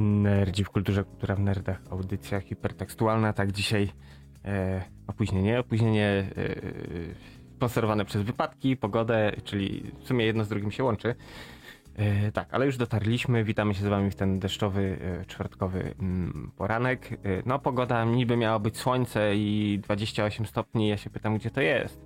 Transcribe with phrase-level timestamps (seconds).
[0.00, 3.92] Nerdzi w kulturze, kultura w nerdach, audycja hipertekstualna, tak dzisiaj
[4.44, 6.54] e, opóźnienie, opóźnienie e,
[7.56, 11.14] sponsorowane przez wypadki, pogodę, czyli w sumie jedno z drugim się łączy.
[11.96, 16.52] E, tak, ale już dotarliśmy, witamy się z wami w ten deszczowy, e, czwartkowy mm,
[16.56, 17.12] poranek.
[17.12, 17.16] E,
[17.46, 22.00] no pogoda niby miała być słońce i 28 stopni, ja się pytam gdzie to jest,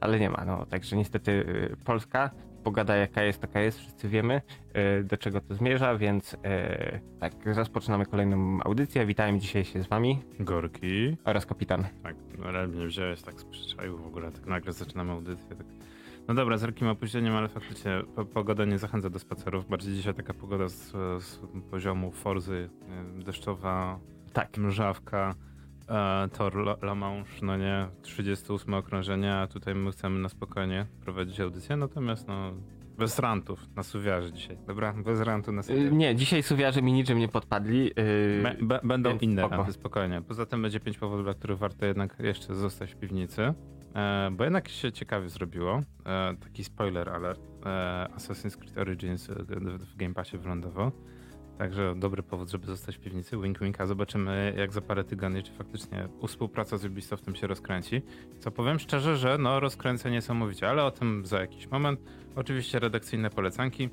[0.00, 2.30] ale nie ma, no także niestety e, Polska,
[2.64, 4.42] pogoda jaka jest, taka jest, wszyscy wiemy
[4.72, 9.06] e, do czego to zmierza, więc e, tak, rozpoczynamy kolejną audycję.
[9.06, 11.16] Witam dzisiaj się z wami Gorki.
[11.24, 11.84] oraz kapitan.
[12.02, 15.56] Tak, no, ale mnie wziąłeś tak z przyczaju w ogóle, tak nagle zaczynamy audycję.
[15.56, 15.66] Tak.
[16.28, 19.68] No dobra, z lekkim opóźnieniem, ale faktycznie po, pogoda nie zachęca do spacerów.
[19.68, 20.90] Bardziej dzisiaj taka pogoda z,
[21.24, 21.38] z
[21.70, 23.98] poziomu Forzy, nie, deszczowa,
[24.32, 25.34] Tak, mrzawka,
[25.88, 31.40] e, tor La, Manche, no nie, 38 okrążenie, a tutaj my chcemy na spokojnie prowadzić
[31.40, 32.52] audycję, natomiast no
[32.98, 34.92] bez rantów na suwiarzy dzisiaj, dobra?
[34.92, 35.92] Bez rantu na e, suwiarzy.
[35.92, 37.90] nie, dzisiaj suwiarze mi niczym nie podpadli.
[38.62, 39.56] be, będą inne spoko.
[39.56, 40.22] ranty, spokojnie.
[40.28, 43.54] Poza tym będzie pięć powodów, dla których warto jednak jeszcze zostać w piwnicy.
[43.94, 45.82] E, bo jednak się ciekawie zrobiło.
[46.06, 47.34] E, taki spoiler, ale e,
[48.16, 49.46] Assassin's Creed Origins e, w,
[49.92, 50.92] w Game Passie wylądował.
[51.58, 53.36] Także dobry powód, żeby zostać w piwnicy.
[53.38, 58.02] Wink, wink, a zobaczymy jak za parę tygodni, czy faktycznie współpraca z Ubisoftem się rozkręci.
[58.38, 62.00] Co powiem szczerze, że no rozkręca niesamowicie, ale o tym za jakiś moment.
[62.36, 63.88] Oczywiście redakcyjne polecanki.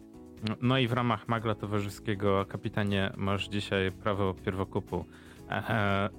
[0.61, 5.05] No i w ramach magla towarzyskiego, kapitanie, masz dzisiaj prawo pierwokupu.
[5.49, 6.09] Ehe,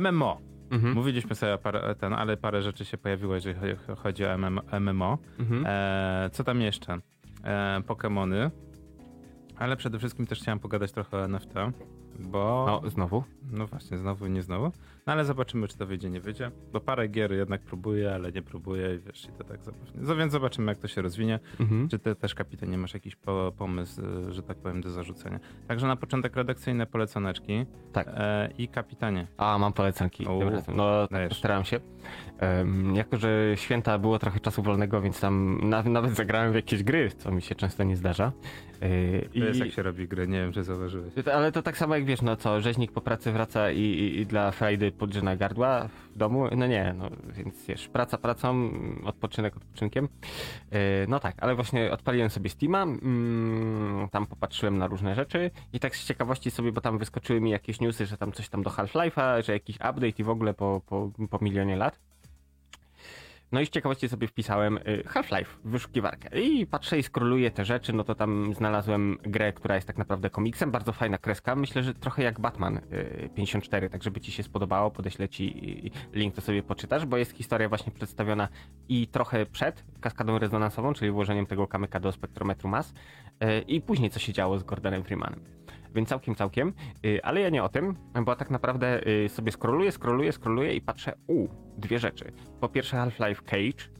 [0.00, 0.40] MMO.
[0.70, 4.62] mhm, Mówiliśmy sobie parę, ten, ale parę rzeczy się pojawiło, jeżeli cho- chodzi o MMO.
[4.80, 5.18] MMO.
[5.38, 5.64] mhm.
[5.66, 6.98] E, co tam jeszcze?
[7.44, 8.50] E, Pokemony.
[9.58, 11.54] Ale przede wszystkim też chciałem pogadać trochę o NFT,
[12.18, 12.64] bo...
[12.82, 13.24] No, znowu.
[13.50, 14.72] No właśnie, znowu i nie znowu.
[15.06, 16.50] No ale zobaczymy, czy to wyjdzie, nie wyjdzie.
[16.72, 19.90] Bo parę gier jednak próbuję, ale nie próbuję i wiesz, i to tak zabawnie.
[19.94, 21.40] No więc zobaczymy, jak to się rozwinie.
[21.60, 21.88] Mhm.
[21.88, 25.40] Czy ty też, kapitanie, masz jakiś po, pomysł, y, że tak powiem, do zarzucenia?
[25.68, 27.66] Także na początek redakcyjne poleconeczki.
[27.92, 28.08] Tak.
[28.14, 29.26] E, I kapitanie.
[29.36, 30.26] A, mam polecanki.
[30.26, 30.40] U.
[30.74, 31.80] No, tak, postaram się.
[32.42, 36.82] Um, jako, że święta było trochę czasu wolnego, więc tam na, nawet zagrałem w jakieś
[36.82, 38.32] gry, co mi się często nie zdarza.
[38.80, 41.12] Yy, To jest jak się robi gry, nie wiem, czy zauważyłeś.
[41.34, 44.26] Ale to tak samo jak wiesz, no co, rzeźnik po pracy wraca i, i, i
[44.26, 46.48] dla frajdy podżyna gardła w domu?
[46.56, 48.70] No nie, no więc wiesz, praca pracą,
[49.04, 50.08] odpoczynek odpoczynkiem.
[50.72, 50.78] Yy,
[51.08, 55.96] no tak, ale właśnie odpaliłem sobie Steama, mm, tam popatrzyłem na różne rzeczy i tak
[55.96, 59.44] z ciekawości sobie, bo tam wyskoczyły mi jakieś newsy, że tam coś tam do Half-Life'a,
[59.44, 62.13] że jakiś update i w ogóle po, po, po milionie lat.
[63.54, 66.40] No i z ciekawości sobie wpisałem y, Half-Life w wyszukiwarkę.
[66.40, 70.30] I patrzę i skroluję te rzeczy, no to tam znalazłem grę, która jest tak naprawdę
[70.30, 74.42] komiksem, bardzo fajna kreska, myślę, że trochę jak Batman y, 54, tak żeby ci się
[74.42, 75.44] spodobało, podeślę ci
[76.14, 78.48] y, link, to sobie poczytasz, bo jest historia właśnie przedstawiona
[78.88, 84.10] i trochę przed kaskadą rezonansową, czyli włożeniem tego kamyka do spektrometru mas y, i później
[84.10, 85.40] co się działo z Gordonem Freemanem.
[85.94, 86.72] Więc całkiem, całkiem.
[87.06, 90.80] Y, Ale ja nie o tym, bo tak naprawdę y, sobie scrolluję, scrolluję, scrolluję i
[90.80, 92.32] patrzę, u, dwie rzeczy.
[92.60, 93.94] Po pierwsze Half-Life Cage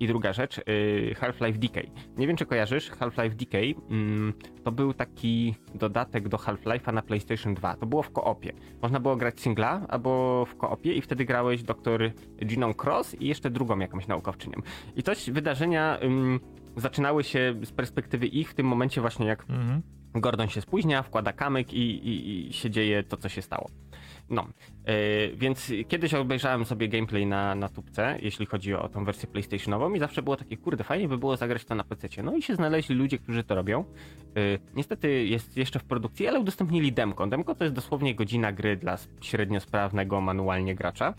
[0.00, 1.90] i druga rzecz, y, Half-Life Decay.
[2.16, 4.32] Nie wiem, czy kojarzysz, Half-Life Decay mm,
[4.64, 7.76] to był taki dodatek do Half-Life'a na PlayStation 2.
[7.76, 8.52] To było w koopie.
[8.82, 12.10] Można było grać singla albo w koopie i wtedy grałeś doktor
[12.46, 14.60] Giną Cross i jeszcze drugą jakąś naukowczynią.
[14.96, 15.98] I to wydarzenia
[16.76, 19.82] zaczynały się z perspektywy ich w tym momencie właśnie jak Mhm.
[20.20, 23.70] Gordon się spóźnia, wkłada kamyk i, i, i się dzieje to, co się stało.
[24.30, 24.46] No,
[24.86, 24.94] yy,
[25.36, 29.98] więc kiedyś obejrzałem sobie gameplay na, na tubce, jeśli chodzi o tą wersję PlayStationową i
[29.98, 32.22] zawsze było takie, kurde, fajnie by było zagrać to na PC.
[32.22, 33.84] No i się znaleźli ludzie, którzy to robią.
[34.34, 37.26] Yy, niestety jest jeszcze w produkcji, ale udostępnili demko.
[37.26, 41.14] Demko to jest dosłownie godzina gry dla średnio sprawnego manualnie gracza.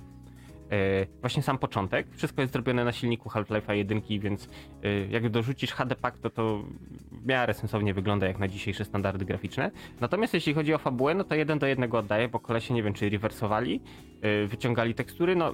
[0.72, 2.08] E, właśnie sam początek.
[2.12, 4.50] Wszystko jest zrobione na silniku Half-Life'a 1, więc
[4.84, 6.64] e, jak dorzucisz HD pack, to to
[7.12, 9.72] w miarę sensownie wygląda jak na dzisiejsze standardy graficzne.
[10.02, 12.94] Natomiast jeśli chodzi o fabułę, no to jeden do jednego oddaję, bo kolesie nie wiem,
[12.94, 13.82] czy rewersowali,
[14.22, 15.54] e, wyciągali tekstury, no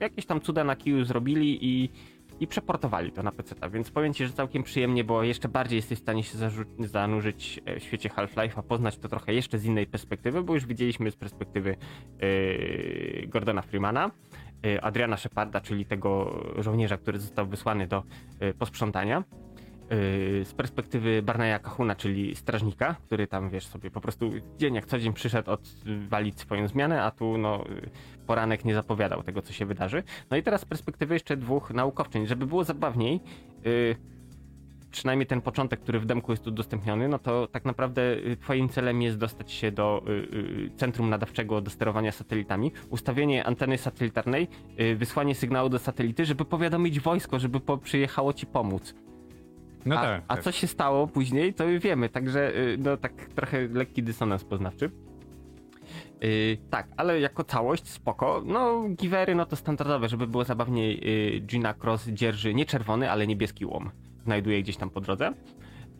[0.00, 1.90] jakieś tam cuda na kiju zrobili i
[2.40, 5.98] i przeportowali to na PC, więc powiem ci, że całkiem przyjemnie, bo jeszcze bardziej jesteś
[5.98, 6.38] w stanie się
[6.78, 11.16] zanurzyć w świecie Half-Life'a, poznać to trochę jeszcze z innej perspektywy, bo już widzieliśmy z
[11.16, 11.76] perspektywy
[12.20, 14.10] e, Gordona Freemana,
[14.82, 18.02] Adriana Sheparda, czyli tego żołnierza, który został wysłany do
[18.40, 19.18] e, posprzątania.
[19.18, 24.86] e, Z perspektywy Barneya Kahuna, czyli strażnika, który tam, wiesz, sobie po prostu dzień jak
[24.86, 27.64] co dzień przyszedł odwalić swoją zmianę, a tu, no,
[28.26, 30.02] poranek nie zapowiadał tego, co się wydarzy.
[30.30, 33.20] No i teraz z perspektywy jeszcze dwóch naukowczyń, żeby było zabawniej,
[33.66, 33.96] y,
[34.90, 39.02] przynajmniej ten początek, który w demku jest udostępniony, no to tak naprawdę y, twoim celem
[39.02, 44.48] jest dostać się do y, y, centrum nadawczego do sterowania satelitami, ustawienie anteny satelitarnej,
[44.96, 48.94] wysłanie sygnału do satelity, żeby powiadomić wojsko, żeby po, przyjechało ci pomóc.
[49.86, 50.22] No a, tak.
[50.28, 50.44] a tak.
[50.44, 54.90] co się stało później, to wiemy, także no tak trochę lekki dysonans poznawczy.
[56.20, 58.42] Yy, tak, ale jako całość spoko.
[58.46, 61.00] No, givery, no to standardowe, żeby było zabawniej.
[61.34, 63.90] Yy, Gina Cross dzierży nie czerwony, ale niebieski łom.
[64.24, 65.32] Znajduje gdzieś tam po drodze.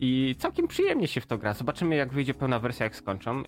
[0.03, 1.53] I całkiem przyjemnie się w to gra.
[1.53, 3.43] Zobaczymy, jak wyjdzie pełna wersja, jak skończą.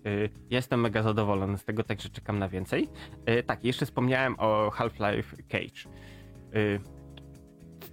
[0.49, 2.89] Ja jestem mega zadowolony z tego, także czekam na więcej.
[3.27, 5.89] Yy, tak, jeszcze wspomniałem o Half-Life Cage.
[6.53, 6.79] Yy,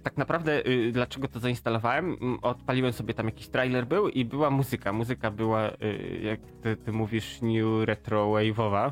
[0.03, 2.17] tak naprawdę, y, dlaczego to zainstalowałem?
[2.21, 4.93] Mm, Odpaliłem sobie tam jakiś trailer był i była muzyka.
[4.93, 8.91] Muzyka była, y, jak ty, ty mówisz, new retro wave'owa.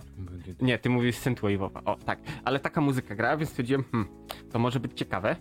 [0.61, 1.81] Nie, ty mówisz synthwave'owa.
[1.85, 2.19] O, tak.
[2.43, 4.09] Ale taka muzyka gra, więc stwierdziłem, hmm,
[4.51, 5.35] to może być ciekawe.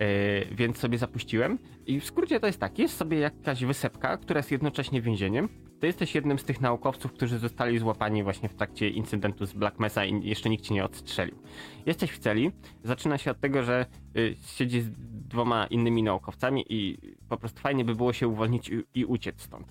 [0.00, 1.58] Yy, więc sobie zapuściłem.
[1.86, 5.48] I w skrócie to jest tak, jest sobie jakaś wysepka, która jest jednocześnie więzieniem.
[5.80, 9.78] Ty jesteś jednym z tych naukowców, którzy zostali złapani właśnie w trakcie incydentu z Black
[9.78, 11.38] Mesa i jeszcze nikt cię nie odstrzelił.
[11.86, 12.52] Jesteś w celi,
[12.84, 13.86] zaczyna się od tego, że
[14.16, 14.90] y, siedzi z
[15.28, 16.98] dwoma innymi naukowcami i
[17.28, 19.66] po prostu fajnie by było się uwolnić i, i uciec stąd.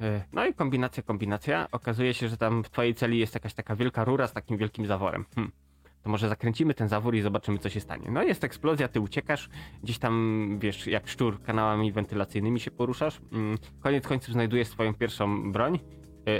[0.00, 1.68] Y, No i kombinacja, kombinacja.
[1.72, 4.86] Okazuje się, że tam w twojej celi jest jakaś taka wielka rura z takim wielkim
[4.86, 5.24] zaworem.
[5.34, 5.52] Hmm.
[6.02, 8.10] To może zakręcimy ten zawór i zobaczymy, co się stanie.
[8.10, 9.48] No jest eksplozja, ty uciekasz,
[9.82, 13.20] gdzieś tam, wiesz, jak szczur kanałami wentylacyjnymi się poruszasz.
[13.32, 15.78] Mm, Koniec końców znajdujesz swoją pierwszą broń.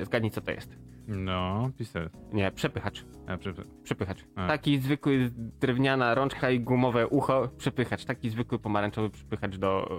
[0.02, 0.89] Y, Zgadnij, co to jest.
[1.10, 2.12] No, pistolet.
[2.32, 3.04] Nie, przepychacz.
[3.26, 3.72] A, przepraszam.
[3.82, 4.24] Przepychacz.
[4.36, 4.46] A.
[4.46, 5.30] Taki zwykły
[5.60, 8.04] drewniana rączka i gumowe ucho, przepychacz.
[8.04, 9.90] Taki zwykły pomarańczowy przepychacz do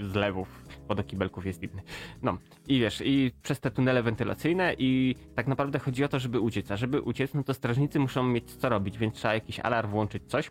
[0.00, 1.82] e, zlewów, bo do kibelków jest inny.
[2.22, 2.38] No
[2.68, 6.70] i wiesz, i przez te tunele wentylacyjne i tak naprawdę chodzi o to, żeby uciec.
[6.70, 10.22] A żeby uciec, no to strażnicy muszą mieć co robić, więc trzeba jakiś alarm włączyć,
[10.26, 10.50] coś.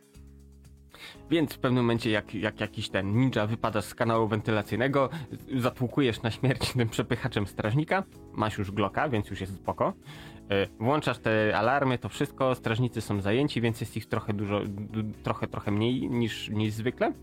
[1.29, 5.09] Więc w pewnym momencie, jak, jak jakiś ten ninja wypadasz z kanału wentylacyjnego,
[5.57, 8.03] zatłukujesz na śmierć tym przepychaczem strażnika,
[8.33, 9.93] masz już Glocka, więc już jest spoko.
[10.51, 14.61] E, Włączasz te alarmy, to wszystko, strażnicy są zajęci, więc jest ich trochę dużo,
[15.23, 17.13] trochę, trochę mniej niż, niż zwykle.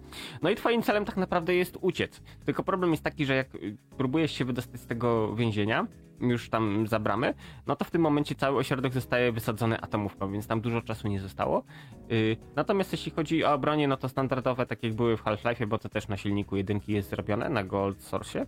[0.43, 2.23] No i twoim celem tak naprawdę jest uciec.
[2.45, 3.49] Tylko problem jest taki, że jak
[3.97, 5.87] próbujesz się wydostać z tego więzienia,
[6.21, 7.35] już tam za bramę,
[7.67, 11.21] no to w tym momencie cały ośrodek zostaje wysadzony atomówką, więc tam dużo czasu nie
[11.21, 11.65] zostało.
[12.09, 15.79] Yy, natomiast jeśli chodzi o bronie, no to standardowe, tak jak były w Half-Life, bo
[15.79, 18.39] to też na silniku jedynki jest zrobione, na Gold Source.
[18.39, 18.47] Yy,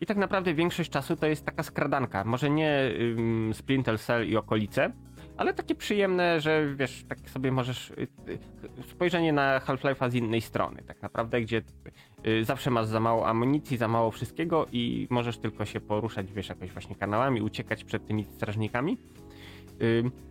[0.00, 2.24] I tak naprawdę większość czasu to jest taka skradanka.
[2.24, 4.92] Może nie ym, Splinter Cell i okolice,
[5.36, 7.90] ale takie przyjemne, że wiesz, tak sobie możesz.
[7.90, 8.38] y, y,
[8.90, 11.62] Spojrzenie na Half-Life'a z innej strony, tak naprawdę, gdzie
[12.26, 16.48] y, zawsze masz za mało amunicji, za mało wszystkiego i możesz tylko się poruszać, wiesz,
[16.48, 18.98] jakoś właśnie kanałami, uciekać przed tymi strażnikami.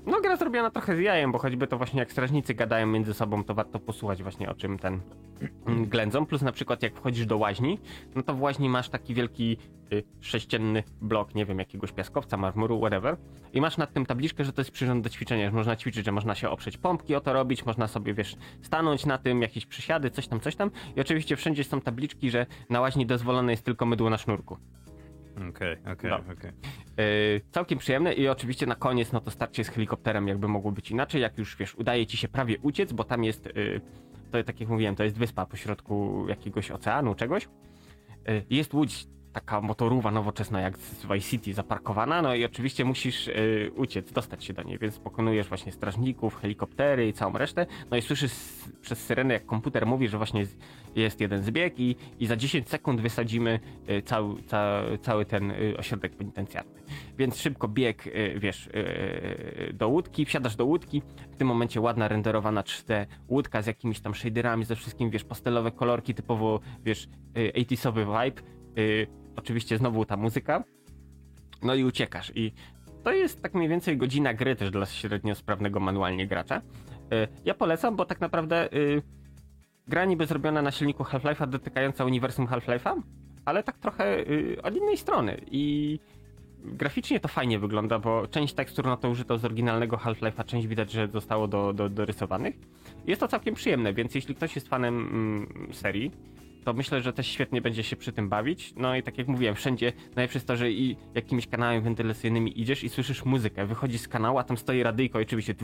[0.06, 3.44] No, gra zrobiona trochę z jajem, bo choćby to właśnie jak strażnicy gadają między sobą,
[3.44, 5.02] to warto posłuchać właśnie o czym ten
[5.66, 6.26] mm, ględzą.
[6.26, 7.80] Plus na przykład jak wchodzisz do łaźni,
[8.16, 9.58] no to w łaźni masz taki wielki
[9.94, 13.18] y, sześcienny blok, nie wiem, jakiegoś piaskowca, marmuru, whatever.
[13.54, 16.12] I masz nad tym tabliczkę, że to jest przyrząd do ćwiczenia, że można ćwiczyć, że
[16.12, 20.10] można się oprzeć pompki, o to robić, można sobie, wiesz, stanąć na tym, jakieś przysiady,
[20.10, 20.72] coś tam, coś tam.
[20.96, 24.58] I oczywiście wszędzie są tabliczki, że na łaźni dozwolone jest tylko mydło na sznurku.
[25.50, 26.18] Okej, okej, No.
[26.18, 26.52] okej.
[26.98, 30.92] Yy, całkiem przyjemne i oczywiście na koniec no to starcie z helikopterem jakby mogło być
[30.92, 33.82] inaczej, jak już wiesz, udaje ci się prawie uciec, bo tam jest, yy,
[34.32, 37.50] to tak jak mówiłem, to jest wyspa pośrodku jakiegoś oceanu, czegoś.
[38.28, 43.28] Yy, jest łódź taka motorowa nowoczesna jak z Vice City zaparkowana, no i oczywiście musisz
[43.28, 47.98] yy, uciec, dostać się do niej, więc pokonujesz właśnie strażników, helikoptery i całą resztę, no
[47.98, 48.34] i słyszysz
[48.82, 50.46] przez syrenę jak komputer mówi, że właśnie
[50.96, 55.78] jest, jeden zbieg i, i za 10 sekund wysadzimy yy, cały, ca, cały ten yy,
[55.78, 56.82] ośrodek penitencjarny.
[57.18, 58.04] Więc szybko bieg,
[58.38, 58.70] wiesz,
[59.74, 64.16] do łódki, wsiadasz do łódki, w tym momencie ładna renderowana 3D łódka z jakimiś tam
[64.16, 68.42] shaderami, ze wszystkim, wiesz, pastelowe kolorki, typowo, wiesz, yy, 80sowy vibe,
[69.36, 70.64] oczywiście znowu ta muzyka,
[71.62, 72.54] no i uciekasz i
[73.04, 76.62] to jest tak mniej więcej godzina gry też dla średnio sprawnego manualnie gracza.
[77.12, 79.02] Yy, Ja polecam, bo tak naprawdę yy,
[79.88, 83.02] gra niby zrobiona na silniku Half-Life'a dotykająca uniwersum Half-Life'a,
[83.46, 86.00] ale tak trochę yy, od innej strony i
[86.66, 90.92] graficznie to fajnie wygląda, bo część tekstur no to użyto z oryginalnego Half-Life'a, część widać,
[90.92, 92.56] że zostało do, do, dorysowanych.
[93.08, 96.12] Jest to całkiem przyjemne, więc jeśli ktoś jest fanem mm, serii,
[96.64, 98.74] to myślę, że też świetnie będzie się przy tym bawić.
[98.76, 102.84] No i tak jak mówiłem, wszędzie najlepsze jest to, że i jakimiś kanałami wentylacyjnymi idziesz
[102.84, 103.66] i słyszysz muzykę.
[103.66, 105.56] Wychodzisz z kanału, a tam stoi radyjko i oczywiście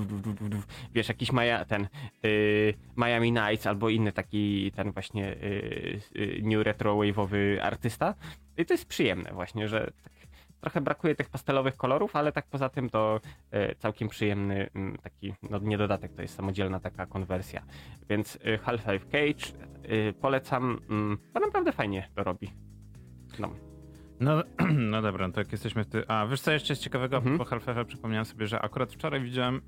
[0.93, 1.87] wiesz, jakiś Maja, ten
[2.23, 8.15] yy, Miami Nights albo inny taki ten właśnie yy, yy, new retro wave'owy artysta.
[8.57, 10.18] I to jest przyjemne właśnie, że tak
[10.61, 13.19] trochę brakuje tych pastelowych kolorów, ale tak poza tym to
[13.51, 17.61] e, całkiem przyjemny mm, taki, no nie dodatek, to jest samodzielna taka konwersja.
[18.09, 22.49] Więc e, Half-Life Cage e, polecam, mm, bo naprawdę fajnie to robi.
[23.39, 23.49] No.
[24.19, 24.43] No,
[24.91, 26.07] no dobra, to jak jesteśmy w ty...
[26.07, 27.37] A, wiesz co jeszcze jest ciekawego Mhm.
[27.37, 27.85] po Half-Life'ie?
[27.85, 29.61] Przypomniałem sobie, że akurat wczoraj widziałem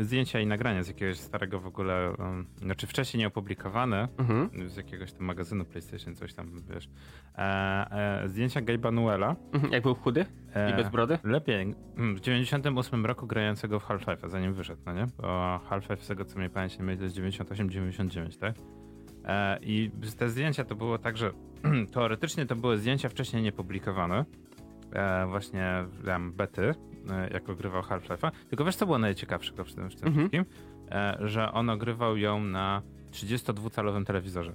[0.00, 4.68] zdjęcia i nagrania z jakiegoś starego w ogóle, um, znaczy wcześniej nieopublikowane, Mhm.
[4.70, 6.88] z jakiegoś tam magazynu PlayStation, coś tam, wiesz.
[7.38, 9.36] E, e, zdjęcia Gabe'a Newella.
[9.52, 9.72] Mhm.
[9.72, 11.18] Jak był chudy E, i bez brody?
[11.24, 11.74] Lepiej.
[11.96, 15.06] Mm, W 98 roku grającego w Half-Life, zanim wyszedł, no nie?
[15.18, 18.54] Bo Half-Life, z tego co mnie pamięć nie to jest 98-99, tak?
[19.24, 21.32] E, I te zdjęcia to było tak, że
[21.94, 24.24] teoretycznie to były zdjęcia wcześniej niepublikowane.
[24.92, 26.74] E, właśnie tam bety,
[27.32, 28.30] jak ogrywał Half-Life'a.
[28.48, 30.14] Tylko wiesz, co było najciekawsze w tym, tym Mhm.
[30.14, 30.44] wszystkim?
[30.90, 34.52] E, że on ogrywał ją na 32-calowym telewizorze.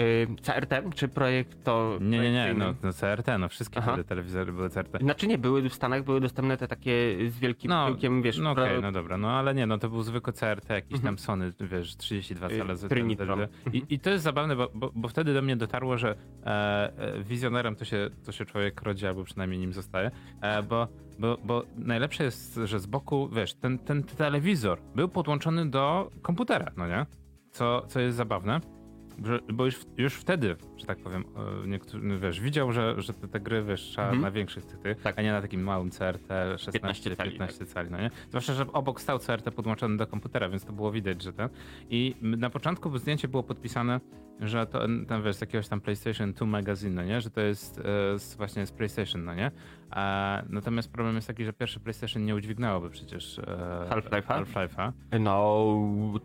[0.00, 1.98] Y, CRT czy projekt to.
[2.00, 3.92] Nie, nie, nie, no, no CRT, no wszystkie Aha.
[3.92, 4.98] wtedy telewizory były CRT.
[5.00, 8.50] Znaczy nie, były w Stanach były dostępne te takie z wielkim No, tyłkiem, wiesz, No
[8.50, 11.02] okej, pro- no dobra, no ale nie, no to był zwykły CRT, jakiś Mhm.
[11.02, 12.76] tam Sony, wiesz, 32 Y, cale.
[12.76, 13.40] z- Trinitron.
[13.72, 16.14] I, I to jest zabawne, bo, bo, bo wtedy do mnie dotarło, że
[16.46, 16.46] e,
[16.98, 20.10] e, wizjonerem to się, to się człowiek rodzi, albo przynajmniej nim zostaje,
[20.40, 20.88] e, bo,
[21.18, 26.72] bo, bo najlepsze jest, że z boku, wiesz, ten, ten telewizor był podłączony do komputera,
[26.76, 27.06] no nie?
[27.50, 28.60] Co, co jest zabawne.
[29.52, 31.24] Bo już, już wtedy, że tak powiem,
[31.64, 34.22] e, niektórzy, wiesz, widział, że, że te, te gry, wiesz, trzeba Mhm.
[34.22, 35.18] na większych tych, tych Tak.
[35.18, 38.10] a nie na takim małym CRT 16, 15 15 cali, cali, no nie?
[38.28, 41.48] Zwłaszcza, że obok stał CRT podłączony do komputera, więc to było widać, że ten.
[41.90, 44.00] I na początku zdjęcie było podpisane,
[44.40, 47.20] że to, tam wiesz, z jakiegoś tam PlayStation 2 magazine, no nie?
[47.20, 49.50] Że to jest e, właśnie z PlayStation, no nie?
[50.48, 53.42] Natomiast problem jest taki, że pierwszy PlayStation nie udźwignęłoby przecież e,
[53.90, 54.44] Half-Life'a?
[54.44, 54.92] Half-Life'a.
[55.20, 55.66] No,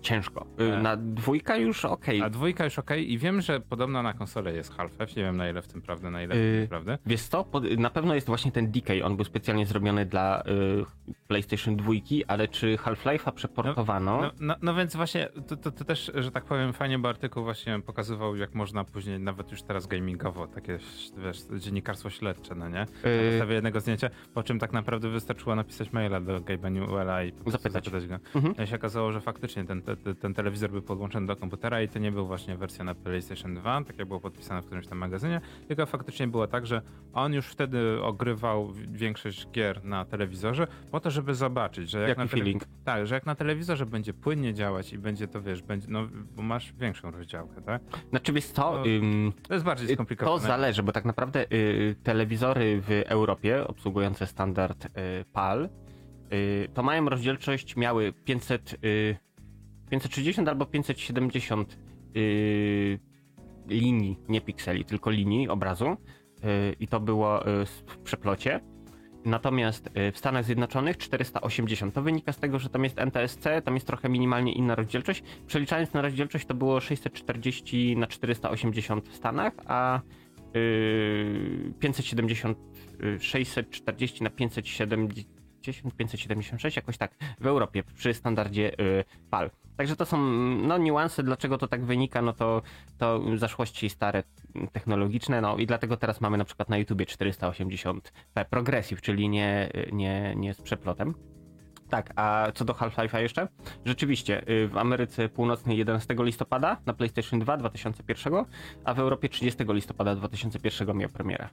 [0.01, 0.46] ciężko.
[0.58, 0.82] E.
[0.82, 2.22] Na dwójka już okej.
[2.22, 5.50] A dwójka już okej i wiem, że podobno na konsolę jest Half-Life, nie wiem na
[5.50, 6.98] ile w tym prawda, na ile w Yy, tym prawda.
[7.06, 7.46] Wiesz co,
[7.77, 11.94] na pewno jest właśnie ten Decay, on był specjalnie zrobiony dla y, PlayStation 2,
[12.28, 14.22] ale czy Half-Life'a przeportowano?
[14.22, 17.44] No, no, no więc właśnie to, to, to też, że tak powiem, fajnie, bo artykuł
[17.44, 20.80] właśnie pokazywał, jak można później, nawet już teraz gamingowo, takie,
[21.18, 22.74] wiesz, dziennikarstwo śledcze, no nie?
[23.04, 27.24] Na Y, podstawie jednego zdjęcia, po czym tak naprawdę wystarczyło napisać maila do Gabe'a Newella
[27.24, 27.86] i Zapytać.
[27.86, 28.20] zapytać go.
[28.36, 28.56] Mhm.
[28.58, 31.88] No i się okazało, że faktycznie ten, ten, ten telewizor był podłączony do komputera i
[31.88, 34.98] to nie był właśnie wersja na PlayStation 2, tak jak było podpisane w którymś tam
[34.98, 36.82] magazynie, tylko faktycznie było tak, że
[37.14, 42.22] on już wtedy ogrywał większość gier na telewizorze po to, żeby zobaczyć, że jak Jaki
[42.22, 42.63] na feeling?
[42.84, 46.42] tak, że jak na telewizorze będzie płynnie działać i będzie to, wiesz, będzie, no, bo
[46.42, 47.82] masz większą rozdziałkę, tak?
[48.10, 50.42] Znaczy wiesz No, ym, To jest bardziej Y, skomplikowane.
[50.42, 54.90] To zależy, bo tak naprawdę y, telewizory w Europie obsługujące standard y,
[55.34, 55.70] PAL
[56.34, 59.18] y, to mają rozdzielczość, miały 500, y,
[59.90, 61.78] 560 albo 570
[62.16, 63.00] y,
[63.68, 65.96] linii, nie pikseli, tylko linii obrazu y,
[66.80, 68.60] i to było y, w przeplocie.
[69.25, 71.94] Natomiast y, w Stanach Zjednoczonych 480.
[71.94, 75.24] To wynika z tego, że tam jest NTSC, tam jest trochę minimalnie inna rozdzielczość.
[75.48, 80.01] Przeliczając na rozdzielczość to było 640 na 480 w Stanach, a
[80.54, 82.58] yy, 570,
[83.00, 85.41] yy, 640 na 570,
[85.98, 89.50] 576 jakoś tak w Europie przy standardzie yy, PAL.
[89.77, 90.18] Także to są
[90.68, 92.62] no, niuanse, dlaczego to tak wynika, no to,
[92.98, 94.24] to zaszłości stare
[94.56, 99.70] mm, technologiczne, no i dlatego teraz mamy na przykład na YouTubie 480p Progressive, czyli nie,
[99.91, 101.13] nie, nie z przeplotem.
[101.89, 103.48] Tak, a co do Half-Life'a jeszcze?
[103.86, 108.46] Rzeczywiście, y, w Ameryce Północnej 11 listopada na PlayStation 2 2001,
[108.84, 111.50] a w Europie 30 listopada 2001 miał premierę.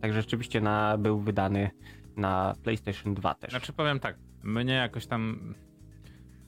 [0.00, 1.70] Także rzeczywiście na, był wydany
[2.16, 3.50] na PlayStation 2 też.
[3.50, 5.54] Znaczy powiem tak, mnie jakoś tam...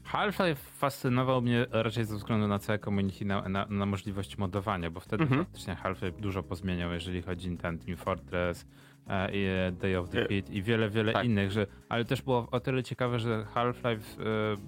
[0.05, 5.01] Half-Life fascynował mnie raczej ze względu na całe community, na, na, na możliwość modowania, bo
[5.01, 5.45] wtedy Mhm.
[5.45, 8.67] faktycznie Half-Life dużo pozmieniał, jeżeli chodzi o ten Team Fortress,
[9.09, 11.25] e, i e, Day of the E, Pit i wiele, wiele tak.
[11.25, 14.23] innych, że, ale też było o tyle ciekawe, że Half-Life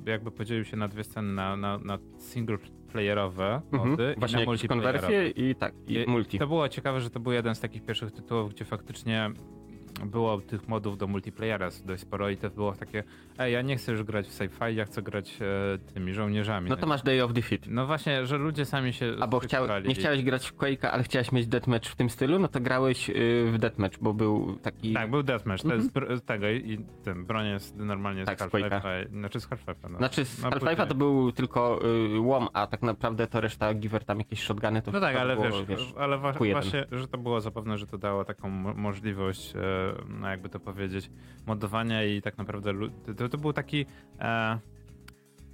[0.07, 2.59] e, jakby podzielił się na dwie sceny, na, na, na single
[2.93, 3.91] playerowe Mhm.
[3.91, 4.93] mody Właśnie i na multiplayerowe.
[4.99, 6.39] konwersje i tak, i I multi.
[6.39, 9.31] To było ciekawe, że to był jeden z takich pierwszych tytułów, gdzie faktycznie
[10.07, 13.05] było tych modów do multiplayera dość sporo i to było takie,
[13.41, 16.71] ej, ja nie chcę już grać w sci-fi, ja chcę grać e, tymi żołnierzami.
[16.71, 17.61] No to masz Day of Defeat.
[17.67, 21.33] No właśnie, że ludzie sami się Albo chciał, nie chciałeś grać w Quake'a, ale chciałeś
[21.33, 23.13] mieć deathmatch w tym stylu, no to grałeś y,
[23.53, 24.93] w deathmatch, bo był taki...
[24.93, 28.39] Tak, był deathmatch, to jest br- tego i, i ten, broń jest normalnie Mhm.
[28.39, 28.53] Tak, z.
[28.53, 29.91] Half-Life'a, znaczy z Half-Life'a.
[29.91, 29.99] No.
[29.99, 31.81] Znaczy z No, Half-Life'a to był tylko
[32.17, 35.35] y, łom, a tak naprawdę to reszta giver tam jakieś shotguny to No tak, ale
[35.37, 36.53] było, wiesz, ale wa- Q1.
[36.53, 39.61] właśnie, że to było zapewne, że to dało taką mo- możliwość, e,
[40.09, 41.11] no jakby to powiedzieć,
[41.47, 42.73] modowania i tak naprawdę
[43.19, 43.87] to, to był taki
[44.21, 44.59] e,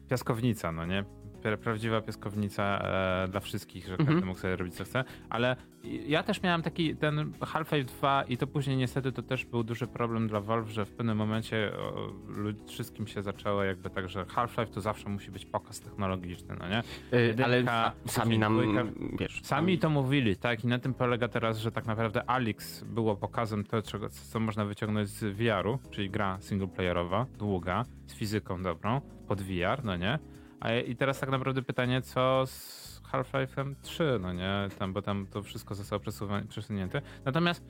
[0.09, 1.05] piaskownica, no nie?
[1.47, 2.79] Pra- prawdziwa piaskownica
[3.25, 4.09] e, dla wszystkich, że Mhm.
[4.09, 5.57] każdy mógł sobie robić co chce, ale
[6.07, 9.87] ja też miałem taki ten Half-Life 2 i to później niestety to też był duży
[9.87, 12.13] problem dla Valve, że w pewnym momencie o,
[12.67, 16.83] wszystkim się zaczęło jakby tak, że Half-Life to zawsze musi być pokaz technologiczny, no nie?
[17.19, 17.65] Y, ale
[18.07, 18.85] sami nam, dwójka.
[19.21, 19.41] wiesz...
[19.43, 20.65] Sami to mówili, tak?
[20.65, 24.65] I na tym polega teraz, że tak naprawdę Alex było pokazem tego, czego, co można
[24.65, 30.19] wyciągnąć z VR-u, czyli gra singleplayerowa, długa, z fizyką dobrą, pod VR, no nie?
[30.61, 34.69] A i teraz tak naprawdę pytanie, co z Half-Life'em 3, no nie?
[34.79, 36.03] Tam, bo tam to wszystko zostało
[36.49, 37.03] przesunięte.
[37.25, 37.65] Natomiast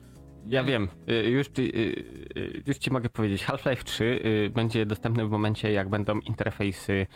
[0.45, 2.05] Ja wiem, y, już ci, y,
[2.37, 7.07] y, już ci mogę powiedzieć, Half-Life 3 y, będzie dostępny w momencie, jak będą interfejsy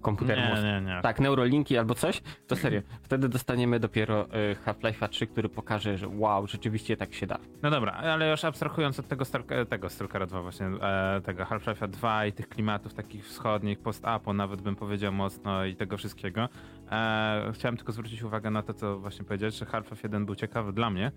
[0.00, 0.44] komputerów.
[0.44, 1.00] nie, nie, nie.
[1.02, 2.80] Tak, neurolinki albo coś, to serio.
[3.02, 4.26] Wtedy dostaniemy dopiero
[4.66, 7.38] Half-Life'a 3, który pokaże, że wow, rzeczywiście tak się da.
[7.62, 11.88] No dobra, ale już abstrahując od tego, Stalk- tego Stalkera 2 właśnie, e, tego Half-Life'a
[11.88, 16.48] 2 i tych klimatów takich wschodnich, post-apo nawet bym powiedział mocno i tego wszystkiego,
[16.90, 20.72] e, chciałem tylko zwrócić uwagę na to, co właśnie powiedziałeś, że Half-Life 1 był ciekawy
[20.72, 21.12] dla mnie,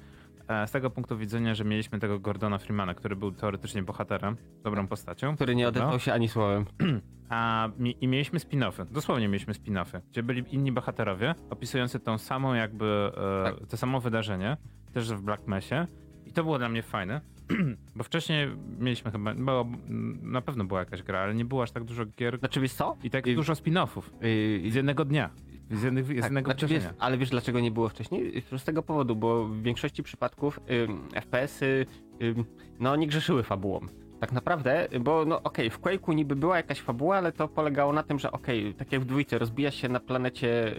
[0.68, 5.36] z tego punktu widzenia, że mieliśmy tego Gordona Freemana, który był teoretycznie bohaterem, dobrą postacią.
[5.36, 6.66] Który nie odezwał się ani słowem.
[7.30, 13.12] A, I mieliśmy spin-offy, dosłownie mieliśmy spin-offy, gdzie byli inni bohaterowie opisujący tą samą jakby,
[13.62, 14.58] e, to samo wydarzenie,
[14.94, 15.88] też w Black Mesie
[16.26, 17.22] i to było dla mnie fajne,
[17.96, 18.48] bo wcześniej
[18.80, 19.66] mieliśmy chyba, bo
[20.22, 22.98] na pewno była jakaś gra, ale nie było aż tak dużo gier Znaczy wiesz co?
[23.04, 25.30] i tak Y, dużo spin-offów y, z jednego dnia,
[25.72, 28.44] z, jednych, z tak, jednego znaczy wiesz, ale wiesz dlaczego nie było wcześniej?
[28.58, 30.60] Z tego powodu, bo w większości przypadków
[31.14, 31.86] FPS-y
[32.80, 33.80] no nie grzeszyły fabułą.
[34.20, 38.04] Tak naprawdę, bo no okej, w Quake'u niby była jakaś fabuła, ale to polegało na
[38.04, 40.76] tym, że okej, tak jak w dwójce, rozbija się na planecie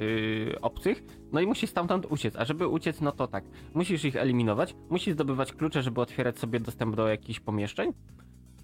[0.49, 3.45] yy, obcych, no i musisz stamtąd uciec, a żeby uciec, no to tak,
[3.75, 7.93] musisz ich eliminować, musisz zdobywać klucze, żeby otwierać sobie dostęp do jakichś pomieszczeń.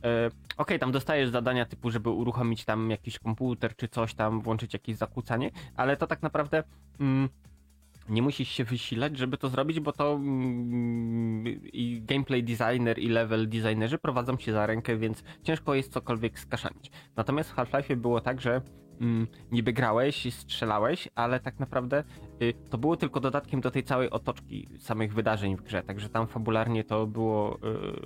[0.05, 4.73] E, Okej, tam dostajesz zadania typu, żeby uruchomić tam jakiś komputer czy coś tam, włączyć
[4.73, 6.63] jakieś zakłócanie, ale to tak naprawdę
[7.01, 7.29] mm,
[8.09, 13.49] nie musisz się wysilać, żeby to zrobić, bo to mm, i gameplay designer i level
[13.49, 16.91] designerzy prowadzą się za rękę, więc ciężko jest cokolwiek skaszanić.
[17.17, 18.63] Natomiast w Half-Life było tak, że
[19.01, 22.05] mm, niby grałeś, strzelałeś, ale tak naprawdę
[22.43, 26.27] y, to było tylko dodatkiem do tej całej otoczki samych wydarzeń w grze, także tam
[26.27, 27.59] fabularnie to było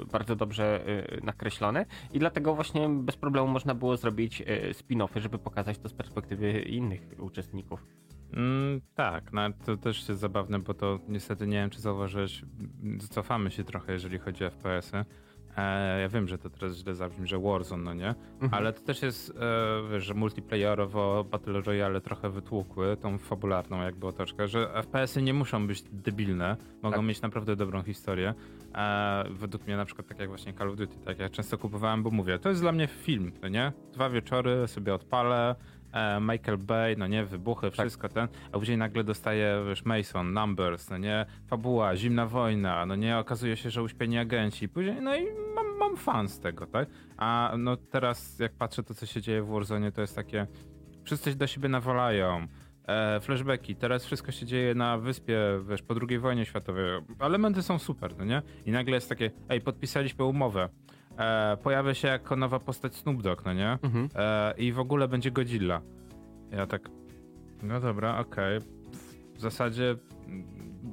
[0.02, 4.42] y, bardzo dobrze y, nakreślone i dlatego właśnie bez problemu można było zrobić
[4.72, 7.86] spin-offy, żeby pokazać to z perspektywy innych uczestników.
[8.32, 12.42] Mm, tak, no, to też jest zabawne, bo to niestety nie wiem, czy zauważyłeś,
[13.10, 15.04] cofamy się trochę, jeżeli chodzi o FPS-y.
[15.56, 18.08] E, ja wiem, że to teraz źle zabrzmi, że Warzone, no nie?
[18.40, 18.54] Mhm.
[18.54, 24.06] Ale to też jest, e, wiesz, że multiplayerowo Battle Royale trochę wytłukły tą fabularną jakby
[24.06, 27.04] otoczkę, że FPS-y nie muszą być debilne, mogą Tak.
[27.06, 28.34] mieć naprawdę dobrą historię.
[28.74, 32.02] E, według mnie na przykład tak jak właśnie Call of Duty, tak jak często kupowałem,
[32.02, 33.72] bo mówię, to jest dla mnie film, no nie?
[33.92, 35.54] Dwa wieczory sobie odpalę,
[36.20, 40.98] Michael Bay, no nie, wybuchy, wszystko ten, a później nagle dostaje, wiesz, Mason, Numbers, no
[40.98, 45.76] nie, fabuła, zimna wojna, no nie, okazuje się, że uśpieni agenci, później, no i mam,
[45.78, 46.88] mam fan z tego, tak?
[47.16, 50.46] A no teraz, jak patrzę to, co się dzieje w Warzone, to jest takie,
[51.04, 52.46] wszyscy do siebie nawalają,
[52.88, 56.84] e, flashbacki, teraz wszystko się dzieje na wyspie, wiesz, po II wojnie światowej,
[57.20, 58.42] elementy są super, no nie?
[58.66, 60.68] I nagle jest takie, ej, podpisaliśmy umowę,
[61.20, 63.78] e, pojawia się jako nowa postać Snoop Dogg, no nie?
[63.82, 64.08] Mhm.
[64.14, 65.80] E, I w ogóle będzie Godzilla.
[66.50, 66.90] Ja tak,
[67.62, 68.58] no dobra, okej.
[69.34, 69.96] W zasadzie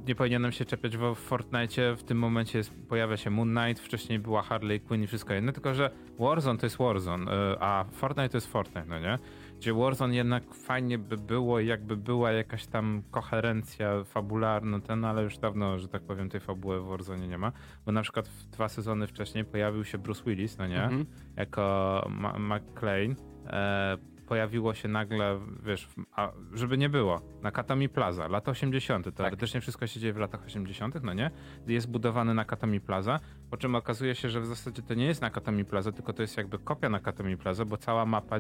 [0.08, 3.84] nie powinienem się czepiać, bo w Fortnite w tym momencie jest, pojawia się Moon Knight,
[3.84, 7.86] wcześniej była Harley Quinn i wszystko inne, tylko że Warzone to jest Warzone, e, a
[7.92, 9.20] Fortnite to jest Fortnite, no nie?
[9.58, 15.38] Gdzie Warzone jednak fajnie by było, jakby była jakaś tam koherencja fabularna, ten, ale już
[15.38, 17.52] dawno, że tak powiem, tej fabuły w Warzone nie ma,
[17.86, 20.84] bo na przykład w dwa sezony wcześniej pojawił się Bruce Willis, no nie?
[20.84, 21.06] Mhm.
[21.36, 23.16] jako Ma- McClane
[23.48, 29.16] e, pojawiło się nagle, wiesz, a, żeby nie było, na Katami Plaza, lata 80.
[29.16, 31.32] Teoretycznie wszystko się dzieje w latach 80., no nie?
[31.68, 35.22] Jest budowany na Katami Plaza, po czym okazuje się, że w zasadzie to nie jest
[35.22, 38.40] na Katami Plaza, tylko to jest jakby kopia na Katami Plaza, bo cała mapa,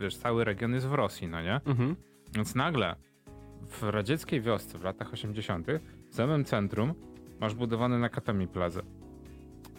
[0.00, 1.60] wiesz, cały region jest w Rosji, no nie?
[1.66, 1.96] Mhm.
[2.34, 2.96] Więc nagle
[3.68, 5.66] w radzieckiej wiosce w latach 80.
[6.10, 6.94] w samym centrum
[7.40, 8.80] masz budowany na Katami Plaza.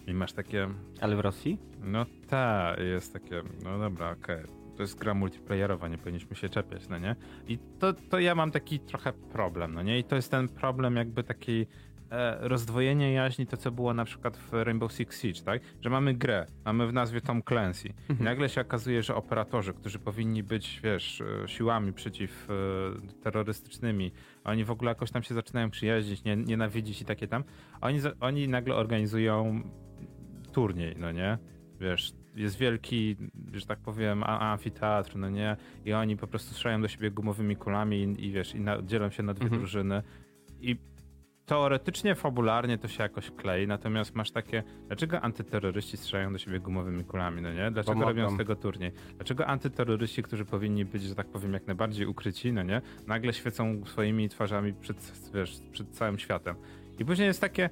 [0.07, 0.67] I masz takie,
[1.01, 1.59] Ale w Rosji?
[1.81, 4.43] no tak, jest takie, no dobra, okej.
[4.77, 7.15] To jest gra multiplayerowa, nie powinniśmy się czepiać, no nie?
[7.47, 9.99] I to, to ja mam taki trochę problem, no nie?
[9.99, 11.67] I to jest ten problem jakby takiej
[12.11, 15.61] e, rozdwojenia jaźni, to co było na przykład w Rainbow Six Siege, tak?
[15.81, 19.99] Że mamy grę, mamy w nazwie Tom Clancy i nagle się okazuje, że operatorzy, którzy
[19.99, 24.11] powinni być, wiesz, e, siłami przeciw e, terrorystycznymi,
[24.43, 27.43] oni w ogóle jakoś tam się zaczynają przyjaźnić, nie, nienawidzić i takie tam,
[27.81, 29.61] oni, oni nagle organizują
[30.51, 31.37] turniej, no nie?
[31.79, 33.15] Wiesz, jest wielki,
[33.53, 35.57] że tak powiem, amfiteatr, no nie?
[35.85, 39.09] I oni po prostu strzelają do siebie gumowymi kulami i, i wiesz, i na, dzielą
[39.09, 39.61] się na dwie Mhm.
[39.61, 40.01] drużyny.
[40.61, 40.77] I
[41.45, 47.03] teoretycznie, fabularnie to się jakoś klei, natomiast masz takie, dlaczego antyterroryści strzelają do siebie gumowymi
[47.03, 47.71] kulami, no nie?
[47.71, 48.91] Dlaczego robią z tego turniej?
[49.15, 52.81] Dlaczego antyterroryści, którzy powinni być, że tak powiem, jak najbardziej ukryci, no nie?
[53.07, 56.55] Nagle świecą swoimi twarzami przed, wiesz, przed całym światem.
[56.99, 57.69] I później jest takie,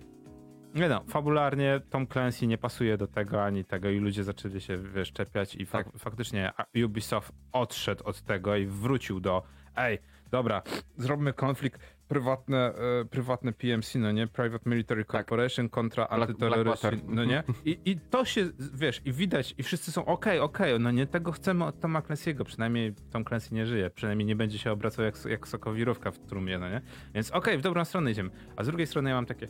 [0.75, 4.77] nie no, fabularnie Tom Clancy nie pasuje do tego ani tego i ludzie zaczęli się,
[4.77, 5.87] wiesz, czepiać i fak- Tak.
[5.97, 6.51] faktycznie
[6.85, 9.43] Ubisoft odszedł od tego i wrócił do
[9.75, 9.99] ej,
[10.31, 10.61] dobra,
[10.97, 14.27] zróbmy konflikt prywatne, e, prywatne PMC, no nie?
[14.27, 16.99] Private Military Corporation kontra Black- antyterroryści, Blackwater.
[17.15, 17.43] no nie?
[17.65, 21.31] I, I to się, wiesz, i widać, i wszyscy są okej, okej, no nie, tego
[21.31, 25.15] chcemy od Toma Clancy'ego, przynajmniej Tom Clancy nie żyje, przynajmniej nie będzie się obracał jak,
[25.29, 26.81] jak sokowirówka w trumie, no nie?
[27.13, 28.29] Więc okej, w dobrą stronę idziemy.
[28.55, 29.47] A z drugiej strony ja mam takie,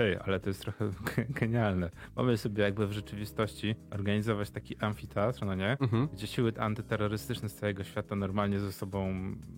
[0.00, 0.90] ej, ale to jest trochę
[1.40, 1.90] genialne.
[2.16, 5.76] Mamy sobie jakby w rzeczywistości organizować taki amfiteatr, no nie?
[5.80, 6.08] Mhm.
[6.12, 9.14] Gdzie siły antyterrorystyczne z całego świata normalnie ze sobą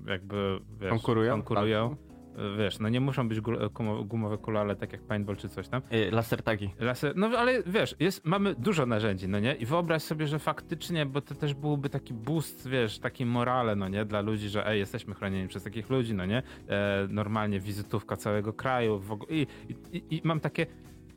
[0.07, 1.33] jakby, wiesz, Konkurują?
[1.35, 1.97] konkurują.
[2.59, 3.41] Wiesz, no nie muszą być
[4.05, 5.83] gumowe kule, ale tak jak paintball czy coś tam.
[5.93, 6.71] Y, Laser tagi.
[6.81, 9.55] Laser, no ale wiesz, jest, mamy dużo narzędzi, no nie?
[9.55, 13.89] I wyobraź sobie, że faktycznie, bo to też byłby taki boost, wiesz, taki morale, no
[13.89, 14.05] nie?
[14.05, 16.43] Dla ludzi, że ej, jesteśmy chronieni przez takich ludzi, no nie?
[16.69, 19.33] E, normalnie wizytówka całego kraju w ogóle.
[19.33, 20.67] I, i, i, I mam takie,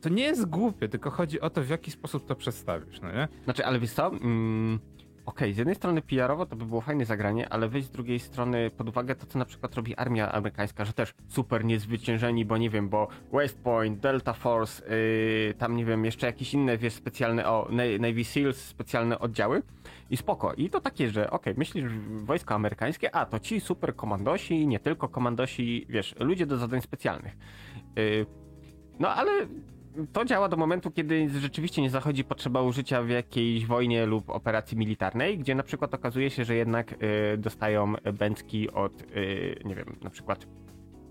[0.00, 3.28] to nie jest głupie, tylko chodzi o to, w jaki sposób to przedstawisz, no nie?
[3.44, 4.06] Znaczy, ale wiesz co?
[4.06, 4.78] Mm,
[5.26, 8.70] Okej, z jednej strony PR-owo to by było fajne zagranie, ale weź z drugiej strony
[8.70, 12.70] pod uwagę to, co na przykład robi armia amerykańska, że też super niezwyciężeni, bo nie
[12.70, 17.48] wiem, bo West Point, Delta Force, yy, tam nie wiem, jeszcze jakieś inne, wiesz, specjalne,
[17.48, 19.62] o, Na- Navy SEALs, specjalne oddziały
[20.10, 20.54] i spoko.
[20.54, 25.08] I to takie, że okej, myślisz, wojsko amerykańskie, a to ci super komandosi, nie tylko
[25.08, 27.36] komandosi, wiesz, ludzie do zadań specjalnych.
[27.96, 28.26] Yy,
[28.98, 29.32] no ale
[30.12, 34.76] to działa do momentu, kiedy rzeczywiście nie zachodzi potrzeba użycia w jakiejś wojnie lub operacji
[34.76, 39.96] militarnej, gdzie na przykład okazuje się, że jednak y, dostają bęcki od, y, nie wiem,
[40.02, 40.46] na przykład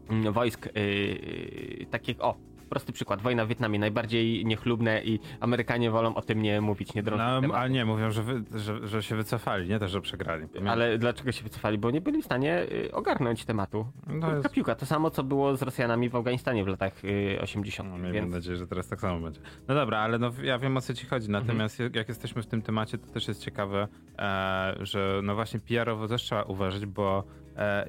[0.09, 2.35] mm, wojsk y, takich, o,
[2.75, 7.03] prosty przykład, wojna w Wietnamie, najbardziej niechlubne i Amerykanie wolą o tym nie mówić, nie
[7.03, 10.47] drążyć No, ale nie, mówią, że, wy, że, że się wycofali, nie też, że przegrali.
[10.67, 11.77] Ale dlaczego się wycofali?
[11.77, 13.85] Bo nie byli w stanie y, ogarnąć tematu.
[14.07, 17.89] No jest- piłka, to samo co było z Rosjanami w Afganistanie w latach y, 80.
[17.89, 18.33] No, miejmy więc...
[18.33, 19.39] nadzieję, że teraz tak samo będzie.
[19.67, 21.27] No dobra, ale no, ja wiem o co ci chodzi.
[21.27, 21.45] Mhm.
[21.47, 23.87] Natomiast jak- jak jesteśmy w tym temacie, to też jest ciekawe,
[24.19, 27.23] e, że no właśnie PR-owo też trzeba uważać, bo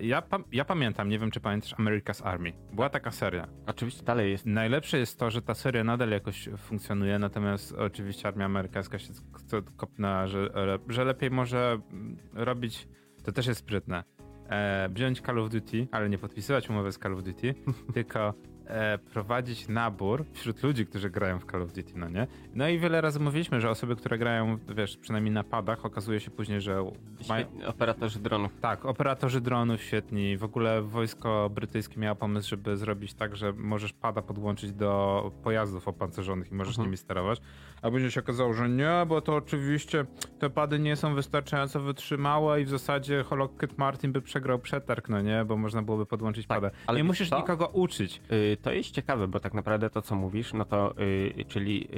[0.00, 2.52] ja, pa- ja pamiętam, nie wiem czy pamiętasz America's Army.
[2.72, 3.48] Była taka seria.
[3.66, 8.44] Oczywiście dalej jest Najlepsze jest to, że ta seria nadal jakoś funkcjonuje, natomiast oczywiście armia
[8.44, 9.12] amerykańska się
[9.76, 10.50] kopnęła, że,
[10.88, 12.88] że lepiej może mm, robić,
[13.24, 14.04] to też jest sprytne,
[14.48, 17.54] e, wziąć Call of Duty, ale nie podpisywać umowy z Call of Duty,
[17.94, 18.34] tylko
[18.66, 22.26] e, prowadzić nabór wśród ludzi, którzy grają w Call of Duty, no nie?
[22.54, 26.30] No i wiele razy mówiliśmy, że osoby, które grają, wiesz, przynajmniej na padach, okazuje się
[26.30, 26.84] później, że
[27.22, 28.52] Świetni operatorzy dronów.
[28.60, 30.36] tak, operatorzy dronów świetni.
[30.36, 35.88] W ogóle wojsko brytyjskie miało pomysł, żeby zrobić tak, że możesz pada podłączyć do pojazdów
[35.88, 36.86] opancerzonych i możesz Mhm.
[36.88, 37.40] nimi sterować.
[37.82, 40.04] A później się okazało, że nie, bo to oczywiście
[40.38, 45.20] te pady nie są wystarczająco wytrzymałe i w zasadzie Lockheed Martin by przegrał przetarg, no
[45.20, 46.70] nie, bo można byłoby podłączyć Tak, pada.
[46.86, 48.20] ale nie musisz nikogo uczyć.
[48.32, 51.88] Y, To jest ciekawe, bo tak naprawdę to, co mówisz, no to, y, czyli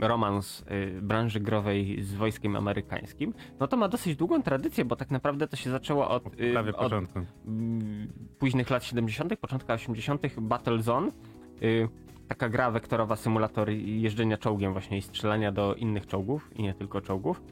[0.00, 4.96] y, romans y, branży growej z wojskiem amerykańskim, no to ma dosyć długą tradycję, bo
[4.96, 7.18] tak naprawdę to się zaczęło od, Prawie od początku.
[7.46, 11.10] mm, późnych lat 70., początka 80., Battlezone.
[12.28, 17.00] Taka gra wektorowa, symulator jeżdżenia czołgiem właśnie i strzelania do innych czołgów i nie tylko
[17.00, 17.42] czołgów.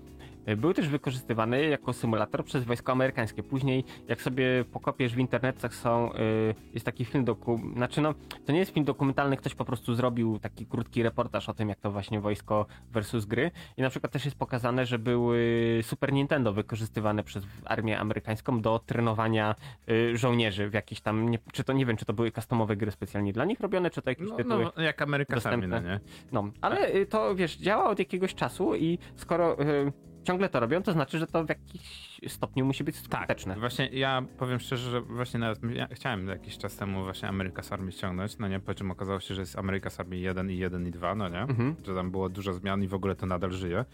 [0.49, 3.43] Y, Był też wykorzystywany jako symulator przez wojsko amerykańskie.
[3.43, 7.61] Później, jak sobie pokopiesz w internetach, są, y, jest taki film doku...
[7.77, 8.15] Znaczy, no,
[8.47, 11.81] to nie jest film dokumentalny, ktoś po prostu zrobił taki krótki reportaż o tym, jak
[11.81, 13.51] to właśnie wojsko versus gry.
[13.77, 15.39] I na przykład też jest pokazane, że były
[15.83, 19.55] Super Nintendo wykorzystywane przez armię amerykańską do trenowania
[19.89, 22.91] y, żołnierzy w jakichś tam, nie, czy to nie wiem, czy to były customowe gry
[22.91, 24.67] specjalnie dla nich robione, czy to jakieś No, tytuły.
[24.77, 25.93] no jak Ameryka sami, no dostępne.
[25.95, 26.01] nie?
[26.33, 29.93] No, ale y, to wiesz, działa od jakiegoś czasu i skoro y,
[30.25, 33.57] ciągle to robią, to znaczy, że to w jakiś stopniu musi być skuteczne.
[33.57, 37.93] Właśnie ja powiem szczerze, że właśnie nawet ja chciałem jakiś czas temu właśnie America's Army
[37.93, 40.91] ściągnąć, no nie, po czym okazało się, że jest America's Army 1 i 1 i
[40.91, 41.77] 2, no nie, Mhm.
[41.87, 43.85] że tam było dużo zmian i w ogóle to nadal żyje,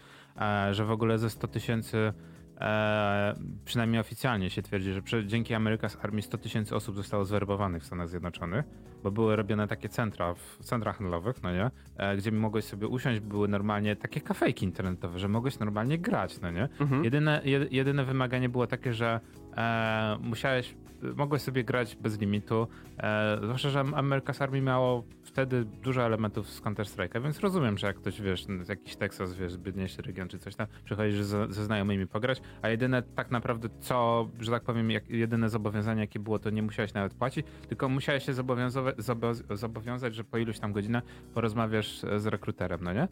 [0.41, 2.13] e, że w ogóle ze 100 tysięcy
[2.61, 7.83] e, przynajmniej oficjalnie się twierdzi, że przy, dzięki America's Army 100 tysięcy osób zostało zwerbowanych
[7.83, 8.65] w Stanach Zjednoczonych,
[9.03, 13.19] bo były robione takie centra w centrach handlowych, no nie, e, gdzie mogłeś sobie usiąść,
[13.19, 17.03] były normalnie takie kafejki internetowe, że mogłeś normalnie grać, no nie, Mhm.
[17.03, 19.19] Jedyne, jed, jedyne wymaganie było takie, że
[19.57, 20.75] e, musiałeś,
[21.15, 26.61] mogłeś sobie grać bez limitu, e, zwłaszcza, że America's Army miało wtedy dużo elementów z
[26.61, 30.67] Counter-Strike'a, więc rozumiem, że jak ktoś, wiesz, jakiś Texas, wiesz, zbytniejszy region czy coś tam,
[30.85, 35.49] przychodzisz ze, ze znajomymi pograć, a jedyne tak naprawdę co, że tak powiem, jak, jedyne
[35.49, 40.23] zobowiązanie jakie było, to nie musiałeś nawet płacić, tylko musiałeś się zobowiąza- zobo- zobowiązać, że
[40.23, 43.07] po iluś tam godzinach porozmawiasz z rekruterem, no nie?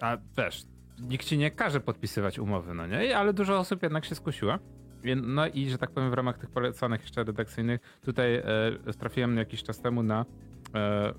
[0.00, 0.62] A wiesz,
[1.00, 3.18] nikt ci nie każe podpisywać umowy, no nie?
[3.18, 4.58] Ale dużo osób jednak się skusiła.
[5.16, 8.44] No i, że tak powiem, w ramach tych polecanych jeszcze redakcyjnych, tutaj e,
[8.98, 10.24] trafiłem jakiś czas temu na
[10.74, 11.12] e,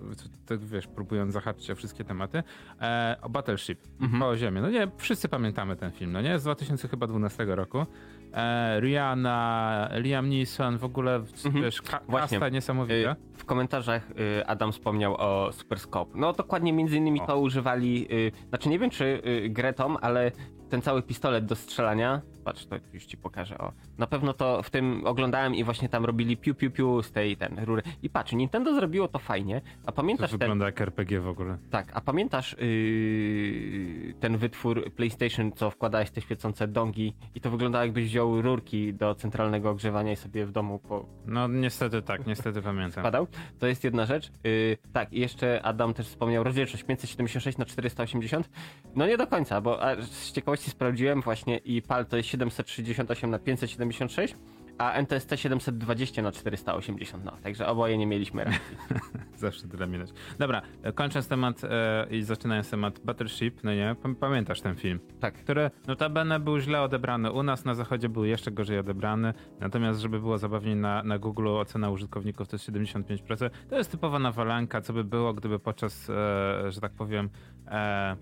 [0.45, 2.43] tak wiesz, próbując zahaczyć o wszystkie tematy,
[2.81, 4.21] e, o Battleship, Mhm.
[4.23, 4.61] o Ziemię.
[4.61, 6.39] No nie, wszyscy pamiętamy ten film, no nie?
[6.39, 7.85] Z 2012 roku.
[8.33, 11.63] E, Rihanna, Liam Neeson, w ogóle, Mhm.
[11.63, 12.39] wiesz, ka- Właśnie.
[12.39, 13.11] kasta niesamowita.
[13.11, 16.11] Y, W komentarzach y, Adam wspomniał o Super Scope.
[16.19, 17.27] No dokładnie między innymi O.
[17.27, 20.31] to używali, y, znaczy nie wiem czy Gretom, ale
[20.69, 23.71] ten cały pistolet do strzelania, patrz, to już ci pokażę, o.
[23.97, 27.37] Na pewno to w tym oglądałem i właśnie tam robili piu piu piu z tej
[27.37, 27.81] ten rury.
[28.03, 31.57] I patrz, Nintendo zrobiło to fajnie, a To pamiętasz ten, wygląda jak RPG w ogóle.
[31.69, 37.85] tak, a pamiętasz yy, ten wytwór PlayStation, co wkładałeś te świecące dongi i to wyglądało
[37.85, 42.61] jakbyś wziął rurki do centralnego ogrzewania i sobie w domu po, No niestety tak, niestety
[42.61, 43.01] pamiętam.
[43.03, 43.27] wkładał.
[43.59, 44.31] To jest jedna rzecz.
[44.43, 48.49] Yy, tak, i jeszcze Adam też wspomniał rozdzielczość 576 na 480.
[48.95, 53.39] No nie do końca, bo z ciekawości sprawdziłem właśnie i PAL to jest 768 na
[53.39, 54.35] 576,
[54.77, 57.25] a NTSC 720 na 480.
[57.25, 58.59] No, także oboje nie mieliśmy racji.
[59.37, 60.09] Zawsze tyle minąć.
[60.39, 60.61] Dobra,
[60.95, 65.33] kończąc temat e, i zaczynając temat Battleship, no nie, Pam- pamiętasz ten film, Tak.
[65.33, 70.19] który notabene był źle odebrany u nas, na zachodzie był jeszcze gorzej odebrany, natomiast żeby
[70.19, 74.93] było zabawniej na, na Google ocena użytkowników to jest 75%, to jest typowa nawalanka, co
[74.93, 77.29] by było, gdyby podczas, e, że tak powiem,
[77.67, 78.15] e, e,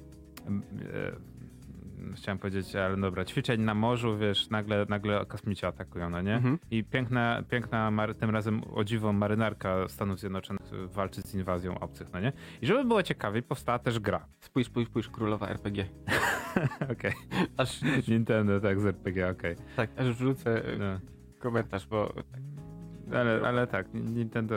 [2.15, 6.35] chciałem powiedzieć, ale dobra, ćwiczeń na morzu, wiesz, nagle, nagle kosmici atakują, no nie?
[6.35, 6.59] Mhm.
[6.71, 12.19] I piękna, piękna tym razem o dziwo marynarka Stanów Zjednoczonych walczy z inwazją obcych, no
[12.19, 12.33] nie?
[12.61, 14.25] I żeby było ciekawiej, powstała też gra.
[14.39, 15.85] Spójrz, spójrz, spójrz, królowa RPG.
[16.91, 17.13] Okej.
[17.57, 19.55] Aż, Nintendo, tak, z RPG, okej.
[19.75, 20.99] tak, aż wrzucę y, No.
[21.39, 22.13] komentarz, bo
[23.13, 24.55] Ale, ale tak, Nintendo,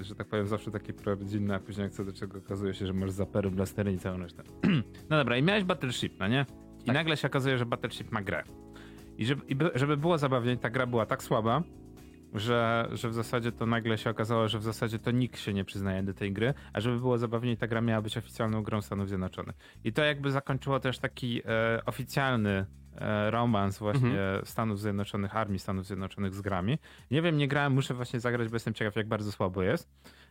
[0.00, 2.86] y, że tak powiem, zawsze takie prorodzinne, a później jak co do czego okazuje się,
[2.86, 4.42] że masz zapery, blastery i całą resztę.
[5.10, 6.46] no dobra, i miałeś Battleship, no nie?
[6.82, 6.94] I Tak.
[6.94, 8.42] nagle się okazuje, że Battleship ma grę.
[9.18, 11.62] I żeby, i by- żeby było zabawniej, ta gra była tak słaba,
[12.34, 15.64] że, że w zasadzie to nagle się okazało, że w zasadzie to nikt się nie
[15.64, 19.08] przyznaje do tej gry, a żeby było zabawniej, ta gra miała być oficjalną grą Stanów
[19.08, 19.56] Zjednoczonych.
[19.84, 22.66] I to jakby zakończyło też taki e, oficjalny
[23.30, 26.78] romans właśnie Stanów Zjednoczonych, Armii Stanów Zjednoczonych z grami.
[27.10, 29.88] Nie wiem, nie grałem, muszę właśnie zagrać, bo jestem ciekaw, jak bardzo słabo jest.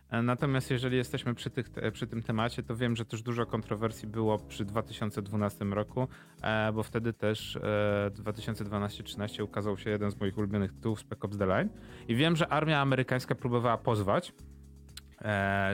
[0.10, 4.08] E, Natomiast jeżeli jesteśmy przy, tych, przy tym temacie, to wiem, że też dużo kontrowersji
[4.08, 6.08] było przy 2012 roku,
[6.41, 11.38] e, bo wtedy też e, 2012-13 ukazał się jeden z moich ulubionych tytułów Spec Ops
[11.38, 11.69] The Line
[12.08, 14.57] i wiem, że armia amerykańska próbowała pozwać, e,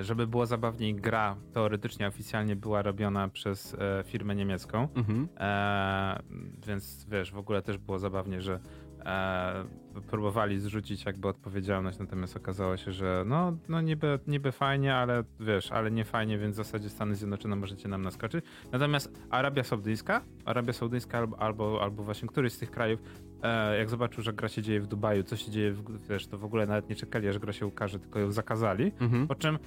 [0.02, 5.28] żeby było zabawniej, gra teoretycznie oficjalnie była robiona przez e, firmę niemiecką, mhm.
[5.38, 6.20] E,
[6.68, 8.60] więc wiesz, w ogóle też było zabawnie, że
[9.06, 9.66] e,
[10.08, 15.72] próbowali zrzucić jakby odpowiedzialność, natomiast okazało się, że no, no niby, niby fajnie, ale wiesz,
[15.72, 18.46] ale nie fajnie, więc w zasadzie Stany Zjednoczone możecie nam naskoczyć.
[18.72, 23.33] Natomiast Arabia Saudyjska, Arabia Saudyjska albo, albo, albo właśnie któryś z tych krajów, e,
[23.78, 26.46] jak zobaczył, że gra się dzieje w Dubaju, co się dzieje, w, wiesz, to w
[26.46, 28.92] ogóle nawet nie czekali, aż gra się ukaże, tylko ją zakazali.
[29.00, 29.28] Mhm.
[29.28, 29.60] Po czym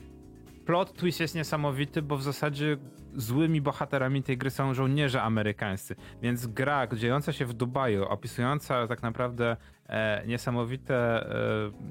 [0.66, 2.76] plot twist jest niesamowity, bo w zasadzie
[3.14, 5.96] złymi bohaterami tej gry są żołnierze amerykańscy.
[6.22, 9.56] Więc gra dziejąca się w Dubaju, opisująca tak naprawdę
[9.88, 10.94] e, niesamowite,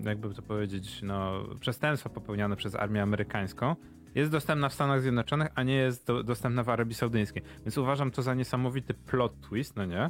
[0.04, 3.76] e, jakby to powiedzieć, no, przestępstwa popełniane przez armię amerykańską,
[4.16, 7.44] jest dostępna w Stanach Zjednoczonych, a nie jest do, dostępna w Arabii Saudyjskiej.
[7.66, 10.10] Więc uważam to za niesamowity plot twist, no nie?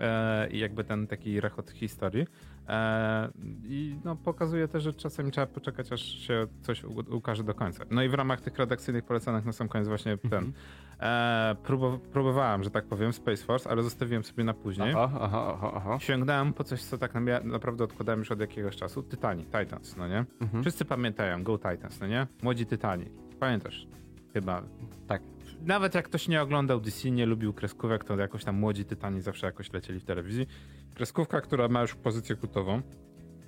[0.00, 2.26] E, I jakby ten taki rechot historii.
[2.68, 3.28] E,
[3.64, 7.84] I no, pokazuje też, że czasami trzeba poczekać, aż się coś ukaże do końca.
[7.90, 10.52] No i w ramach tych redakcyjnych polecanych na sam koniec właśnie ten.
[11.00, 14.94] E, próbow- próbowałem, że tak powiem, Space Force, ale zostawiłem sobie na później.
[14.94, 15.98] Oho, oho, oho.
[15.98, 19.02] Sięgnąłem po coś, co tak na- naprawdę odkładałem już od jakiegoś czasu.
[19.02, 20.24] Titani, Titans, no nie?
[20.40, 20.62] Mhm.
[20.62, 22.26] Wszyscy pamiętają, Go Titans, no nie?
[22.42, 23.04] Młodzi Tytani.
[23.40, 23.86] Pamiętasz?
[24.32, 24.62] Chyba.
[25.06, 25.22] Tak.
[25.62, 29.46] Nawet jak ktoś nie oglądał DC, nie lubił kreskówek, to jakoś tam młodzi Tytani zawsze
[29.46, 30.46] jakoś lecieli w telewizji.
[30.94, 32.82] Kreskówka, która ma już pozycję kultową,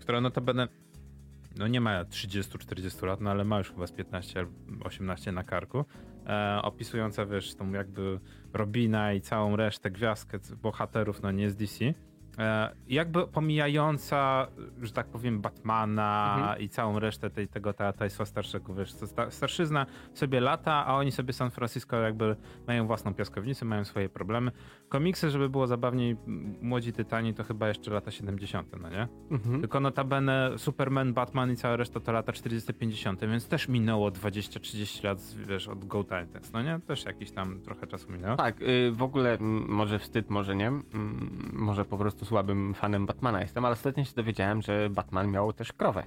[0.01, 0.68] która notabene
[1.57, 5.44] no nie ma 30-40 lat, no ale ma już chyba z 15 albo 18 na
[5.44, 5.85] karku,
[6.27, 8.20] e, opisująca, wiesz, tą jakby
[8.53, 11.85] Robina i całą resztę, gwiazdkę bohaterów, no nie z DC.
[12.38, 14.46] E, jakby pomijająca,
[14.82, 16.60] że tak powiem, Batmana Mhm.
[16.60, 21.32] i całą resztę tej, tego tajstwa starszego, wiesz, sta, starszyzna sobie lata, a oni sobie
[21.32, 24.52] San Francisco jakby mają własną piaskownicę, mają swoje problemy.
[24.92, 26.16] Komiksy, żeby było zabawniej,
[26.62, 29.09] Młodzi Tytani to chyba jeszcze lata 70., no nie?
[29.31, 29.61] Mhm.
[29.61, 35.18] Tylko notabene Superman, Batman i cała reszta to lata 40-50, więc też minęło 20-30 lat,
[35.48, 36.81] wiesz, od Go Titans, no nie?
[36.87, 38.37] Też jakiś tam trochę czasu minęło.
[38.37, 40.72] Tak, y, w ogóle może wstyd, może nie.
[41.52, 45.72] Może po prostu słabym fanem Batmana jestem, ale ostatnio się dowiedziałem, że Batman miał też
[45.72, 46.05] krowę.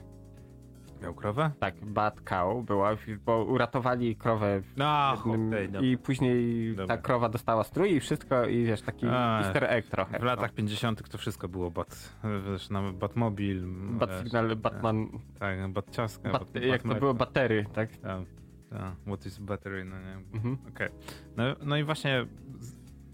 [1.01, 1.51] Miał krowę?
[1.59, 5.87] Tak, Bat Cow była, bo uratowali krowę w No, jednym, okej, dobra.
[5.87, 6.95] i później Dobra.
[6.97, 10.19] ta krowa dostała strój i wszystko i wiesz, taki A, easter egg trochę.
[10.19, 11.09] W latach 50.
[11.09, 12.15] to wszystko było Bat,
[12.51, 13.63] wiesz, no, Batmobil.
[13.67, 13.99] no.
[13.99, 15.07] Bat wiesz, Signal, Batman,
[15.39, 16.29] Tak, Batciaska.
[16.31, 17.89] bat, jak to było, batery, tak?
[17.97, 18.21] Tak,
[18.69, 18.95] tak.
[19.07, 20.13] What is battery, no nie?
[20.33, 20.57] Mhm.
[20.69, 20.89] Okej.
[21.37, 22.25] No, no i właśnie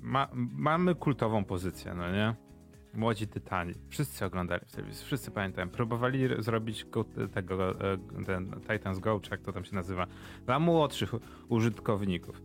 [0.02, 2.36] ma, mamy kultową pozycję, no nie?
[2.94, 3.74] Młodzi Tytani.
[3.90, 5.70] Wszyscy oglądali w telewizji, wszyscy pamiętają.
[5.70, 10.08] Próbowali zrobić go, tego, e, ten Titans Go, czy jak to tam się nazywa,
[10.46, 11.12] dla młodszych
[11.50, 12.42] użytkowników.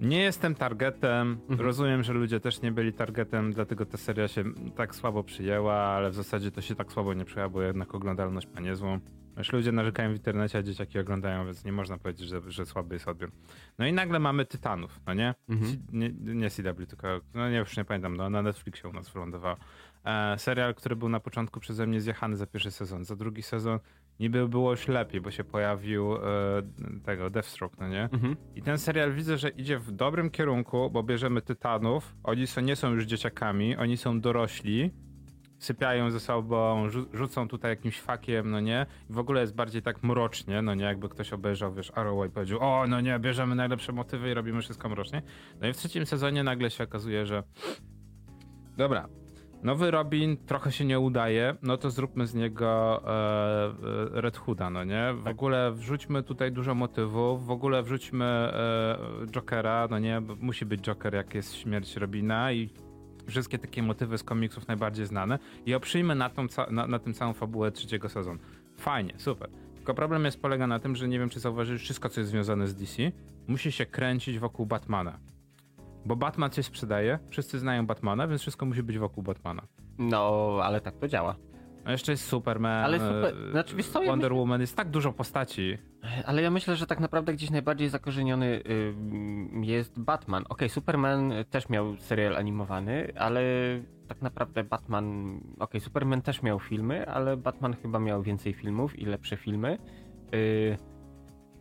[0.00, 1.60] Nie jestem targetem, Mhm.
[1.60, 4.44] rozumiem, że ludzie też nie byli targetem, dlatego ta seria się
[4.76, 8.48] tak słabo przyjęła, ale w zasadzie to się tak słabo nie przyjęła, bo jednak oglądalność
[8.54, 8.98] ma niezłą.
[9.36, 12.94] Już ludzie narzekają w internecie, a dzieciaki oglądają, więc nie można powiedzieć, że, że słaby
[12.94, 13.30] jest odbiór.
[13.78, 15.34] No i nagle mamy Tytanów, no nie?
[15.48, 15.76] Mhm.
[15.92, 19.56] Nie, nie CW, tylko, no nie, już nie pamiętam, no, na Netflixie u nas wylądował.
[20.04, 23.04] E, serial, który był na początku przeze mnie zjechany za pierwszy sezon.
[23.04, 23.78] Za drugi sezon
[24.20, 26.20] niby było już lepiej, bo się pojawił e,
[27.04, 28.02] tego Deathstroke, no nie?
[28.02, 28.36] Mhm.
[28.54, 32.76] I ten serial widzę, że idzie w dobrym kierunku, bo bierzemy Tytanów, oni są, nie
[32.76, 34.90] są już dzieciakami, oni są dorośli,
[35.64, 38.86] sypiają ze sobą, rzu- rzucą tutaj jakimś fakiem, no nie?
[39.10, 40.84] I w ogóle jest bardziej tak mrocznie, no nie?
[40.84, 44.60] Jakby ktoś obejrzał, wiesz, Arrow i powiedział, o, no nie, bierzemy najlepsze motywy i robimy
[44.60, 45.22] wszystko mrocznie.
[45.60, 47.42] No i w trzecim sezonie nagle się okazuje, że
[48.76, 49.08] dobra,
[49.62, 54.84] nowy Robin trochę się nie udaje, no to zróbmy z niego e, Red Hooda, no
[54.84, 55.14] nie?
[55.14, 58.98] W ogóle wrzućmy tutaj dużo motywów, w ogóle wrzućmy e,
[59.30, 60.22] Jokera, no nie?
[60.40, 62.70] Musi być Joker, jak jest śmierć Robina i
[63.26, 67.32] wszystkie takie motywy z komiksów najbardziej znane i oprzyjmy na, tą, na, na tym całą
[67.32, 68.40] fabułę trzeciego sezonu.
[68.76, 69.50] Fajnie, super.
[69.74, 72.66] Tylko problem jest polega na tym, że nie wiem, czy zauważyłeś, wszystko, co jest związane
[72.66, 73.12] z DC,
[73.46, 75.18] musi się kręcić wokół Batmana.
[76.06, 79.62] Bo Batman coś sprzedaje, wszyscy znają Batmana, więc wszystko musi być wokół Batmana.
[79.98, 81.36] No, ale tak to działa.
[81.84, 84.90] A jeszcze jest Superman, Ale super- e, znaczy, wiesz co, ja Wonder Woman, jest tak
[84.90, 85.78] dużo postaci.
[86.26, 88.62] Ale ja myślę, że tak naprawdę gdzieś najbardziej zakorzeniony
[89.62, 90.44] jest Batman.
[90.48, 93.42] Okej, Superman też miał serial animowany, ale
[94.08, 95.40] tak naprawdę Batman.
[95.58, 99.78] Okej, Superman też miał filmy, ale Batman chyba miał więcej filmów i lepsze filmy.
[100.32, 100.76] Yy,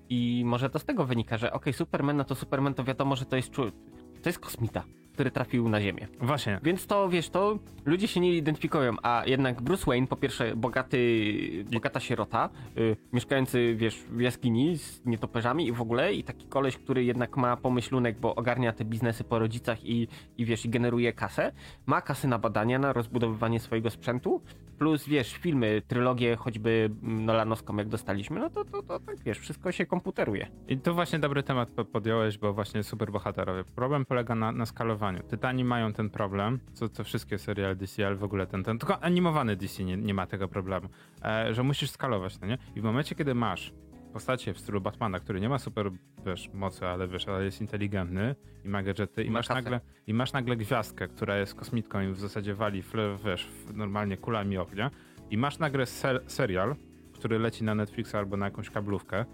[0.09, 3.25] I może to z tego wynika, że okej, Superman, no to Superman to wiadomo, że
[3.25, 3.53] to jest.
[3.53, 4.83] To jest kosmita,
[5.13, 6.07] który trafił na Ziemię.
[6.21, 6.59] Właśnie.
[6.63, 11.65] Więc to, wiesz, to ludzie się nie identyfikują, a jednak Bruce Wayne, po pierwsze, bogaty,
[11.73, 16.77] bogata sierota, y, mieszkający, wiesz, w jaskini z nietoperzami i w ogóle, i taki koleś,
[16.77, 21.13] który jednak ma pomyślunek, bo ogarnia te biznesy po rodzicach i, i wiesz, i generuje
[21.13, 21.51] kasę,
[21.85, 24.41] ma kasę na badania, na rozbudowywanie swojego sprzętu,
[24.77, 29.39] plus, wiesz, filmy, trylogie, choćby mm, nolanowską, jak dostaliśmy, no to, to, to tak, wiesz,
[29.39, 30.47] wszystko się komputeruje.
[30.67, 33.63] I tu właśnie dobry temat po- podjąłeś, bo właśnie superbohaterowie.
[33.63, 35.02] Problem polega na, na skalowaniu.
[35.11, 39.03] Tytani mają ten problem, co, co wszystkie seriale DC, ale w ogóle ten, ten tylko
[39.03, 40.89] animowany DC nie, nie ma tego problemu,
[41.23, 42.57] e, że musisz skalować, no nie?
[42.75, 43.73] I w momencie, kiedy masz
[44.13, 45.91] postacie w stylu Batmana, który nie ma super,
[46.25, 48.35] wiesz, mocy, ale wiesz, ale jest inteligentny
[48.65, 49.61] i ma gadżety i Ma masz kasę.
[49.61, 54.17] nagle, i masz nagle gwiazdkę, która jest kosmitką i w zasadzie wali, fle, wiesz, normalnie
[54.17, 54.91] kulami ognia
[55.29, 56.75] i masz nagle ser, serial,
[57.13, 59.25] który leci na Netflixa albo na jakąś kablówkę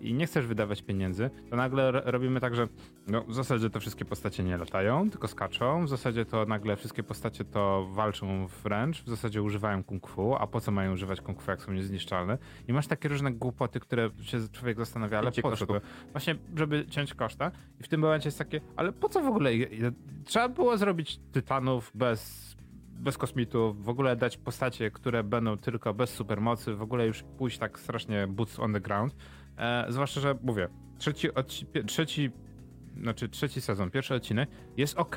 [0.00, 2.68] i nie chcesz wydawać pieniędzy, to nagle ro- robimy tak, że
[3.06, 7.02] no, w zasadzie to wszystkie postacie nie latają, tylko skaczą, w zasadzie to nagle wszystkie
[7.02, 11.42] postacie to walczą wręcz, w zasadzie używają kung fu, a po co mają używać kung
[11.42, 12.38] fu, jak są niezniszczalne?
[12.68, 15.66] I masz takie różne głupoty, które się człowiek zastanawia, ale Cięcie po co.
[16.12, 19.50] Właśnie, żeby ciąć koszta i w tym momencie jest takie, ale po co w ogóle?
[20.24, 22.54] Trzeba było zrobić tytanów bez
[22.98, 27.58] bez kosmitów, w ogóle dać postacie, które będą tylko bez supermocy, w ogóle już pójść
[27.58, 29.16] tak strasznie boots on the ground.
[29.58, 31.28] E, zwłaszcza, że mówię, trzeci,
[31.86, 32.30] trzeci,
[32.96, 35.16] znaczy trzeci sezon, pierwszy odcinek jest ok.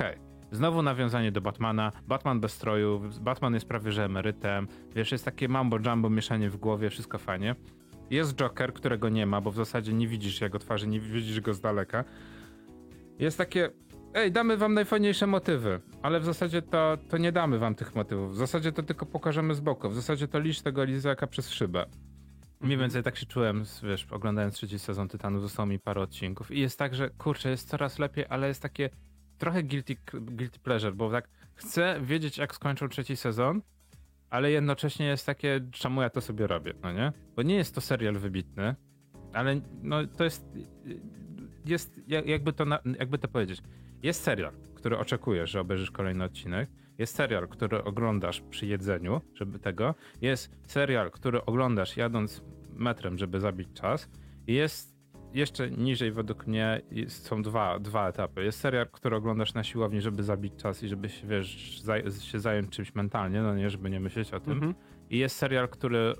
[0.52, 5.48] Znowu nawiązanie do Batmana, Batman bez stroju, Batman jest prawie że emerytem, wiesz, jest takie
[5.48, 7.54] mambo jumbo mieszanie w głowie, wszystko fajnie.
[8.10, 11.54] Jest Joker, którego nie ma, bo w zasadzie nie widzisz jego twarzy, nie widzisz go
[11.54, 12.04] z daleka.
[13.18, 13.70] Jest takie,
[14.14, 18.32] ej, damy wam najfajniejsze motywy, ale w zasadzie to, to nie damy wam tych motywów.
[18.32, 19.88] W zasadzie to tylko pokażemy z boku.
[19.88, 21.86] W zasadzie to licz tego Lizaka przez szybę.
[22.60, 26.60] Mniej więcej tak się czułem, wiesz, oglądając trzeci sezon Tytanów, zostało mi parę odcinków i
[26.60, 28.90] jest tak, że kurczę, jest coraz lepiej, ale jest takie
[29.38, 33.62] trochę guilty, guilty pleasure, bo tak chcę wiedzieć, jak skończą trzeci sezon,
[34.30, 37.12] ale jednocześnie jest takie, czemu ja to sobie robię, no nie?
[37.36, 38.74] Bo nie jest to serial wybitny,
[39.32, 40.46] ale no to jest,
[41.64, 42.64] jest jakby to,
[42.98, 43.62] jakby to powiedzieć,
[44.02, 49.58] jest serial, który oczekujesz, że obejrzysz kolejny odcinek, jest serial, który oglądasz przy jedzeniu, żeby
[49.58, 52.42] tego, jest serial, który oglądasz jadąc
[52.72, 54.10] metrem, żeby zabić czas
[54.46, 54.98] i jest
[55.34, 58.44] jeszcze niżej według mnie są dwa, dwa etapy.
[58.44, 62.40] Jest serial, który oglądasz na siłowni, żeby zabić czas i żeby się, wiesz, zaj się
[62.40, 64.60] zająć czymś mentalnie, no nie, żeby nie myśleć o tym.
[64.60, 64.74] -hmm.
[65.10, 66.14] I jest serial, który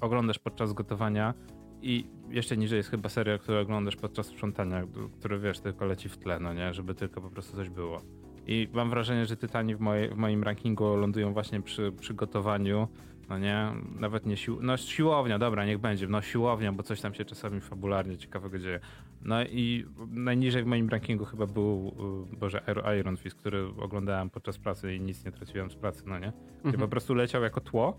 [0.00, 1.34] oglądasz podczas gotowania
[1.82, 4.86] i jeszcze niżej jest chyba serial, który oglądasz podczas sprzątania,
[5.18, 8.21] który wiesz, tylko leci w tle, no nie, żeby tylko po prostu coś było.
[8.46, 12.88] I mam wrażenie, że Tytani w, moje, w moim rankingu lądują właśnie przy przygotowaniu
[13.28, 17.14] no nie, nawet nie sił, no siłownia, dobra, niech będzie, no siłownia, bo coś tam
[17.14, 18.80] się czasami fabularnie ciekawego dzieje.
[19.22, 21.94] No i najniżej w moim rankingu chyba był,
[22.32, 22.62] y, Boże,
[23.00, 26.32] Iron Fist, który oglądałem podczas pracy i nic nie traciłem z pracy, no nie?
[26.60, 26.80] Gdzie mhm.
[26.80, 27.96] po prostu leciał jako tło,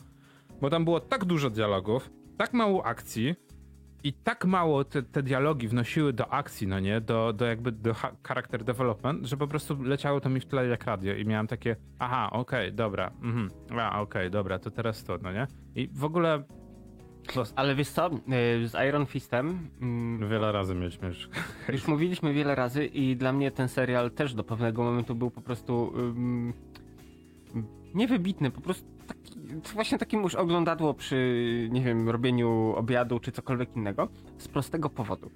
[0.62, 3.36] bo tam było tak dużo dialogów, tak mało akcji,
[4.04, 7.96] i tak mało te, te, dialogi wnosiły do akcji, no nie, do, do jakby do
[8.24, 11.76] character development, że po prostu leciało to mi w tle jak radio i miałem takie,
[12.00, 15.48] aha, okej, okay, dobra, mhm, a, okej, okay, dobra, to teraz to, no nie?
[15.76, 16.44] I w ogóle...
[17.56, 19.70] Ale wiesz co, y, z Iron Fistem...
[19.82, 21.30] Mm, wiele razy mieliśmy już...
[21.70, 25.42] Już mówiliśmy wiele razy i dla mnie ten serial też do pewnego momentu był po
[25.42, 25.94] prostu...
[25.96, 26.54] Um,
[27.94, 28.86] niewybitny, po prostu
[29.74, 35.32] właśnie takim już oglądadło przy, nie wiem, robieniu obiadu czy cokolwiek innego, z prostego powodu.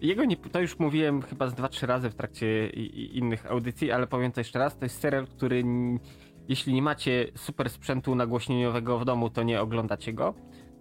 [0.00, 2.70] Jego nie, to już mówiłem chyba z dwa, trzy razy w trakcie
[3.12, 5.64] innych audycji, ale powiem to jeszcze raz, to jest serial, który
[6.48, 10.34] jeśli nie macie super sprzętu nagłośnieniowego w domu, to nie oglądacie go.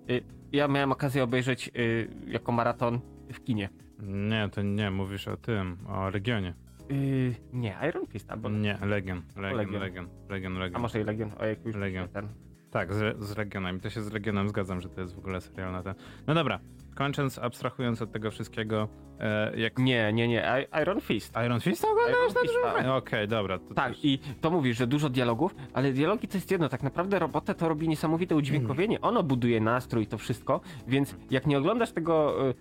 [0.10, 3.00] Y, ja miałem okazję obejrzeć y, jako maraton
[3.34, 3.70] w kinie.
[4.00, 6.54] Nie, to nie, mówisz o tym, o Legionie.
[6.90, 8.50] Yy, nie, Iron Fist albo...
[8.50, 10.76] Nie, Legion, Legion, Legion, Legion, Legion, Legion.
[10.76, 12.08] A może i Legion, o jak już Legion.
[12.08, 12.28] ten.
[12.74, 13.80] Tak, z, z Legionem.
[13.80, 15.94] To się z Legionem zgadzam, że to jest w ogóle serial na ten.
[16.28, 16.60] No dobra,
[16.96, 18.88] kończąc, abstrahując od tego wszystkiego,
[19.20, 19.80] e, jak...
[19.80, 21.34] Nie, nie, nie, Iron Fist.
[21.46, 22.80] Iron Fist oglądasz na tak.
[22.80, 23.60] Okej, okay, dobra.
[23.76, 24.06] Tak, też...
[24.06, 27.70] i to mówisz, że dużo dialogów, ale dialogi to jest jedno, tak naprawdę robotę to
[27.70, 29.10] robi niesamowite udźwiękowienie, mm.
[29.10, 32.54] ono buduje nastrój, to wszystko, więc jak nie oglądasz tego e,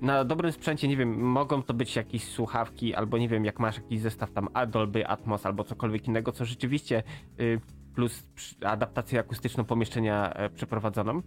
[0.00, 3.76] na dobrym sprzęcie, nie wiem, mogą to być jakieś słuchawki, albo nie wiem, jak masz
[3.76, 7.02] jakiś zestaw tam Dolby Atmos, albo cokolwiek innego, co rzeczywiście...
[7.40, 7.60] Y,
[7.94, 8.28] plus
[8.64, 11.22] adaptację akustyczną pomieszczenia e, przeprowadzoną,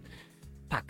[0.68, 0.84] tak,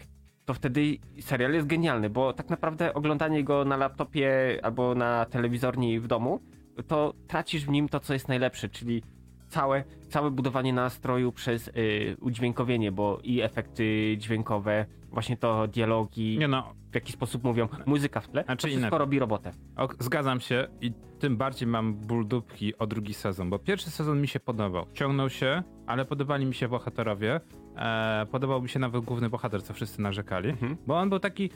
[0.44, 6.00] to wtedy serial jest genialny, bo tak naprawdę oglądanie go na laptopie albo na telewizorni
[6.00, 6.40] w domu,
[6.86, 9.02] to tracisz w nim to, co jest najlepsze, czyli
[9.48, 16.74] całe, całe budowanie nastroju przez y, udźwiękowienie, bo i efekty dźwiękowe, właśnie to dialogi, no.
[16.90, 19.52] w jaki sposób mówią, muzyka w tle, znaczy to wszystko robi robotę.
[19.76, 24.20] O, zgadzam się i tym bardziej mam ból dupki o drugi sezon, bo pierwszy sezon
[24.20, 24.86] mi się podobał.
[24.94, 27.40] Ciągnął się, ale podobali mi się bohaterowie.
[27.76, 30.76] E, podobał mi się nawet główny bohater, co wszyscy narzekali, mhm.
[30.86, 31.50] bo on był taki,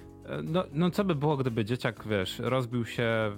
[0.44, 3.32] no, no co by było, gdyby dzieciak, wiesz, rozbił się,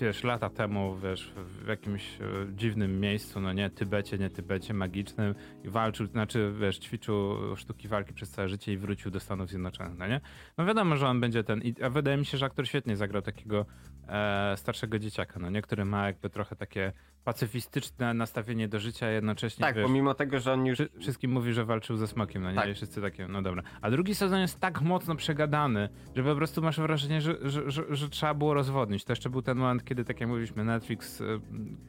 [0.00, 1.32] wiesz, lata temu, wiesz,
[1.64, 5.34] w jakimś e, dziwnym miejscu, no nie, Tybecie, nie Tybecie, magicznym
[5.64, 9.98] i walczył, znaczy, wiesz, ćwiczył sztuki walki przez całe życie i wrócił do Stanów Zjednoczonych,
[9.98, 10.20] no nie?
[10.58, 13.66] No wiadomo, że on będzie ten, a wydaje mi się, że aktor świetnie zagrał takiego
[14.08, 16.92] e, starszego dzieciaka, no nie, który ma jakby trochę takie
[17.24, 19.62] pacyfistyczne nastawienie do życia, jednocześnie.
[19.62, 20.78] Tak, wiesz, pomimo tego, że on już.
[21.00, 22.56] Wszystkim mówi, że walczył ze smokiem, no nie?
[22.56, 22.68] Tak.
[22.68, 23.62] I wszyscy takie, no dobra.
[23.80, 27.84] A drugi sezon jest tak mocno przegadany, że po prostu masz wrażenie, że, że, że,
[27.90, 29.04] że trzeba było rozwodnić.
[29.04, 31.40] To jeszcze był ten moment, kiedy, tak jak mówiliśmy, Netflix y,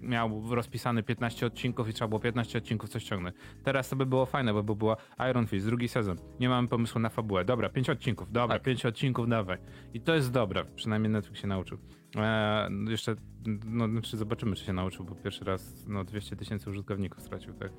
[0.02, 3.36] miał rozpisany 15 odcinków i trzeba było 15 odcinków coś ciągnąć.
[3.64, 4.98] Teraz to by było fajne, bo by była
[5.30, 6.18] Iron Fist, drugi sezon.
[6.40, 7.46] Nie mamy pomysłu na fabułę.
[7.46, 8.64] Dobra, 5 odcinków, dobra, tak.
[8.64, 9.58] 5 odcinków, dawaj.
[9.94, 11.78] I to jest dobre, przynajmniej Netflix się nauczył.
[12.16, 13.16] E, jeszcze,
[13.66, 17.72] no, znaczy zobaczymy, czy się nauczył, bo pierwszy raz no, 200 tysięcy użytkowników stracił, tak?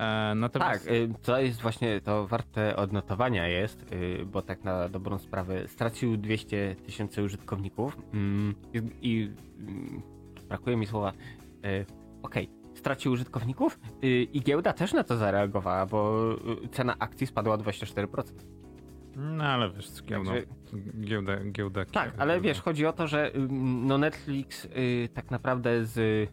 [0.00, 0.84] E, natomiast...
[0.84, 5.68] Tak, y, to jest właśnie, to warte odnotowania jest, y, bo tak na dobrą sprawę
[5.68, 8.54] stracił 200 tysięcy użytkowników mm,
[9.02, 10.02] i mm,
[10.48, 11.86] brakuje mi słowa, y,
[12.22, 13.80] okej, okay, stracił użytkowników
[14.32, 16.26] i giełda też na to zareagowała, bo
[16.72, 18.06] cena akcji spadła o 24%.
[19.16, 20.46] No ale wiesz, z giełdą, Także...
[21.00, 21.84] giełda, giełda.
[21.84, 22.48] Tak, ale giełda.
[22.48, 23.32] wiesz, chodzi o to, że
[23.82, 26.28] no Netflix y, tak naprawdę z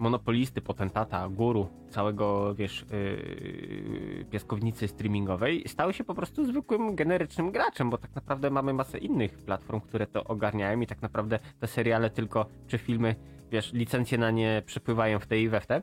[0.00, 7.90] monopolisty, potentata, guru całego, wiesz, yy, piaskownicy streamingowej, stał się po prostu zwykłym, generycznym graczem,
[7.90, 12.10] bo tak naprawdę mamy masę innych platform, które to ogarniają i tak naprawdę te seriale
[12.10, 13.14] tylko, czy filmy,
[13.50, 15.82] wiesz, licencje na nie przepływają w tej i we w te.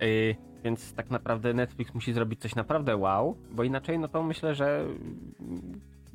[0.00, 4.54] Yy, więc tak naprawdę Netflix musi zrobić coś naprawdę wow, bo inaczej no to myślę,
[4.54, 4.84] że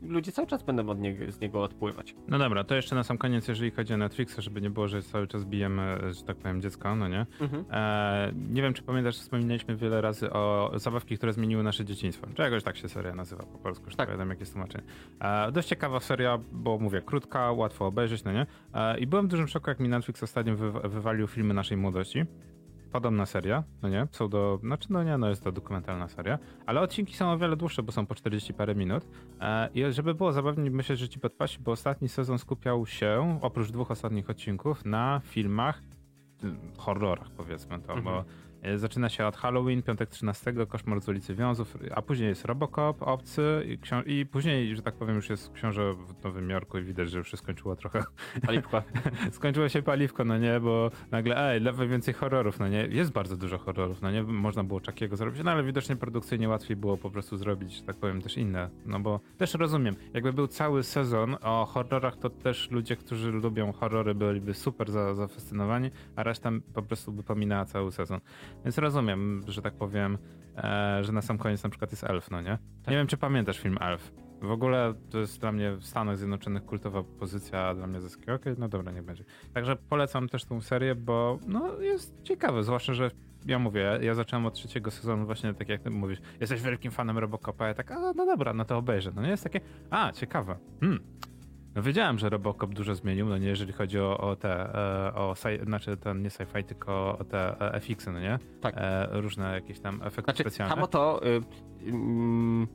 [0.08, 2.16] ludzie cały czas będą od niego, z niego odpływać.
[2.28, 5.02] No dobra, to jeszcze na sam koniec, jeżeli chodzi o Netflixa, żeby nie było, że
[5.02, 7.26] cały czas bijemy, że tak powiem, dziecko, no nie?
[7.42, 7.66] Mhm.
[7.72, 12.28] E, nie wiem, czy pamiętasz, wspominaliśmy wiele razy o zabawki, które zmieniły nasze dzieciństwo.
[12.36, 13.98] Czy jakoś tak się seria nazywa po polsku, już Tak.
[13.98, 14.08] tak.
[14.08, 14.84] pamiętam, jakie jest tłumaczenie.
[15.20, 18.46] E, dość ciekawa seria, bo mówię, krótka, łatwo obejrzeć, no nie?
[18.74, 22.26] E, I byłem w dużym szoku, jak mi Netflix ostatnio wy, wywalił filmy naszej młodości.
[22.94, 24.08] Podobna seria, no nie?
[24.12, 27.84] Pseudo, znaczy no nie, no jest to dokumentalna seria, ale odcinki są o wiele dłuższe,
[27.84, 29.08] bo są po 40 parę minut.
[29.42, 33.72] E, I żeby było zabawniej, myślę, że ci podpasi, bo ostatni sezon skupiał się, oprócz
[33.72, 35.82] dwóch ostatnich odcinków, na filmach,
[36.44, 38.04] y, horrorach powiedzmy to, Mhm.
[38.04, 38.24] bo
[38.76, 43.64] zaczyna się od Halloween, piątek 13, koszmar z ulicy Wiązów, a później jest Robocop, Obcy
[43.68, 47.10] i, ksią- i później, że tak powiem, już jest książę w Nowym Jorku i widać,
[47.10, 48.04] że już się skończyło trochę
[48.46, 48.84] Paliwko.
[49.32, 53.38] skończyło się paliwko, no nie, bo nagle, ej, lewe więcej horrorów, no nie, jest bardzo
[53.38, 57.10] dużo horrorów, no nie, można było czakiego zrobić, no ale widocznie produkcyjnie łatwiej było po
[57.12, 61.38] prostu zrobić, że tak powiem, też inne, no bo też rozumiem, jakby był cały sezon
[61.42, 66.82] o horrorach, to też ludzie, którzy lubią horrory byliby super za, zafascynowani, a reszta po
[66.82, 68.20] prostu by pominęła cały sezon.
[68.64, 70.18] Więc rozumiem, że tak powiem,
[70.58, 72.58] e, że na sam koniec na przykład jest Elf, no nie?
[72.88, 74.12] Nie wiem, czy pamiętasz film Elf.
[74.42, 78.32] W ogóle to jest dla mnie w Stanach Zjednoczonych kultowa pozycja, a dla mnie zyski.
[78.32, 79.24] Okej, no dobra, niech będzie.
[79.54, 83.12] Także polecam też tą serię, bo no, jest ciekawe, zwłaszcza, że
[83.46, 87.18] ja mówię, ja zacząłem od trzeciego sezonu właśnie tak jak ty mówisz, jesteś wielkim fanem
[87.18, 89.12] Robocopa, ja tak, a no dobra, no to obejrzę.
[89.16, 91.04] No nie jest takie, a ciekawe, hmm.
[91.76, 94.76] No wiedziałem, że Robocop dużo zmienił, no nie, jeżeli chodzi o, o te,
[95.08, 98.40] e, o, sci- znaczy ten nie sci-fi, tylko o te e, FX-y, no nie?
[98.62, 98.74] Tak.
[98.78, 100.76] E, różne jakieś tam efekty Znaczy, specjalne.
[100.76, 101.42] samo to, y,
[101.90, 102.68] ym,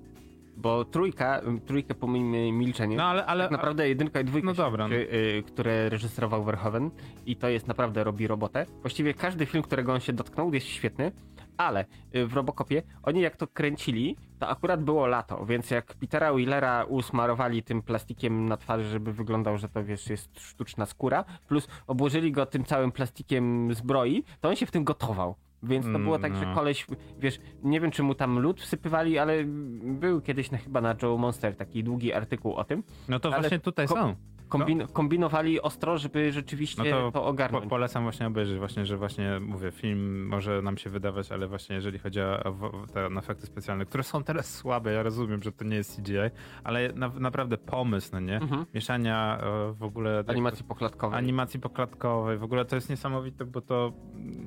[0.57, 4.55] bo trójka, ym, trójkę pomijmy milczenie, No ale, ale tak naprawdę jedynka i dwójka, No
[4.55, 4.87] się dobra.
[4.87, 6.91] liczy, y, które reżyserował Verhoeven
[7.27, 8.67] i to jest naprawdę robi robotę.
[8.81, 11.13] Właściwie każdy film, którego on się dotknął jest świetny,
[11.59, 11.85] ale
[12.17, 16.85] y, w Robocopie oni jak to kręcili, to akurat było lato, więc jak Petera Willera
[16.85, 22.33] usmarowali tym plastikiem na twarzy, żeby wyglądał, że to wiesz, jest sztuczna skóra, plus obłożyli
[22.33, 25.35] go tym całym plastikiem zbroi, to on się w tym gotował.
[25.63, 26.55] Więc to było tak, że No.
[26.55, 26.87] koleś,
[27.19, 29.45] wiesz, nie wiem czy mu tam lód wsypywali, ale
[29.83, 32.83] był kiedyś na, chyba na Joe Monster taki długi artykuł o tym.
[33.09, 34.15] no to właśnie tutaj są.
[34.49, 37.67] Kombin kombinowali ostro, żeby rzeczywiście No to, to Po, ogarnąć.
[37.71, 41.99] polecam właśnie obejrzeć, właśnie, że właśnie mówię, film może nam się wydawać, ale właśnie jeżeli
[41.99, 45.77] chodzi o o te efekty specjalne, które są teraz słabe, ja rozumiem, że to nie
[45.77, 46.17] jest CGI,
[46.65, 48.37] ale na, naprawdę pomysł, no nie?
[48.37, 48.67] Mhm.
[48.75, 51.19] Mieszania e, w ogóle Animacji poklatkowej.
[51.19, 53.93] animacji poklatkowej, w ogóle to jest niesamowite, bo to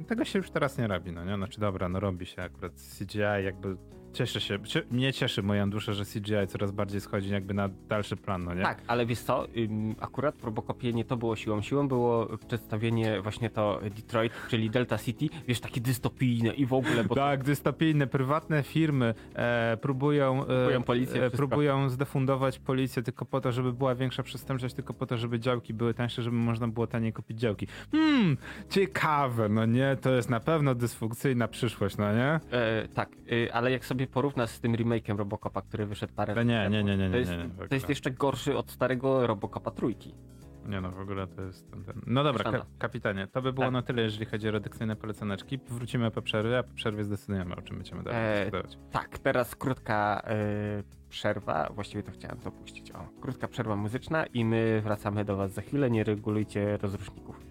[0.07, 1.35] tego się już teraz nie robi, no nie?
[1.35, 3.77] Znaczy dobra, no robi się akurat CGI, jakby
[4.14, 4.59] cieszę się,
[4.91, 8.62] mnie cieszy moją duszę, że CGI coraz bardziej schodzi jakby na dalszy plan, no nie?
[8.62, 9.47] Tak, ale wiesz co,
[9.99, 11.62] akurat w Robocopie nie to było siłą.
[11.62, 17.03] Siłą było przedstawienie właśnie to Detroit, czyli Delta City, wiesz, takie dystopijne i w ogóle,
[17.03, 23.26] bo Tak, dystopijne, prywatne firmy e, próbują, e, Próbują policję, e, próbują zdefundować policję tylko
[23.26, 26.68] po to, żeby była większa przestępczość, tylko po to, żeby działki były tańsze, żeby można
[26.68, 27.68] było taniej kupić działki.
[27.91, 28.38] Hmm,
[28.70, 29.97] ciekawe, no nie?
[30.01, 32.39] To jest na pewno dysfunkcyjna przyszłość, no nie?
[32.51, 36.63] E, tak, y, ale jak sobie porównasz z tym remake'em Robocopa, który wyszedł parę nie,
[36.63, 38.57] lat nie, temu, nie, nie, to nie, jest, nie, nie, w to jest jeszcze gorszy
[38.57, 40.15] od starego Robocopa trójki.
[40.65, 42.01] Nie no, w ogóle to jest ten, ten.
[42.07, 43.73] No dobra, ka kapitanie, to by było Tak.
[43.73, 45.59] na tyle, jeżeli chodzi o redakcyjne poleceneczki.
[45.67, 48.77] Wrócimy po przerwie, a po przerwie zdecydujemy, o czym będziemy dalej E, dyskutować.
[48.91, 50.23] Tak, teraz krótka
[50.79, 52.91] y, przerwa, właściwie to chciałem to puścić.
[52.91, 55.91] O, krótka przerwa muzyczna i my wracamy do Was za chwilę.
[55.91, 57.50] Nie regulujcie rozruszników.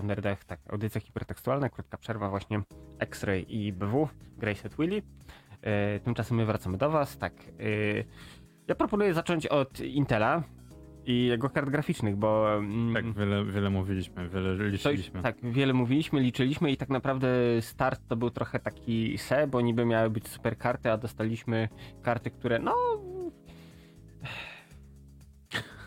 [0.00, 0.44] W nerdach.
[0.44, 2.62] Tak, audycja hipertekstualna, krótka przerwa właśnie
[2.98, 5.02] X-Ray i BW, Grace Willy.
[5.62, 7.18] E, tymczasem my wracamy do was.
[7.18, 8.04] Tak, e,
[8.68, 10.42] ja proponuję zacząć od Intela
[11.06, 12.54] i jego kart graficznych, bo...
[12.56, 15.22] Mm, tak, wiele, wiele mówiliśmy, wiele liczyliśmy.
[15.22, 17.28] tak, wiele mówiliśmy, liczyliśmy i tak naprawdę
[17.60, 21.68] start to był trochę taki se, bo niby miały być super karty, a dostaliśmy
[22.02, 22.74] karty, które no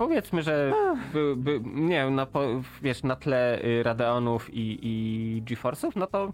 [0.02, 0.74] Powiedzmy, że
[1.14, 2.28] by, by, nie na,
[2.82, 6.34] wiesz, na tle y, Radeonów i, i GeForce'ów, no to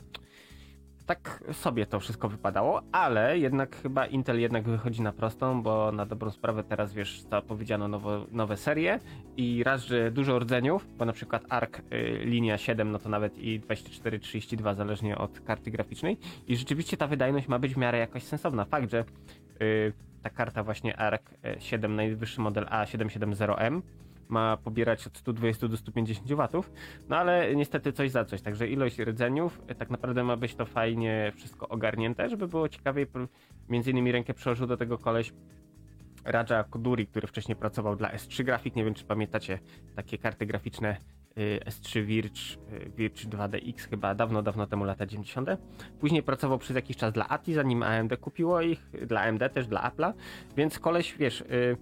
[1.06, 6.06] tak sobie to wszystko wypadało, ale jednak chyba Intel jednak wychodzi na prostą, bo na
[6.06, 9.00] dobrą sprawę teraz wiesz, zapowiedziano nowo, nowe serie
[9.38, 11.82] i raz, że dużo rdzeniów, bo na przykład ARC y,
[12.24, 17.48] linia 7, no to nawet i 24-32 zależnie od karty graficznej i rzeczywiście ta wydajność
[17.48, 18.66] ma być w miarę jakoś sensowna.
[18.66, 19.06] Fakt, że
[20.22, 21.22] ta karta właśnie ARC
[21.60, 23.82] 7, najwyższy model A770M,
[24.30, 26.72] ma pobierać od 120 do 150 watów,
[27.10, 30.66] no ale niestety coś za coś, także ilość rdzeniów, e, tak naprawdę ma być to
[30.66, 33.08] fajnie wszystko ogarnięte, żeby było ciekawiej,
[33.70, 35.34] między innymi rękę przełożył do tego koleś
[36.26, 39.60] Raja Koduri, który wcześniej pracował dla S3 Grafik, nie wiem czy pamiętacie
[39.96, 41.17] takie karty graficzne y,
[41.66, 45.50] S3 Virch, y, Virch 2DX chyba dawno, dawno temu, lata 90.
[46.00, 49.92] Później pracował przez jakiś czas dla ATI, zanim AMD kupiło ich, dla AMD też, dla
[49.92, 50.14] Apple'a,
[50.58, 51.78] więc koleś, wiesz, y,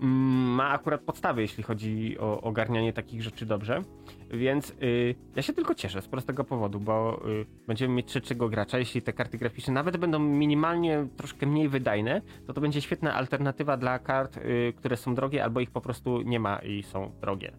[0.00, 3.82] Mm, ma akurat podstawy, jeśli chodzi o ogarnianie takich rzeczy dobrze.
[4.30, 8.78] Więc y, ja się tylko cieszę z prostego powodu, bo y, będziemy mieć trzeciego gracza.
[8.78, 13.76] Jeśli te karty graficzne nawet będą minimalnie troszkę mniej wydajne, to to będzie świetna alternatywa
[13.76, 17.52] dla kart, y, które są drogie albo ich po prostu nie ma i są drogie.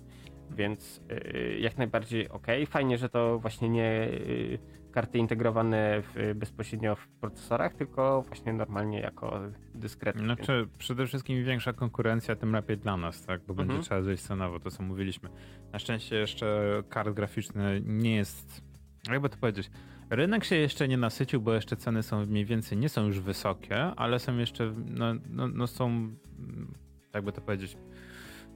[0.56, 2.48] Więc y, jak najbardziej ok.
[2.68, 4.60] Fajnie, że to właśnie nie y,
[4.92, 9.40] karty integrowane w, bezpośrednio w procesorach, tylko właśnie normalnie jako
[9.76, 10.24] dyskretnie.
[10.24, 13.42] Znaczy, przede wszystkim im większa konkurencja, tym lepiej dla nas, tak?
[13.42, 13.68] Bo mhm.
[13.68, 15.30] będzie trzeba zejść cenowo, to co mówiliśmy.
[15.74, 18.64] Na szczęście jeszcze kart graficzny nie jest,
[19.10, 19.72] jakby to powiedzieć,
[20.10, 23.82] rynek się jeszcze nie nasycił, bo jeszcze ceny są mniej więcej, nie są już wysokie,
[23.82, 26.16] ale są jeszcze, no, no, no są,
[27.14, 27.78] jakby to powiedzieć,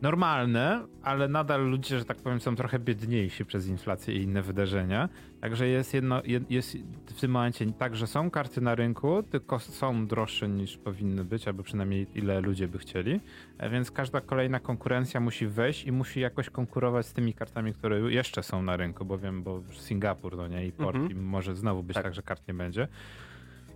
[0.06, 5.10] normalne, ale nadal ludzie, że tak powiem, są trochę biedniejsi przez inflację i inne wydarzenia.
[5.42, 10.08] Także jest jedno, jest w tym momencie tak, że są karty na rynku, tylko są
[10.08, 13.20] droższe niż powinny być, albo przynajmniej ile ludzie by chcieli.
[13.58, 18.00] E, więc każda kolejna konkurencja musi wejść i musi jakoś konkurować z tymi kartami, które
[18.00, 21.12] jeszcze są na rynku, bo wiem, bo Singapur, no nie, i port, mhm.
[21.12, 22.04] i może znowu być tak.
[22.04, 22.88] tak, że kart nie będzie.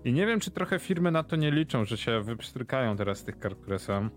[0.05, 3.23] I nie wiem, czy trochę firmy na to nie liczą, że się wypstrykają teraz z
[3.23, 4.09] tych kart, które są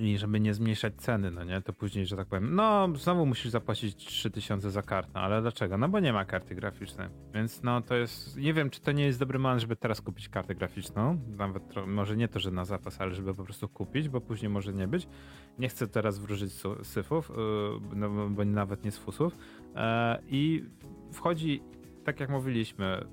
[0.00, 3.50] i żeby nie zmniejszać ceny, no nie, to później, że tak powiem, no znowu musisz
[3.50, 5.78] zapłacić 3000 za kartę, ale dlaczego?
[5.78, 9.04] No bo nie ma karty graficznej, więc no to jest, nie wiem, czy to nie
[9.04, 13.00] jest dobry moment, żeby teraz kupić kartę graficzną, nawet może nie to, że na zapas,
[13.00, 15.08] ale żeby po prostu kupić, bo później może nie być.
[15.58, 19.36] Nie chcę teraz wróżyć syfów, yy, no, bo nawet nie z fusów
[19.74, 20.64] e, i
[21.12, 21.62] wchodzi,
[22.04, 23.04] tak jak mówiliśmy,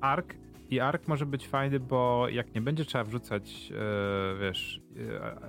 [0.00, 0.34] ARK
[0.72, 4.80] i ARK może być fajny, bo jak nie będzie trzeba wrzucać, e, wiesz...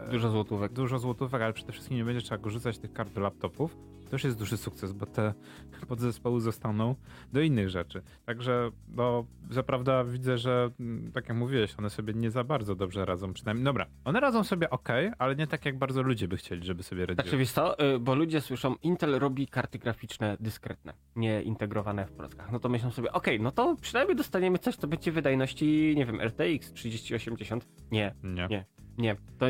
[0.07, 0.73] E, dużo złotówek.
[0.73, 3.77] Dużo złotówek, ale przede wszystkim nie będzie trzeba go rzucać tych kart do laptopów,
[4.13, 5.33] to już jest duży sukces, bo te
[5.87, 6.95] podzespoły zostaną
[7.31, 8.01] do innych rzeczy.
[8.25, 13.05] Także, no, zaprawda widzę, że mm, tak jak mówiłeś, one sobie nie za bardzo dobrze
[13.05, 16.65] radzą, przynajmniej, dobra, one radzą sobie ok, ale nie tak jak bardzo ludzie by chcieli,
[16.65, 17.23] żeby sobie radziły.
[17.23, 22.11] Znaczy, wiesz co, y, bo ludzie słyszą, Intel robi karty graficzne dyskretne, nie integrowane w
[22.11, 22.51] prockach.
[22.51, 26.21] No to myślą sobie, ok, no to przynajmniej dostaniemy coś, co będzie wydajności, nie wiem,
[26.21, 27.67] RTX 3080.
[27.91, 28.65] Nie, nie, nie,
[28.97, 29.15] nie.
[29.37, 29.45] To,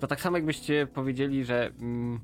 [0.00, 1.66] to tak samo jakbyście powiedzieli, że...
[1.80, 2.20] Mm,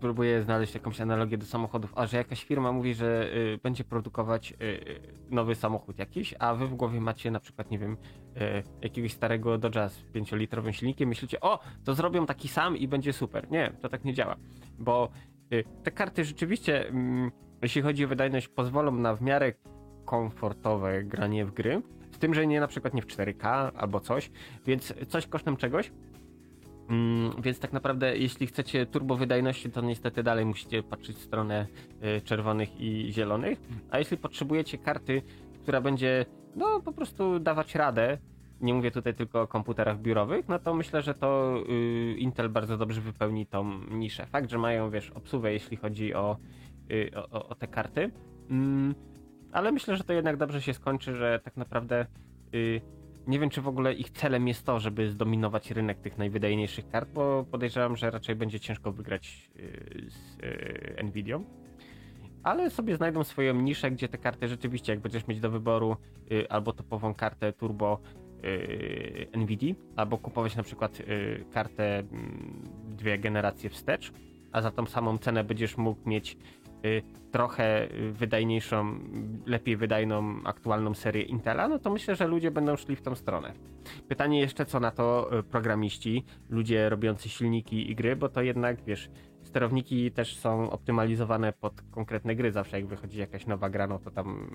[0.00, 4.52] próbuję znaleźć jakąś analogię do samochodów, a że jakaś firma mówi, że y, będzie produkować
[4.52, 7.96] y, y nowy samochód jakiś, a wy w głowie macie na przykład, nie wiem,
[8.36, 13.12] y, jakiegoś starego Dodge'a z 5-litrowym silnikiem, myślicie, o, to zrobią taki sam i będzie
[13.12, 13.50] super.
[13.50, 14.36] Nie, to tak nie działa,
[14.78, 15.08] bo
[15.52, 17.30] y, te karty rzeczywiście, mm,
[17.62, 19.52] jeśli chodzi o wydajność, pozwolą na w miarę
[20.04, 21.82] komfortowe granie w gry,
[22.12, 24.30] z tym, że nie na przykład nie w 4K albo coś,
[24.66, 25.92] więc coś kosztem czegoś,
[27.42, 31.66] więc tak naprawdę, jeśli chcecie turbo wydajności, to niestety dalej musicie patrzeć w stronę
[32.18, 33.60] y, czerwonych i zielonych.
[33.90, 35.22] A jeśli potrzebujecie karty,
[35.62, 36.26] która będzie
[36.56, 38.18] no po prostu dawać radę,
[38.60, 42.76] nie mówię tutaj tylko o komputerach biurowych, no to myślę, że to y, Intel bardzo
[42.76, 44.26] dobrze wypełni tą niszę.
[44.26, 46.36] Fakt, że mają, wiesz, obsługę, jeśli chodzi o,
[46.90, 48.10] y, o, o, te karty,
[48.50, 48.94] mm,
[49.52, 52.06] ale myślę, że to jednak dobrze się skończy, że tak naprawdę
[53.26, 57.10] nie wiem, czy w ogóle ich celem jest to, żeby zdominować rynek tych najwydajniejszych kart,
[57.10, 60.38] bo podejrzewam, że raczej będzie ciężko wygrać y, z
[61.00, 61.44] y, Nvidią.
[62.42, 65.96] Ale sobie znajdą swoją niszę, gdzie te karty rzeczywiście, jak będziesz mieć do wyboru
[66.32, 68.00] y, albo topową kartę turbo
[69.36, 71.02] Nvidia, albo kupować na przykład
[71.52, 72.62] kartę mm,
[72.96, 74.12] dwie generacje wstecz,
[74.52, 76.36] a za tą samą cenę będziesz mógł mieć
[77.30, 78.98] trochę wydajniejszą,
[79.46, 83.52] lepiej wydajną, aktualną serię Intela, no to myślę, że ludzie będą szli w tą stronę.
[84.08, 88.84] Pytanie jeszcze, co na to y, programiści, ludzie robiący silniki i gry, bo to jednak,
[88.84, 89.10] wiesz,
[89.42, 92.52] sterowniki też są optymalizowane pod konkretne gry.
[92.52, 94.50] Zawsze jak wychodzi jakaś nowa gra, no to tam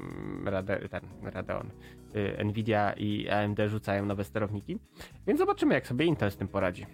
[0.45, 1.69] Rade, ten Radeon,
[2.15, 4.79] y, Nvidia i AMD rzucają nowe sterowniki.
[5.27, 6.85] Więc zobaczymy, jak sobie Intel z tym poradzi.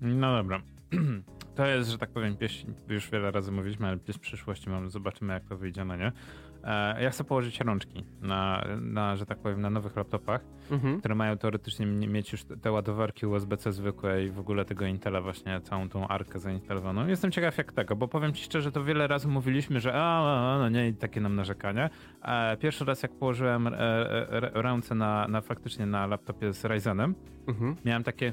[0.00, 0.62] No dobra.
[1.54, 5.32] To jest, że tak powiem, pieśń, już wiele razy mówiliśmy, ale z przyszłości mamy, zobaczymy
[5.32, 6.12] jak to wyjdzie, no nie?
[6.64, 10.40] E, ja chcę położyć rączki na, na, że tak powiem, na nowych laptopach,
[10.70, 10.98] mhm.
[10.98, 15.60] które mają teoretycznie mieć już te ładowarki USB-C zwykłe i w ogóle tego Intela właśnie,
[15.60, 17.06] całą tą arkę zainstalowaną.
[17.06, 20.58] Jestem ciekaw jak tego, bo powiem ci szczerze, to wiele razy mówiliśmy, że a, a
[20.58, 21.90] no nie, i takie nam narzekania.
[22.22, 27.14] E, pierwszy raz jak położyłem e, e, ręce na, na faktycznie na laptopie z Ryzenem,
[27.48, 27.76] mhm.
[27.84, 28.32] miałem takie,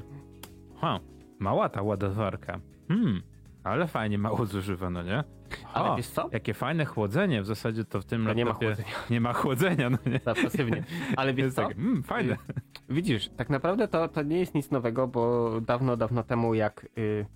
[0.80, 1.00] ha,
[1.38, 2.60] mała ta ładowarka.
[2.90, 3.22] Hmm,
[3.64, 5.24] ale fajnie mało zużywa, no nie?
[5.74, 6.28] Ale wiesz co?
[6.32, 8.88] Jakie fajne chłodzenie, w zasadzie to w tym to nie ma chłodzenia.
[9.10, 10.20] Nie ma chłodzenia, no nie?
[10.24, 10.84] Za pasywnie.
[11.16, 11.68] Ale wiesz co?
[11.68, 12.36] Tak, mm, fajne.
[12.88, 17.26] Widzisz, tak naprawdę to, to nie jest nic nowego, bo dawno, dawno temu jak y,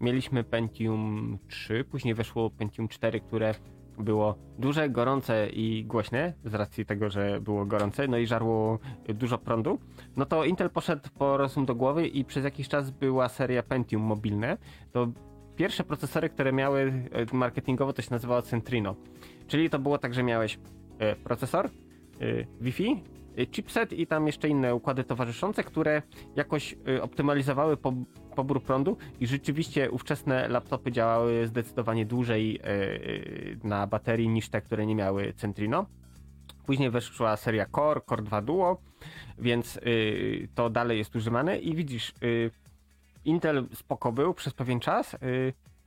[0.00, 3.54] mieliśmy Pentium 3, później weszło Pentium 4, które
[4.00, 8.78] było duże, gorące i głośne, z racji tego, że było gorące, no i żarło
[9.08, 9.78] dużo prądu,
[10.16, 14.02] no to Intel poszedł po rozum do głowy i przez jakiś czas była seria Pentium
[14.02, 14.56] mobilne.
[14.92, 15.08] To
[15.56, 18.94] pierwsze procesory, które miały e, marketingowo, to się nazywało Centrino.
[19.46, 20.58] Czyli to było tak, że miałeś
[20.98, 21.70] e, procesor, e,
[22.60, 23.02] Wi-Fi,
[23.50, 26.02] chipset i tam jeszcze inne układy towarzyszące, które
[26.36, 27.76] jakoś optymalizowały
[28.40, 32.60] pobór prądu i rzeczywiście ówczesne laptopy działały zdecydowanie dłużej
[33.64, 35.86] na baterii niż te, które nie miały Centrino.
[36.66, 38.80] Później weszła seria Core, Core 2 Duo,
[39.38, 39.80] więc
[40.54, 42.14] to dalej jest używane i widzisz,
[43.24, 45.16] Intel spoko był przez pewien czas.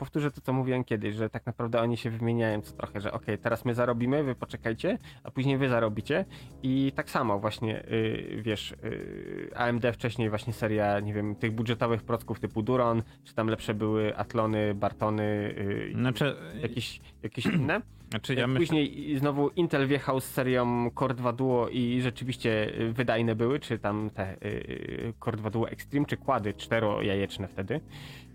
[0.03, 3.25] Powtórzę to, co mówiłem kiedyś, że tak naprawdę oni się wymieniają co trochę, że ok,
[3.41, 6.25] teraz my zarobimy, wy poczekajcie, a później wy zarobicie.
[6.63, 12.03] I tak samo właśnie, yy, wiesz, yy, AMD wcześniej właśnie seria, nie wiem, tych budżetowych
[12.03, 16.35] procków typu Duron, czy tam lepsze były Atlony, Bartony, yy, znaczy...
[16.61, 17.81] jakieś, jakieś inne.
[18.13, 19.19] Znaczy ja Później myślę...
[19.19, 24.09] znowu Intel wjechał z serią Core 2 Duo i rzeczywiście y, wydajne były, czy tam
[24.09, 27.81] te yy, Core 2 Duo Extreme, czy kłady czterojajeczne wtedy.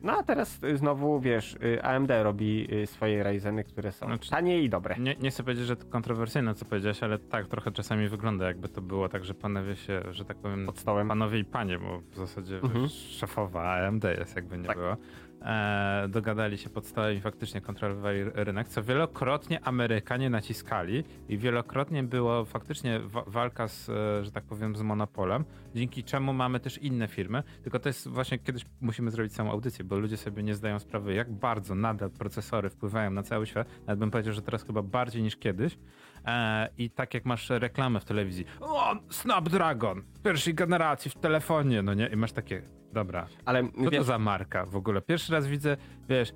[0.03, 4.63] No a teraz znowu, wiesz, y, AMD robi y, swoje Ryzeny, które są znaczy, tanie
[4.63, 4.97] i dobre.
[4.99, 8.69] Nie, nie chcę powiedzieć, że to kontrowersyjne, co powiedziałeś, ale tak, trochę czasami wygląda jakby
[8.69, 11.09] to było tak, że panowie się, że tak powiem, pod stołem.
[11.09, 12.89] Panowie i panie, bo w zasadzie mhm.
[12.89, 14.77] szefowa AMD jest, jakby nie tak.
[14.77, 14.97] było
[15.43, 22.03] e, dogadali się pod stołem i faktycznie kontrolowali rynek, co wielokrotnie Amerykanie naciskali i wielokrotnie
[22.03, 26.79] było faktycznie wa walka z, e, że tak powiem, z monopolem, dzięki czemu mamy też
[26.79, 30.55] inne firmy, tylko to jest właśnie kiedyś musimy zrobić samą audycję, bo ludzie sobie nie
[30.55, 34.65] zdają sprawy, jak bardzo nadal procesory wpływają na cały świat, nawet bym powiedział, że teraz
[34.65, 35.79] chyba bardziej niż kiedyś,
[36.25, 41.95] E, I tak jak masz reklamę w telewizji, o, Snapdragon, pierwszej generacji w telefonie, no
[41.95, 42.07] nie?
[42.07, 42.63] I masz takie,
[42.93, 43.27] Dobra.
[43.45, 45.03] Ale co wiesz, to za marka w ogóle?
[45.03, 45.77] Pierwszy raz widzę,
[46.09, 46.33] wiesz,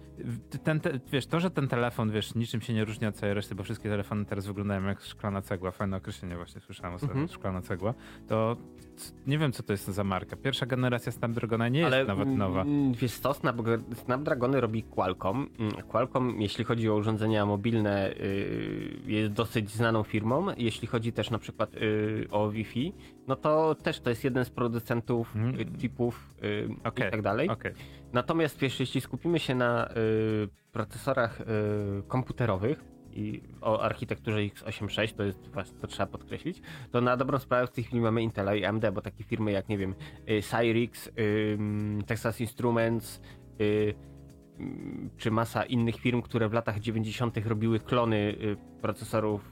[0.64, 3.55] ten, te, wiesz, to, że ten telefon, wiesz, niczym się nie różni od całej reszty,
[3.55, 5.70] bo wszystkie telefony teraz wyglądają jak szklana cegła.
[5.70, 7.33] Fajne określenie właśnie słyszałem o mm -hmm.
[7.33, 7.95] szklana cegła.
[8.28, 8.57] To
[9.26, 10.37] nie wiem, co to jest za marka.
[10.37, 12.64] Pierwsza generacja Snapdragona nie jest Ale, nawet nowa.
[12.93, 13.35] Wiesz co,
[13.95, 15.49] Snapdragony robi Qualcomm.
[15.59, 20.46] Mm, Qualcomm, jeśli chodzi o urządzenia mobilne, y, jest dosyć znaną firmą.
[20.56, 22.92] Jeśli chodzi też na przykład y, o Wi-Fi,
[23.26, 25.78] no to też to jest jeden z producentów mm.
[25.78, 26.30] chipów
[26.84, 27.08] okay.
[27.08, 27.48] i tak dalej.
[27.48, 27.74] Okay.
[28.12, 29.88] Natomiast wiesz, jeśli skupimy się na
[30.72, 31.38] procesorach
[32.08, 37.66] komputerowych, i o architekturze x86, to jest właśnie, to trzeba podkreślić, to na dobrą sprawę
[37.66, 39.94] w tej chwili mamy Intela i AMD, bo takie firmy jak, nie wiem,
[40.50, 41.10] Cyrix,
[42.06, 43.20] Texas Instruments,
[45.16, 47.36] czy masa innych firm, które w latach 90.
[47.46, 48.36] robiły klony
[48.80, 49.51] procesorów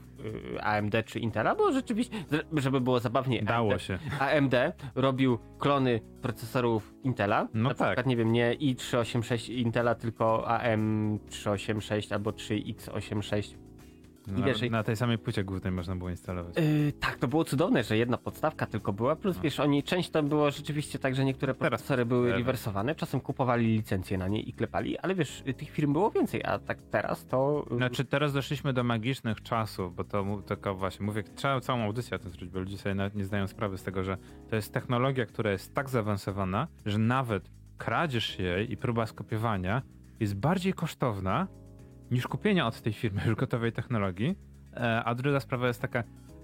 [0.61, 3.99] AMD czy Intela, bo rzeczywiście, żeby było zabawnie, Dało AMD, się.
[4.19, 4.55] AMD
[4.95, 7.47] robił klony procesorów Intela.
[7.53, 7.87] No na tak.
[7.87, 13.57] przykład, nie wiem, nie i386 Intela, tylko AM386 albo 3X86
[14.37, 16.55] i wiesz, na tej samej płycie głównej można było instalować.
[16.57, 19.41] Yy, tak, to było cudowne, że jedna podstawka tylko była, plus no.
[19.41, 22.39] wiesz, oni, część to było rzeczywiście tak, że niektóre procesory były teraz.
[22.39, 26.59] rewersowane, czasem kupowali licencje na nie i klepali, ale wiesz, tych firm było więcej, a
[26.59, 27.65] tak teraz to...
[27.71, 32.15] Y, znaczy teraz doszliśmy do magicznych czasów, bo to tylko właśnie, mówię, trzeba całą audycję
[32.15, 34.17] o tym zrobić, bo ludzie sobie nawet nie zdają sprawy z tego, że
[34.49, 39.81] to jest technologia, która jest tak zaawansowana, że nawet kradzież jej i próba skopiowania
[40.19, 41.47] jest bardziej kosztowna
[42.11, 44.35] niż kupienia od tej firmy już gotowej technologii.
[44.73, 46.03] E, a druga sprawa jest taka,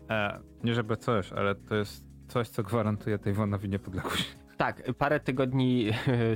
[0.09, 4.37] e, nie żeby coś, ale to jest coś, co gwarantuje tej wonowi niepodległość.
[4.57, 5.91] Tak, parę tygodni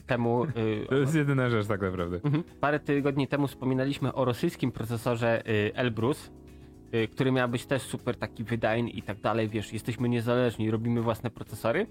[0.07, 0.45] temu.
[0.89, 2.19] To jest jedyna rzecz, tak naprawdę.
[2.23, 2.43] Mhm.
[2.59, 5.43] Parę tygodni temu wspominaliśmy o rosyjskim procesorze
[5.75, 6.32] Elbrus,
[7.11, 9.49] który miał być też super taki wydajny i tak dalej.
[9.49, 11.88] Wiesz, jesteśmy niezależni, robimy własne procesory.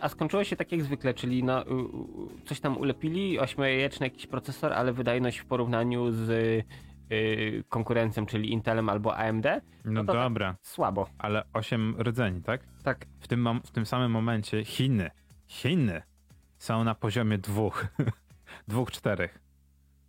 [0.00, 1.64] A skończyło się tak jak zwykle, czyli no,
[2.44, 6.64] coś tam ulepili, ośmiojajeczny jakiś procesor, ale wydajność w porównaniu z
[7.68, 9.46] konkurencją, czyli Intelem albo AMD.
[9.84, 10.52] No, no dobra.
[10.52, 11.08] Tak słabo.
[11.18, 12.60] Ale 8 rdzeni, tak?
[12.84, 13.06] Tak.
[13.20, 15.10] W tym, w tym samym momencie Chiny,
[15.46, 16.02] Chiny
[16.58, 17.86] są na poziomie dwóch,
[18.68, 19.41] dwóch, czterech.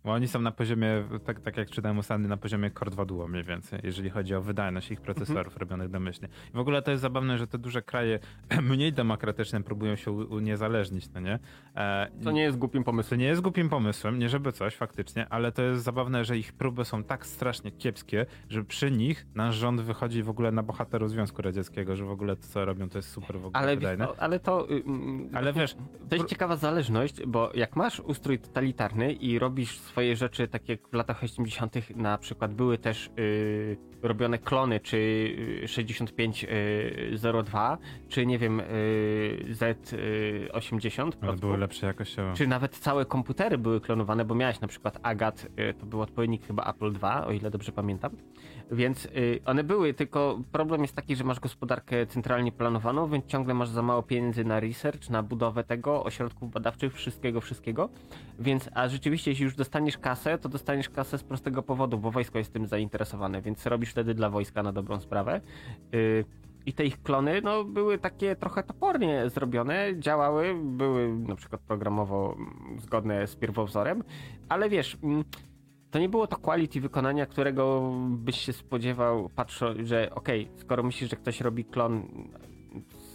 [0.04, 3.28] Bo oni są na poziomie, tak, tak jak czytałem ostatnio, na poziomie Core 2 Duo
[3.28, 5.58] mniej więcej, jeżeli chodzi o wydajność ich procesorów mhm.
[5.60, 6.28] robionych domyślnie.
[6.48, 8.18] I w ogóle to jest zabawne, że te duże kraje
[8.70, 11.38] mniej demokratyczne próbują się uniezależnić, no nie?
[11.76, 13.18] E, to nie jest głupim pomysłem.
[13.18, 16.52] To nie jest głupim pomysłem, nie żeby coś faktycznie, ale to jest zabawne, że ich
[16.52, 21.10] próby są tak strasznie kiepskie, że przy nich nasz rząd wychodzi w ogóle na bohaterów
[21.10, 24.06] Związku Radzieckiego, że w ogóle to, co robią, to jest super w ogóle ale, wydajne.
[24.06, 24.66] To, ale to...
[25.32, 25.76] ale wiesz...
[26.08, 30.88] To jest ciekawa zależność, bo jak masz ustrój totalitarny i robisz swoje rzeczy, tak jak
[30.88, 31.96] w latach 80.
[31.96, 35.28] na przykład były też y, robione klony, czy
[35.66, 37.78] 6502, y,
[38.08, 38.64] czy nie wiem, y,
[39.50, 41.12] Z80.
[41.20, 42.34] Ale były lepsze jakościowo.
[42.34, 45.46] Czy nawet całe komputery były klonowane, bo miałeś na przykład Agat,
[45.78, 48.16] to był odpowiednik chyba Apple II, o ile dobrze pamiętam.
[48.70, 49.08] Więc
[49.44, 53.82] one były, tylko problem jest taki, że masz gospodarkę centralnie planowaną, więc ciągle masz za
[53.82, 57.88] mało pieniędzy na research, na budowę tego, ośrodków badawczych, wszystkiego, wszystkiego.
[58.38, 62.38] Więc, a rzeczywiście, jeśli już dostaniesz kasę, to dostaniesz kasę z prostego powodu, bo wojsko
[62.38, 65.40] jest tym zainteresowane, więc robisz wtedy dla wojska na dobrą sprawę.
[65.92, 66.24] Yy,
[66.66, 72.36] i te ich klony no, były takie trochę topornie zrobione, działały, były na przykład programowo
[72.78, 74.04] zgodne z pierwowzorem,
[74.48, 75.24] ale wiesz, mm,
[75.90, 80.82] to nie było to quality wykonania, którego byś się spodziewał, patrząc, że okej, okay, skoro
[80.82, 82.08] myślisz, że ktoś robi klon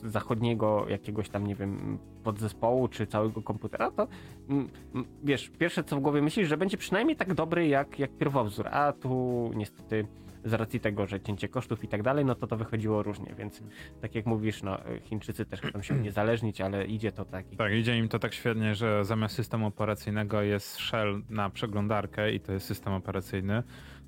[0.03, 4.07] zachodniego jakiegoś tam, nie wiem, podzespołu czy całego komputera, to
[4.49, 8.17] mm, mm, wiesz, pierwsze co w głowie myślisz, że będzie przynajmniej tak dobry jak, jak
[8.17, 10.07] pierwowzór, a tu niestety
[10.45, 13.63] z racji tego, że cięcie kosztów i tak dalej, no to to wychodziło różnie, więc
[14.01, 17.45] tak jak mówisz, no Chińczycy też chcą się uniezależnić, ale idzie to tak.
[17.57, 22.39] Tak, idzie im to tak świetnie, że zamiast systemu operacyjnego jest shell na przeglądarkę i
[22.39, 23.63] to jest system operacyjny.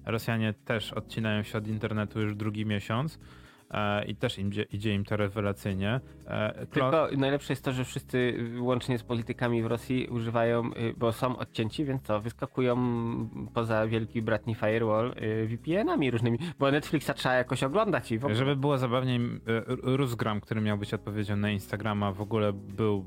[0.05, 3.19] Rosjanie też odcinają się od internetu już drugi miesiąc
[4.07, 5.99] i też im, idzie im to rewelacyjnie.
[6.27, 11.11] E, Tylko najlepsze jest to, że wszyscy łącznie z politykami w Rosji używają, y, bo
[11.11, 12.77] są odcięci, więc co, wyskakują
[13.53, 18.35] poza wielki bratni firewall y, VPN-ami różnymi, bo Netflixa trzeba jakoś oglądać i w ogóle.
[18.35, 23.05] Żeby było zabawniej, y, Rusgram, który miał być odpowiedzią na Instagrama, w ogóle był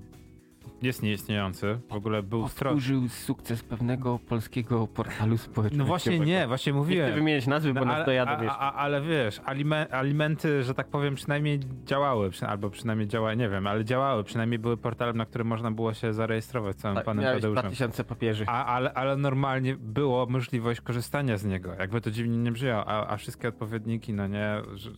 [0.85, 1.79] jest nieistniejący.
[1.91, 5.85] W ogóle był Powtórzył sukces pewnego polskiego portalu społecznego.
[5.85, 7.07] No właśnie nie, właśnie mówiłem.
[7.07, 8.53] Nie chcę wymieniać nazwy, bo no, nas dojadę, wiesz.
[8.59, 13.49] A, ale wiesz, alime, alimenty, że tak powiem, przynajmniej działały, przy, albo przynajmniej działały, nie
[13.49, 17.25] wiem, ale działały, przynajmniej były portalem, na którym można było się zarejestrować całym tak, panem
[17.25, 17.63] Tadeuszem.
[17.63, 18.45] 2000 papieży.
[18.49, 23.07] A, ale, ale normalnie było możliwość korzystania z niego, jakby to dziwnie nie brzmiało, a,
[23.07, 24.91] a wszystkie odpowiedniki, no nie, że,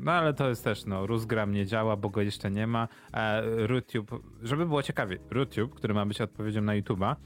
[0.00, 3.42] no ale to jest też, no, Rusgram nie działa, bo go jeszcze nie ma, e,
[3.66, 7.16] RooTube, żeby było ciekawie, RooTube, który ma być odpowiedzią na YouTube'a,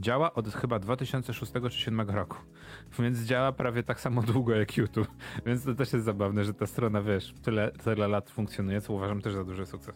[0.00, 2.36] działa od chyba 2006 czy 2007 roku.
[2.98, 5.08] Więc działa prawie tak samo długo jak YouTube.
[5.46, 9.22] Więc to też jest zabawne, że ta strona, wiesz, tyle, tyle lat funkcjonuje, co uważam
[9.22, 9.94] też za duży sukces.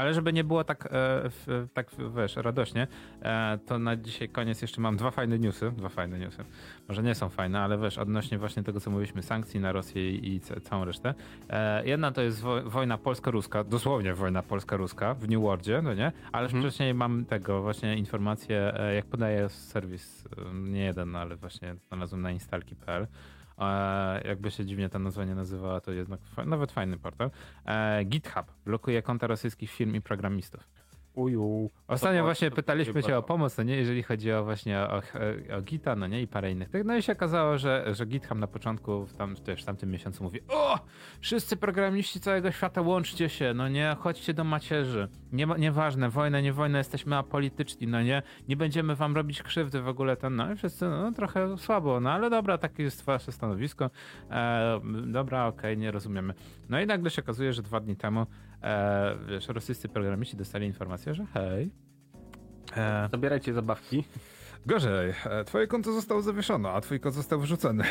[0.00, 1.30] Ale żeby nie było tak, e,
[1.74, 2.86] tak wiesz, radośnie,
[3.22, 5.72] e, to na dzisiaj koniec jeszcze mam dwa fajne newsy.
[5.76, 6.44] Dwa fajne newsy.
[6.88, 10.34] Może nie są fajne, ale wiesz, odnośnie właśnie tego, co mówiliśmy, sankcji na Rosję i,
[10.34, 11.14] i całą resztę.
[11.50, 16.12] E, jedna to jest wo wojna polsko-ruska, dosłownie wojna polsko-ruska w New Worldzie, no nie?
[16.32, 16.62] Ale mhm.
[16.62, 22.22] wcześniej mam tego właśnie informację, e, jak podaje serwis, e, nie jeden, ale właśnie znalazłem
[22.22, 23.06] na instalki.pl
[24.24, 27.30] jakby się dziwnie ta nazwa nie nazywała, to jednak nawet fajny portal.
[27.66, 30.68] E, GitHub blokuje konta rosyjskich firm i programistów.
[31.14, 31.70] Uju.
[31.88, 35.62] Ostatnio właśnie pytaliśmy cię o pomoc, no nie, jeżeli chodzi o właśnie o, o, o
[35.62, 36.68] Gita, no nie, i parę innych.
[36.84, 40.24] No i się okazało, że, że GitHub na początku, w, tam, też w tamtym miesiącu
[40.24, 40.78] mówi, o,
[41.20, 45.08] wszyscy programiści całego świata łączcie się, no nie, chodźcie do macierzy.
[45.32, 49.88] Nie, nieważne, wojna, nie wojna, jesteśmy apolityczni, no nie, nie będziemy wam robić krzywdy w
[49.88, 53.90] ogóle, ten, no i wszyscy, no trochę słabo, no ale dobra, takie jest wasze stanowisko,
[54.30, 56.34] e, dobra, okej, okay, nie rozumiemy.
[56.68, 58.26] No i nagle się okazuje, że dwa dni temu
[58.62, 61.70] e, wiesz, rosyjscy programiści dostali informację, że hej.
[62.76, 64.04] E, Zabierajcie zabawki.
[64.66, 67.84] Gorzej, e, twoje konto zostało zawieszone, a twój kod został wyrzucony.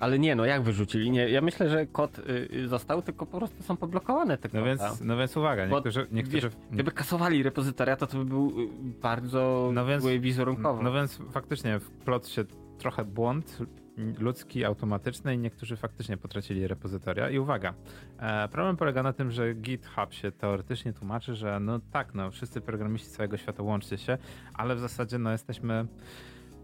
[0.00, 1.10] Ale nie, no jak wyrzucili?
[1.10, 4.64] Nie, ja myślę, że kod y, y został, tylko po prostu są poblokowane te no
[4.64, 6.04] więc, no więc uwaga, niektórzy...
[6.04, 6.48] Bo, niektórzy...
[6.48, 8.68] Wiesz, gdyby kasowali repozytoriata, to by był y,
[9.02, 10.82] bardzo no więc, wizerunkowo.
[10.82, 12.44] No więc faktycznie w plot się
[12.78, 13.58] trochę błąd
[14.18, 17.30] ludzki, automatyczny i niektórzy faktycznie potracili repozytoria.
[17.30, 17.74] I uwaga,
[18.18, 22.60] e, problem polega na tym, że GitHub się teoretycznie tłumaczy, że no tak, no wszyscy
[22.60, 24.18] programiści całego świata łączcie się,
[24.54, 25.86] ale w zasadzie no jesteśmy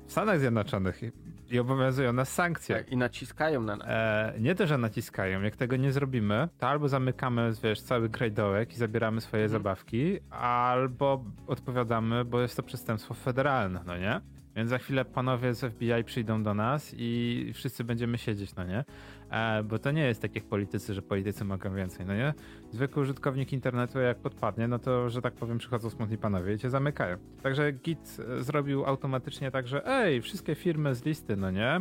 [0.07, 1.13] w Stanach Zjednoczonych i,
[1.51, 2.77] i obowiązują nas sankcje.
[2.77, 3.87] Tak, I naciskają na nas.
[3.91, 5.43] E, nie to, że naciskają.
[5.43, 9.63] Jak tego nie zrobimy, to albo zamykamy, wiesz, cały grajdołek i zabieramy swoje Mhm.
[9.63, 14.21] zabawki, albo odpowiadamy, bo jest to przestępstwo federalne, no nie?
[14.57, 18.85] Więc za chwilę panowie z FBI przyjdą do nas i wszyscy będziemy siedzieć, no nie?
[19.31, 22.35] E, bo to nie jest tak jak politycy, że politycy mogą więcej, no nie?
[22.71, 26.71] Zwykły użytkownik internetu jak podpadnie, no to, że tak powiem, przychodzą smutni panowie i cię
[26.71, 27.17] zamykają.
[27.43, 31.81] Także Git e, zrobił automatycznie tak, że ej, wszystkie firmy z listy, no nie?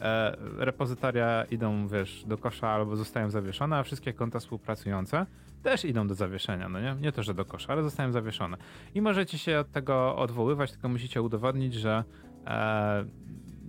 [0.00, 5.26] e, idą, wiesz, do kosza albo zostają zawieszone, a wszystkie konta współpracujące
[5.62, 6.96] też idą do zawieszenia, no nie?
[7.00, 8.56] Nie to, że do kosza, ale zostają zawieszone.
[8.94, 12.04] I możecie się od tego odwoływać, tylko musicie udowodnić, że
[12.46, 13.04] e,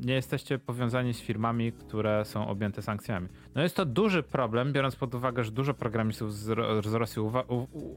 [0.02, 3.28] nie jesteście powiązani z firmami, które są objęte sankcjami.
[3.56, 6.44] No jest to duży problem, biorąc pod uwagę, że dużo programistów z,
[6.86, 7.22] z Rosji,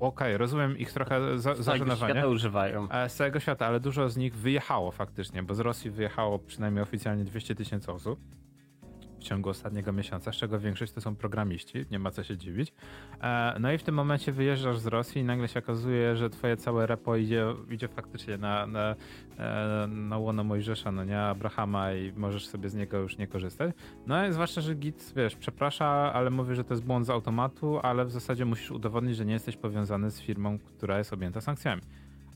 [0.01, 2.13] okej, rozumiem ich trochę za, zażenowanie.
[2.15, 2.89] świata używają.
[2.91, 6.83] E, z całego świata, ale dużo z nich wyjechało faktycznie, bo z Rosji wyjechało przynajmniej
[6.83, 8.21] oficjalnie 200 tysięcy osób
[9.21, 12.73] w ciągu ostatniego miesiąca, z czego większość to są programiści, nie ma co się dziwić.
[13.23, 16.57] E, No i w tym momencie wyjeżdżasz z Rosji i nagle się okazuje, że twoje
[16.57, 18.97] całe repo idzie, idzie faktycznie na, na,
[19.39, 23.75] e, na łono Mojżesza, no nie, Abrahama i możesz sobie z niego już nie korzystać.
[24.07, 27.79] No i zwłaszcza, że Git, wiesz, przeprasza, ale mówi, że to jest błąd z automatu,
[27.83, 31.83] ale w zasadzie musisz udowodnić, że nie jesteś powiązany z firmą, która jest objęta sankcjami.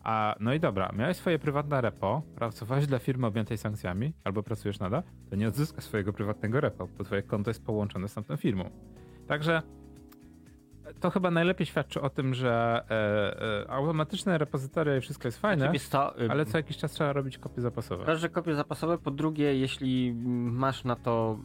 [0.05, 4.79] A no i dobra, miałeś swoje prywatne repo, pracowałeś dla firmy objętej sankcjami, albo pracujesz
[4.79, 8.71] nadal, to nie odzyskasz swojego prywatnego repo, bo twoje konto jest połączone z tamtą firmą.
[9.27, 9.63] Także
[11.01, 15.73] to chyba najlepiej świadczy o tym, że e, e, automatyczne repozytoria i wszystko jest fajne,
[15.79, 18.05] co, y, ale co jakiś czas trzeba robić kopie zapasowe.
[18.05, 20.15] Raz, że kopie zapasowe, po drugie, jeśli
[20.51, 21.39] masz na to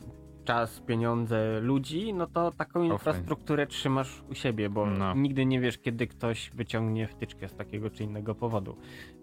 [0.50, 5.14] czas, pieniądze, ludzi, no to taką infrastrukturę trzymasz u siebie, bo No.
[5.14, 8.78] nigdy nie wiesz, kiedy ktoś wyciągnie wtyczkę z takiego czy innego powodu.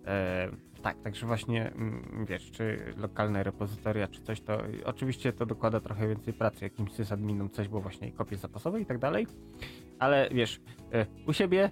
[0.06, 0.48] E,
[0.82, 6.08] tak, także właśnie, mm, wiesz, czy lokalne repozytoria, czy coś, to oczywiście to dokłada trochę
[6.08, 9.26] więcej pracy jakimś sysadminom, coś, bo właśnie kopie zapasowe i tak dalej,
[9.98, 10.60] ale wiesz,
[10.92, 11.70] e, u siebie,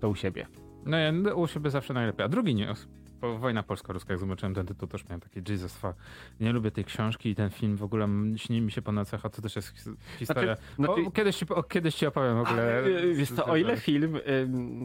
[0.00, 0.46] to u siebie.
[0.86, 2.26] No ja u siebie zawsze najlepiej.
[2.26, 2.88] A drugi news.
[3.24, 5.94] Po wojna polsko-ruska, jak zobaczyłem ten tytuł, też miałem takie Jesus fuck.
[6.40, 9.28] Nie lubię tej książki i ten film w ogóle śni mi się po nocach, a
[9.28, 10.56] to też jest his- historia.
[10.76, 12.82] znaczy- o, kiedyś, ci, o, kiedyś ci opowiem w ogóle.
[12.84, 14.18] A, y, Wiesz co, o ile film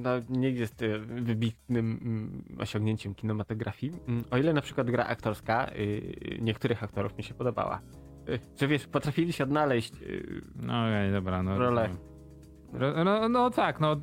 [0.03, 5.71] no, nie jest y, wybitnym mm, osiągnięciem kinematografii, mm, o ile na przykład gra aktorska
[5.75, 7.81] y, niektórych aktorów mi się podobała.
[8.59, 9.93] Że wiesz, potrafili się odnaleźć.
[10.55, 11.43] No okej, dobra.
[11.43, 11.81] No, Role.
[11.81, 12.09] rozumiem.
[12.73, 13.95] Ro- No, no tak, no,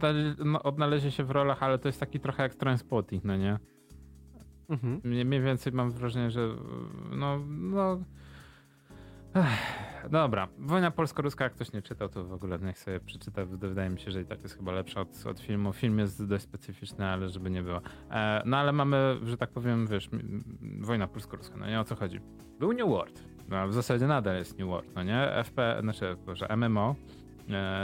[0.44, 3.58] no odnalezie się w rolach, ale to jest taki trochę jak transpotting, no nie?
[4.68, 5.00] Mhm.
[5.04, 6.48] Mniej, więcej mam wrażenie, że
[7.10, 8.00] no, no...
[9.34, 13.44] Ech, dobra, wojna polsko-ruska, jak ktoś nie czytał, to w ogóle niech sobie przeczyta.
[13.44, 15.72] Wydaje mi się, że i tak jest chyba lepsza od, od filmu.
[15.72, 17.80] Film jest dość specyficzny, ale żeby nie było.
[18.10, 20.10] E, no ale mamy, że tak powiem, wiesz,
[20.80, 22.20] wojna polsko-ruska, no nie o co chodzi.
[22.58, 23.24] Był New World.
[23.48, 25.44] No, w zasadzie nadal jest New World, no nie?
[25.44, 26.94] FP, znaczy, że MMO,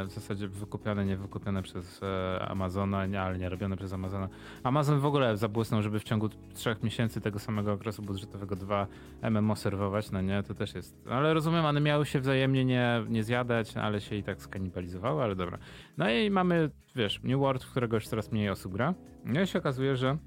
[0.06, 4.28] w zasadzie wykupione, nie wykupione przez e, Amazona, nie, ale nie robione przez Amazona.
[4.62, 8.86] Amazon w ogóle zabłysnął, żeby w ciągu trzech miesięcy tego samego okresu budżetowego dwa
[9.30, 11.08] MMO serwować, no nie, to też jest.
[11.10, 15.36] Ale rozumiem, one miały się wzajemnie nie, nie zjadać, ale się i tak skanibalizowały, ale
[15.36, 15.58] dobra.
[15.96, 18.94] No i mamy, wiesz, New World, w którego już coraz mniej osób gra.
[19.24, 20.18] No i się okazuje, że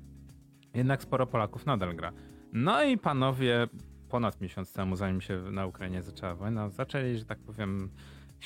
[0.73, 2.11] jednak sporo Polaków nadal gra.
[2.53, 3.67] No i panowie
[4.09, 7.89] ponad miesiąc temu, zanim się na Ukrainie zaczęła wojna, zaczęli, że tak powiem,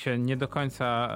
[0.00, 1.08] się nie do końca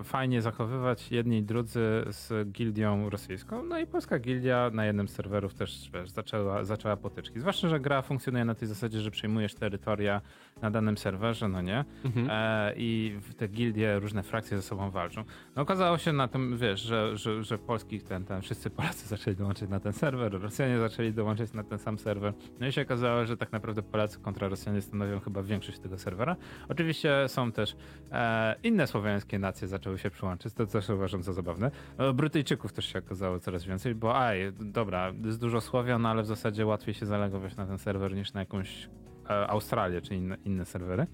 [0.00, 3.62] e, fajnie zachowywać jedni i drudzy z gildią rosyjską.
[3.62, 7.40] No i polska gildia na jednym z serwerów też wiesz, zaczęła, zaczęła potyczki.
[7.40, 10.20] Zwłaszcza, że gra funkcjonuje na tej zasadzie, że przejmujesz terytoria
[10.62, 11.84] na danym serwerze, no nie?
[12.04, 12.28] Mhm.
[12.30, 15.24] E, I w te gildie różne frakcje ze sobą walczą.
[15.56, 19.36] No okazało się na tym, wiesz, że, że, że polskich ten, ten, wszyscy Polacy zaczęli
[19.36, 22.32] dołączyć na ten serwer, Rosjanie zaczęli dołączyć na ten sam serwer.
[22.60, 26.36] No i się okazało, że tak naprawdę Polacy kontra Rosjanie stanowią chyba większość tego serwera.
[26.68, 27.76] Oczywiście są też
[28.12, 31.70] e, inne słowiańskie nacje zaczęły się przyłączyć, to też uważam za zabawne.
[31.98, 36.26] E, Brytyjczyków też się okazało coraz więcej, bo aj, dobra, jest dużo Słowian, ale w
[36.26, 38.88] zasadzie łatwiej się zalogować na ten serwer niż na jakąś
[39.30, 41.06] e, Australię czy inne, inne serwery.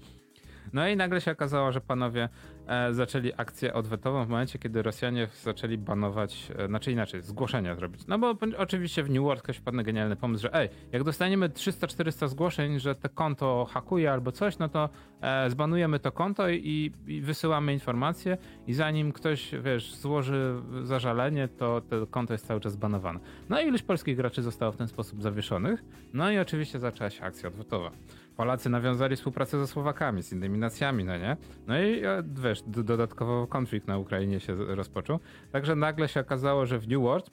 [0.73, 2.29] No i nagle się okazało, że panowie
[2.67, 8.07] e, zaczęli akcję odwetową w momencie, kiedy Rosjanie zaczęli banować, e, znaczy inaczej, zgłoszenia zrobić.
[8.07, 11.49] No bo oczywiście w New World ktoś wpadł na genialny pomysł, że ej, jak dostaniemy
[11.49, 14.89] 300-400 zgłoszeń, że to konto hakuje albo coś, no to
[15.21, 21.81] e, zbanujemy to konto i, i wysyłamy informacje i zanim ktoś, wiesz, złoży zażalenie, to
[21.81, 23.19] to konto jest cały czas zbanowane.
[23.49, 27.23] No i ilość polskich graczy zostało w ten sposób zawieszonych, no i oczywiście zaczęła się
[27.23, 27.91] akcja odwetowa.
[28.39, 31.37] Polacy nawiązali współpracę ze Słowakami, z innymi nacjami, no nie?
[31.67, 35.19] No i e, wiesz, dodatkowo konflikt na Ukrainie się rozpoczął.
[35.51, 37.31] Także nagle się okazało, że w New World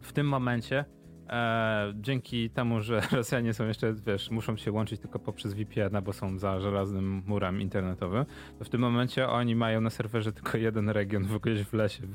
[0.00, 0.84] w tym momencie
[1.30, 6.12] E, dzięki temu, że Rosjanie są jeszcze, wiesz, muszą się łączyć tylko poprzez VPN, bo
[6.12, 8.24] są za żelaznym murem internetowym,
[8.58, 12.02] to w tym momencie oni mają na serwerze tylko jeden region w ogóle w lesie.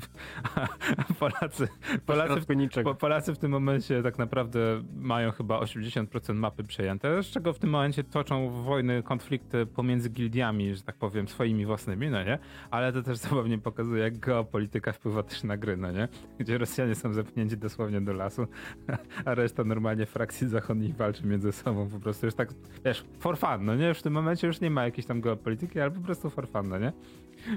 [0.96, 1.68] A Polacy,
[2.06, 7.26] Polacy, w, po, Polacy w tym momencie tak naprawdę mają chyba 80% mapy przejęte, z
[7.26, 12.24] czego w tym momencie toczą wojny, konflikty pomiędzy gildiami, że tak powiem, swoimi własnymi, no
[12.24, 12.38] nie?
[12.70, 16.08] Ale to też zabawnie pokazuje, jak geopolityka wpływa też na gry, no nie?
[16.38, 18.46] Gdzie Rosjanie są zepchnięci dosłownie do lasu,
[19.24, 22.48] a reszta normalnie frakcji zachodnich walczy między sobą po prostu już tak,
[22.84, 23.88] wiesz, for fun, no nie?
[23.88, 26.68] Już w tym momencie już nie ma jakiejś tam geopolityki, ale po prostu for fun,
[26.68, 26.92] no nie?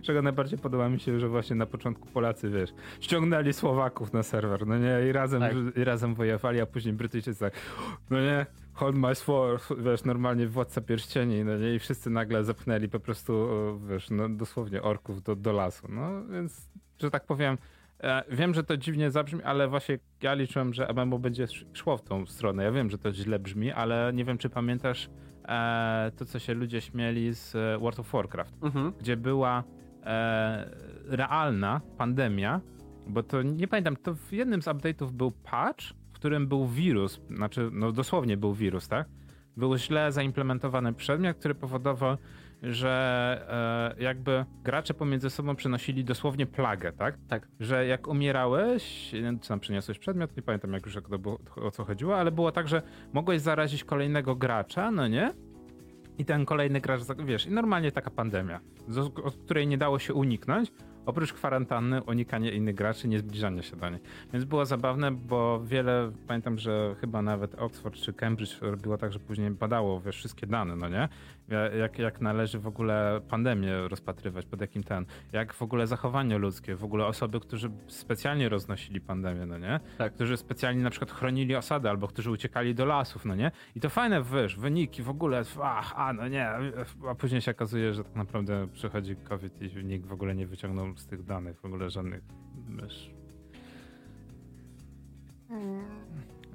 [0.01, 4.67] Czego najbardziej podoba mi się, że właśnie na początku Polacy, wiesz, ściągnęli Słowaków na serwer,
[4.67, 5.09] no nie?
[5.09, 5.53] I razem, tak.
[5.75, 7.53] i razem wojowali, a później Brytyjczycy tak,
[8.09, 8.45] no nie?
[8.73, 11.75] Hold my sword, wiesz, normalnie władca pierścieni, no nie?
[11.75, 13.47] I wszyscy nagle zepchnęli po prostu,
[13.89, 16.69] wiesz, no dosłownie orków do, do lasu, no więc,
[17.01, 17.57] że tak powiem,
[18.29, 22.25] wiem, że to dziwnie zabrzmi, ale właśnie ja liczyłem, że MMO będzie szło w tą
[22.25, 22.63] stronę.
[22.63, 25.09] Ja wiem, że to źle brzmi, ale nie wiem, czy pamiętasz
[25.45, 28.93] e, to, co się ludzie śmieli z e, World of Warcraft, mhm.
[28.99, 29.63] gdzie była
[30.03, 30.69] e,
[31.05, 32.61] realna pandemia,
[33.07, 37.21] bo to nie pamiętam, to w jednym z update'ów był patch, w którym był wirus,
[37.29, 39.07] znaczy, no dosłownie był wirus, tak?
[39.57, 42.17] Był źle zaimplementowany przedmiot, który powodował,
[42.63, 47.17] że e, jakby gracze pomiędzy sobą przenosili dosłownie plagę, tak?
[47.27, 47.47] Tak.
[47.59, 49.11] Że jak umierałeś,
[49.41, 52.31] czy tam przyniosłeś przedmiot, nie pamiętam jak już jak to było, o co chodziło, ale
[52.31, 52.81] było tak, że
[53.13, 55.33] mogłeś zarazić kolejnego gracza, no nie?
[56.17, 58.59] I ten kolejny gracz, wiesz, i normalnie taka pandemia,
[59.23, 60.71] od której nie dało się uniknąć,
[61.05, 64.01] oprócz kwarantanny, unikanie innych graczy, nie zbliżanie się do nich.
[64.33, 69.19] Więc było zabawne, bo wiele, pamiętam, że chyba nawet Oxford czy Cambridge robiło tak, że
[69.19, 71.09] później badało wiesz, wszystkie dane, no nie?
[71.79, 76.75] Jak, jak należy w ogóle pandemię rozpatrywać, pod jakim ten, jak w ogóle zachowanie ludzkie,
[76.75, 79.79] w ogóle osoby, którzy specjalnie roznosili pandemię, no nie?
[79.97, 80.13] Tak.
[80.13, 83.51] Którzy specjalnie na przykład chronili osady, albo którzy uciekali do lasów, no nie?
[83.75, 86.49] I to fajne, wiesz, wyniki w ogóle, ach, a no nie,
[87.09, 90.97] a później się okazuje, że tak naprawdę przychodzi COVID i nikt w ogóle nie wyciągnął
[90.97, 92.21] z tych danych w ogóle żadnych,
[92.69, 93.13] wiesz...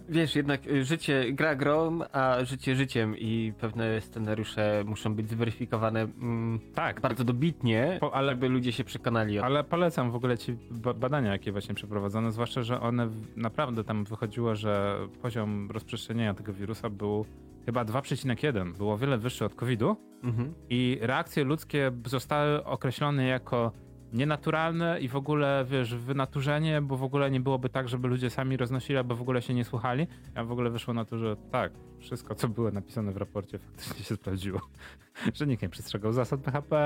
[0.09, 6.01] Wiesz, jednak y, życie gra grom, a życie życiem i pewne scenariusze muszą być zweryfikowane
[6.01, 9.39] mm, tak, bardzo dobitnie, po, ale, żeby ludzie się przekonali.
[9.39, 10.57] O ale polecam w ogóle ci
[10.97, 16.91] badania, jakie właśnie przeprowadzono, zwłaszcza, że one naprawdę tam wychodziło, że poziom rozprzestrzenienia tego wirusa
[16.91, 17.25] był
[17.67, 18.73] chyba 2,1.
[18.73, 20.55] Było wiele wyższy od COVID-u mhm.
[20.71, 23.73] i reakcje ludzkie zostały określone jako
[24.13, 28.57] nienaturalne i w ogóle, wiesz, wynaturzenie, bo w ogóle nie byłoby tak, żeby ludzie sami
[28.57, 30.07] roznosili, albo w ogóle się nie słuchali.
[30.35, 34.05] A w ogóle wyszło na to, że tak, wszystko, co było napisane w raporcie faktycznie
[34.05, 34.61] się sprawdziło.
[35.35, 36.77] że nikt nie przestrzegał zasad PHP,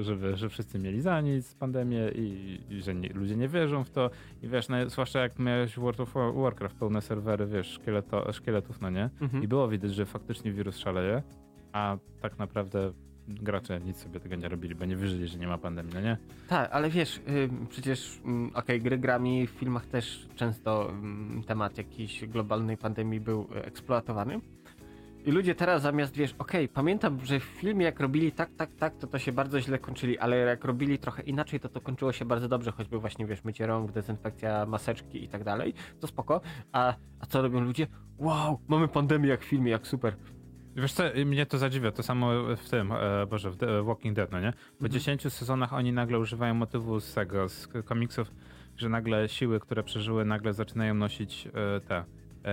[0.00, 3.90] że, że wszyscy mieli za nic pandemię i, i że nie, ludzie nie wierzą w
[3.90, 4.10] to.
[4.42, 8.90] I wiesz, no, zwłaszcza jak miałeś World of Warcraft, pełne serwery, wiesz, szkieleto, szkieletów, no
[8.90, 9.10] nie?
[9.20, 9.42] Mhm.
[9.42, 11.22] I było widać, że faktycznie wirus szaleje,
[11.72, 12.92] a tak naprawdę
[13.28, 16.16] gracze nic sobie tego nie robili, bo nie wyżyli, że nie ma pandemii, no nie?
[16.48, 20.92] Tak, ale wiesz, yy, przecież yy, okej, okay, gry grami, w filmach też często
[21.36, 24.40] yy, temat jakiejś globalnej pandemii był y, eksploatowany.
[25.26, 28.70] I ludzie teraz zamiast, wiesz, okej, okay, pamiętam, że w filmie jak robili tak, tak,
[28.78, 32.12] tak, to to się bardzo źle kończyli, ale jak robili trochę inaczej, to to kończyło
[32.12, 36.40] się bardzo dobrze, choćby właśnie, wiesz, mycie rąk, dezynfekcja, maseczki i tak dalej, to spoko.
[36.72, 37.86] A, a co robią ludzie?
[38.18, 40.16] Wow, mamy pandemię jak w filmie, jak super.
[40.76, 44.32] Wiesz co, mnie to zadziwia, to samo w tym, e, Boże, w The Walking Dead,
[44.32, 44.52] no nie?
[44.52, 44.92] Po mhm.
[44.92, 48.30] 10 sezonach oni nagle używają motywu z tego, z komiksów,
[48.76, 52.04] że nagle siły, które przeżyły, nagle zaczynają nosić e, te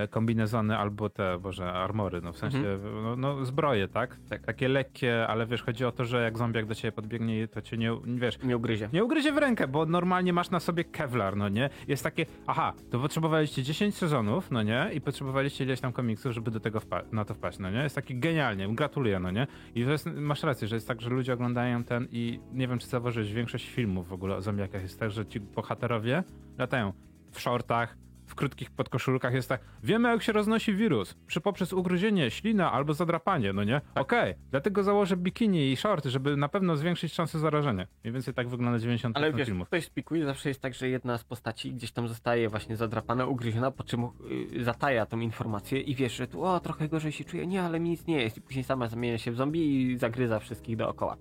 [0.10, 3.04] kombinezony albo te, boże, armory, no w sensie, mhm.
[3.04, 4.18] no, no, zbroje, tak?
[4.30, 4.46] tak?
[4.46, 7.78] Takie lekkie, ale wiesz, chodzi o to, że jak zombiak do ciebie podbiegnie, to cię
[7.78, 8.39] nie, wiesz...
[8.44, 8.89] Nie ugryzie.
[8.94, 11.70] Nie ugryzie w rękę, bo normalnie masz na sobie kevlar, no nie?
[11.88, 14.89] Jest takie, aha, to potrzebowaliście 10 sezonów, no nie?
[14.94, 16.82] I potrzebowaliście ileś tam komiksów, żeby do tego
[17.12, 17.84] na to wpaść, no nie?
[17.84, 19.48] Jest taki genialnie, gratuluję, no nie?
[19.76, 22.88] I jest, masz rację, że jest tak, że ludzie oglądają ten i nie wiem, czy
[22.88, 26.24] zauważyłeś, większość filmów w ogóle o zombiakach jest tak, że ci bohaterowie
[26.58, 26.93] latają
[27.32, 27.97] w shortach,
[28.32, 32.93] w krótkich podkoszulkach jest tak, wiemy jak się roznosi wirus, przy poprzez ugryzienie, ślina albo
[32.93, 33.82] zadrapanie, no nie?
[33.93, 34.03] Tak.
[34.03, 34.43] Okej, okay.
[34.51, 37.87] dlatego założę bikini i shorty, żeby na pewno zwiększyć szanse zarażenia.
[38.03, 39.67] Mniej więcej tak wygląda 90% Ale wiesz, filmów.
[39.67, 43.71] ktoś spikuje, zawsze jest tak, że jedna z postaci gdzieś tam zostaje właśnie zadrapana, ugryziona,
[43.71, 44.08] po czym
[44.51, 47.79] yy, zataja tą informację i wiesz, że tu o, trochę gorzej się czuje, nie, ale
[47.79, 51.17] mi nic nie jest i później sama zamienia się w zombie i zagryza wszystkich dookoła.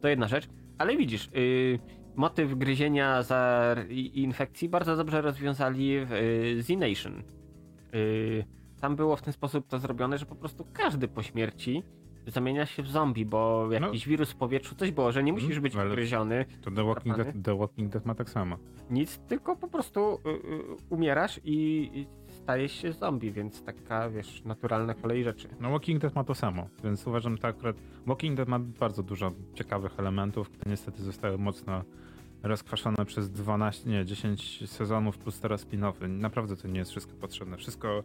[0.00, 3.74] To jedna rzecz, ale widzisz, yy, motyw gryzienia za
[4.14, 7.22] infekcji bardzo dobrze rozwiązali w y, Z-Nation.
[7.94, 8.44] Y,
[8.80, 11.82] tam było w ten sposób to zrobione, że po prostu każdy po śmierci
[12.26, 15.74] zamienia się w zombie, bo jakiś wirus w powietrzu, coś było, że nie musisz być
[15.74, 15.80] No.
[15.80, 17.16] Ale- ugryziony, To The Walking?
[17.16, 18.56] Dead, The Walking Dead ma tak samo.
[18.90, 21.90] nic, tylko po prostu y, y, umierasz i,
[22.56, 25.48] i stajesz się zombie, więc taka, wiesz, naturalna kolej rzeczy.
[25.60, 29.32] No Walking Dead ma to samo, więc uważam, że akurat Walking Dead ma bardzo dużo
[29.54, 31.84] ciekawych elementów, które niestety zostały mocno
[32.42, 36.08] rozkwaszone przez 12, nie, 10 sezonów plus teraz spin-offy.
[36.08, 37.56] Naprawdę to nie jest wszystko potrzebne.
[37.56, 38.04] Wszystko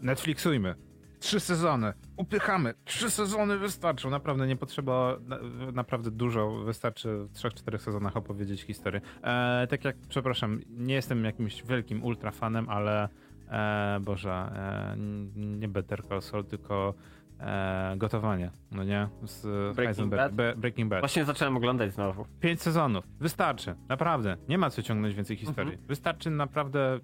[0.00, 0.74] Netflixujmy.
[1.18, 4.10] Trzy sezony, upychamy, trzy sezony wystarczą.
[4.10, 5.38] Naprawdę nie potrzeba na,
[5.72, 9.00] naprawdę dużo, wystarczy w trzech, czterech sezonach opowiedzieć historię.
[9.22, 13.08] E, tak jak, przepraszam, nie jestem jakimś wielkim ultra fanem, ale
[13.48, 14.94] e, Boże, e,
[15.36, 16.94] nie Better Call Saul, tylko
[17.40, 19.08] e, gotowanie, no nie?
[19.22, 20.22] Z Heisenberg.
[20.22, 20.34] Bad?
[20.34, 21.00] Be, Breaking Bad.
[21.00, 22.26] Właśnie zacząłem oglądać znowu.
[22.40, 23.04] Pięć sezonów.
[23.20, 23.74] Wystarczy.
[23.88, 24.36] Naprawdę.
[24.48, 25.72] Nie ma co ciągnąć więcej historii.
[25.72, 25.88] Mhm.
[25.88, 27.00] Wystarczy naprawdę.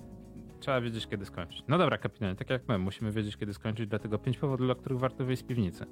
[0.61, 1.65] Trzeba wiedzieć, kiedy skończyć.
[1.69, 4.99] No dobra, kapitanie, tak jak my, musimy wiedzieć, kiedy skończyć, dlatego pięć powodów, dla których
[4.99, 5.87] warto wyjść z piwnicy.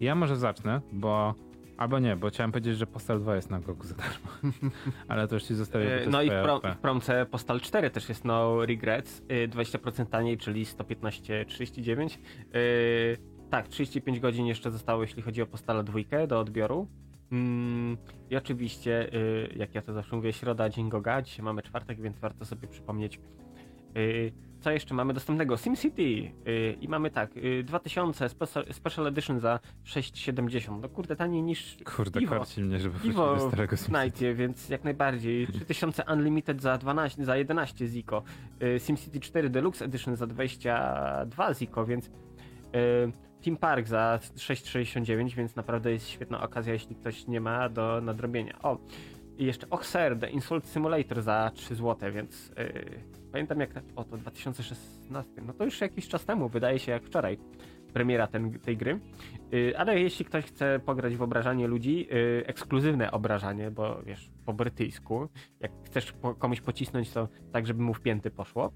[0.00, 1.34] Ja może zacznę, bo.
[1.76, 4.28] Albo nie, bo chciałem powiedzieć, że Postal 2 jest na Gogu za darmo.
[5.08, 6.02] Ale to już ci zostawię.
[6.02, 6.66] E, No i w, twoja pro, OP.
[6.74, 12.18] w promce Postal 4 też jest no regrets, y, 20% taniej, czyli 115,39.
[12.54, 13.18] Y,
[13.50, 16.88] Tak, 35 godzin jeszcze zostało, jeśli chodzi o Postala 2 do odbioru.
[17.32, 17.96] Mm,
[18.30, 19.10] I oczywiście,
[19.56, 21.22] jak ja to zawsze mówię, środa, dzień Goga.
[21.22, 23.20] Dzisiaj mamy czwartek, więc warto sobie przypomnieć.
[23.96, 25.56] Y, Co jeszcze mamy dostępnego?
[25.56, 30.80] SimCity y, i mamy tak, y, 2000 special, special Edition za 6,70.
[30.80, 32.36] No kurde, taniej niż Kurde, piwo.
[32.38, 33.76] korci mnie, żeby Piwo do starego.
[33.86, 35.46] Knajcie, więc jak najbardziej.
[35.46, 38.22] 3000 Unlimited za 12, za 11 Ziko.
[38.62, 42.10] Y, SimCity 4 Deluxe Edition za 22 Ziko, więc y,
[43.44, 48.58] Team Park za 6,69, więc naprawdę jest świetna okazja, jeśli ktoś nie ma do nadrobienia.
[48.62, 48.78] O,
[49.38, 53.70] i jeszcze Oxer, The Insult Simulator za 3 zł, więc y, pamiętam jak...
[53.96, 57.38] O, to 2016, no to już jakiś czas temu, wydaje się jak wczoraj
[57.92, 59.00] premiera ten, tej gry.
[59.54, 64.52] Y, Ale jeśli ktoś chce pograć w obrażanie ludzi, y, ekskluzywne obrażanie, bo wiesz, po
[64.52, 65.28] brytyjsku,
[65.60, 68.72] jak chcesz komuś pocisnąć, to tak, żeby mu w pięty poszło.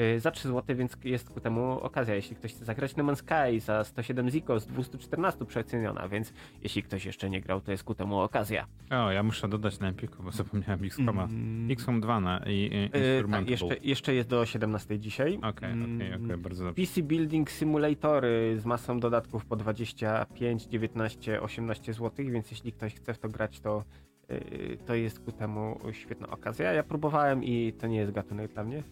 [0.00, 2.14] Y, Za 3 zł, więc jest ku temu okazja.
[2.14, 6.82] Jeśli ktoś chce zagrać No Man's Sky za 107 Ziko z 214 przeceniona, więc jeśli
[6.82, 8.66] ktoś jeszcze nie grał, to jest ku temu okazja.
[8.90, 11.24] O, ja muszę dodać na Empiku, bo zapomniałem XCOMa.
[11.24, 11.70] Mm.
[11.70, 13.40] XCOM 2 na i, i Y, Instrumentable.
[13.40, 15.36] tak, jeszcze, jeszcze jest do 17 dzisiaj.
[15.36, 16.82] Okej, okej, Mm, okej, bardzo dobrze.
[16.86, 23.14] PC Building Simulatory z masą dodatków po 25, 19, 18 zł, więc jeśli ktoś chce
[23.14, 23.84] w to grać, to,
[24.28, 26.72] yy, to jest ku temu świetna okazja.
[26.72, 28.82] Ja próbowałem i to nie jest gatunek dla mnie.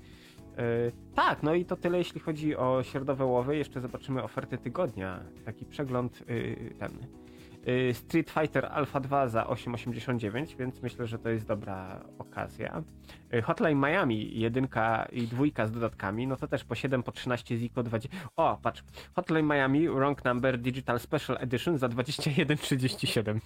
[0.57, 3.57] Yy, tak, no i to tyle jeśli chodzi o środowe łowy.
[3.57, 5.21] Jeszcze zobaczymy oferty tygodnia.
[5.45, 6.91] Taki przegląd yy, ten.
[7.67, 12.83] Yy, Street Fighter Alpha 2 za 8,89, więc myślę, że to jest dobra okazja.
[13.33, 17.57] Yy, Hotline Miami, jedynka i dwójka z dodatkami, no to też po 7, po 13
[17.57, 18.09] Ziko 20.
[18.37, 18.85] O, patrz.
[19.15, 23.39] Hotline Miami Wrong Number Digital Special Edition za 21,37.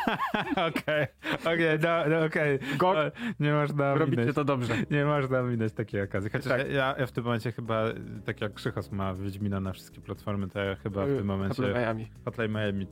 [0.68, 1.06] Okej,
[1.44, 1.78] okej,
[2.26, 2.58] okej.
[2.82, 2.94] O,
[3.40, 4.34] Nie można Robicie minąć.
[4.36, 4.74] to dobrze.
[4.90, 6.30] Nie można minąć takiej okazji.
[6.30, 6.70] Chociaż Tak.
[6.70, 7.84] ja, ja w tym momencie chyba,
[8.24, 11.62] tak jak Krzychos ma Wiedźmina na wszystkie platformy, to ja chyba w tym Hotline momencie
[11.62, 12.10] Miami.
[12.24, 12.86] Hotline Miami,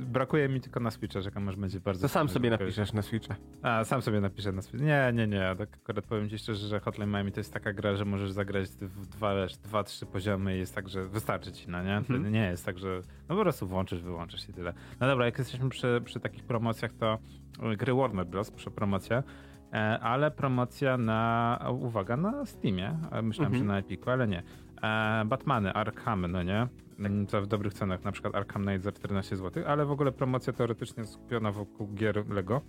[0.00, 2.02] brakuje mi tylko na Switcha, czekam aż będzie bardzo...
[2.02, 3.36] To sam sobie napiszesz na Switcha.
[3.62, 4.84] A, sam sobie napiszę na Switch.
[4.84, 7.96] Nie, nie, nie, tak akurat powiem ci szczerze, że Hotline Miami to jest taka gra,
[7.96, 11.82] że możesz zagrać w dwa, dwa trzy poziomy i jest tak, że wystarczy ci, no
[11.82, 12.02] nie?
[12.08, 12.32] To Mhm.
[12.34, 14.72] nie jest tak, że no po prostu włączysz, wyłączysz i tyle.
[15.00, 17.18] No dobra, jak jesteśmy przy, przy takich promocjach, to
[17.76, 18.50] gry Warner Bros.
[18.50, 19.22] przy promocja,
[19.72, 22.98] e, ale promocja na, uwaga, na Steamie.
[23.12, 23.54] E, Myślałem, Mhm.
[23.58, 24.42] że na Epiku, ale nie.
[24.82, 26.66] E, Batmany, Arkhamy, no nie?
[27.00, 30.12] Mm, To w dobrych cenach, na przykład Arkham Knight za 14 zł, ale w ogóle
[30.12, 32.60] promocja teoretycznie skupiona wokół gier Lego.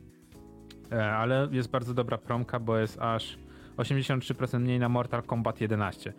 [0.92, 3.38] E, ale jest bardzo dobra promka, bo jest aż
[3.78, 6.14] 83% mniej na Mortal Kombat 11.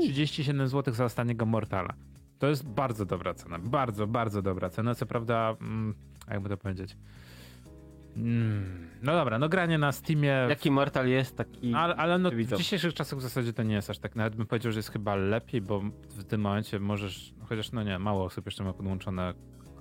[0.00, 1.94] 37 zł za ostatniego Mortala.
[2.38, 3.58] To jest bardzo dobra cena.
[3.58, 4.94] Bardzo, bardzo dobra cena.
[4.94, 5.94] Co prawda, mm,
[6.30, 6.96] jakby to powiedzieć.
[8.16, 10.46] Mm, no dobra, no granie na Steamie.
[10.48, 11.74] Jaki Mortal jest, taki...
[11.74, 14.16] Ale, ale no, w dzisiejszych czasach w zasadzie to nie jest aż tak.
[14.16, 17.98] Nawet bym powiedział, że jest chyba lepiej, bo w tym momencie możesz, chociaż no nie,
[17.98, 19.34] mało osób jeszcze ma podłączone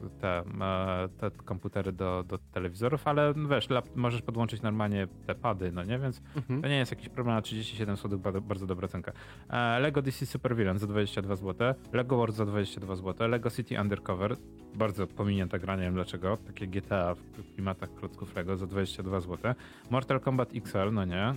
[0.09, 5.83] te, e, te komputery do, do telewizorów, ale wiesz, możesz podłączyć normalnie te pady, no
[5.83, 6.61] nie, więc Mhm.
[6.61, 9.11] to nie jest jakiś problem, na 37 zł bardzo, dobra cenka.
[9.49, 13.81] E, Lego DC Super Villain za 22 zł, Lego World za 22 zł, Lego City
[13.81, 14.35] Undercover,
[14.75, 19.53] bardzo pominięta gra, nie wiem dlaczego, takie GTA w klimatach klocków Lego za 22 zł,
[19.89, 21.33] Mortal Kombat XL, no nie,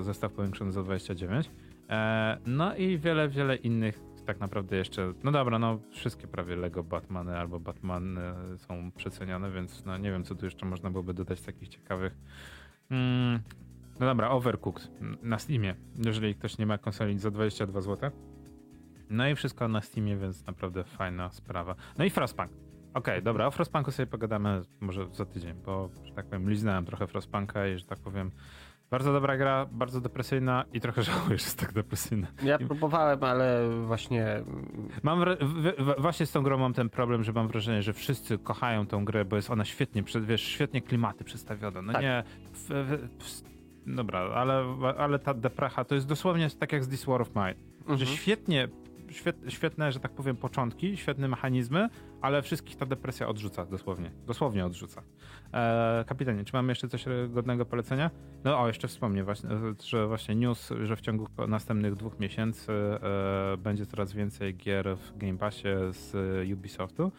[0.00, 1.50] zestaw powiększony za 29,
[1.90, 6.82] e, no i wiele, wiele innych tak naprawdę jeszcze, no dobra, no wszystkie prawie Lego
[6.84, 8.18] Batmany albo Batman
[8.56, 12.18] są przecenione, więc no nie wiem, co tu jeszcze można byłoby dodać takich ciekawych.
[12.90, 13.40] Mm,
[14.00, 14.90] no dobra, Overcooked
[15.22, 15.74] na Steamie,
[16.04, 18.10] jeżeli ktoś nie ma konsoli za 22 zł.
[19.10, 21.74] No i wszystko na Steamie, więc naprawdę fajna sprawa.
[21.98, 22.50] No i Frostpunk.
[22.94, 27.06] Okej, dobra, o Frostpunku sobie pogadamy może za tydzień, bo, że tak powiem, liznąłem trochę
[27.06, 28.30] Frostpunka i, że tak powiem,
[28.92, 32.26] bardzo dobra gra, bardzo depresyjna i trochę żałuję, że jest tak depresyjna.
[32.44, 34.26] Ja próbowałem, ale właśnie
[35.02, 35.36] Mam w,
[35.78, 39.04] w, właśnie z tą grą mam ten problem, że mam wrażenie, że wszyscy kochają tą
[39.04, 41.82] grę, bo jest ona świetnie, wiesz, świetnie klimaty przedstawiona.
[41.82, 42.02] No Tak.
[42.02, 42.98] nie, w,
[43.86, 44.64] dobra, ale,
[44.98, 47.54] ale ta deprecha to jest dosłownie tak jak z This War of Mine,
[47.86, 48.06] że mhm.
[48.06, 48.81] świetnie, świet,
[49.48, 51.88] świetne, że tak powiem, początki, świetne mechanizmy,
[52.20, 55.02] ale wszystkich ta depresja odrzuca dosłownie, dosłownie odrzuca.
[55.52, 58.10] E, kapitanie, czy mamy jeszcze coś godnego polecenia?
[58.44, 59.50] No o, jeszcze wspomnę właśnie,
[59.84, 65.18] że właśnie news, że w ciągu następnych dwóch miesięcy e, będzie coraz więcej gier w
[65.18, 66.14] Game Passie z
[66.52, 67.12] Ubisoftu.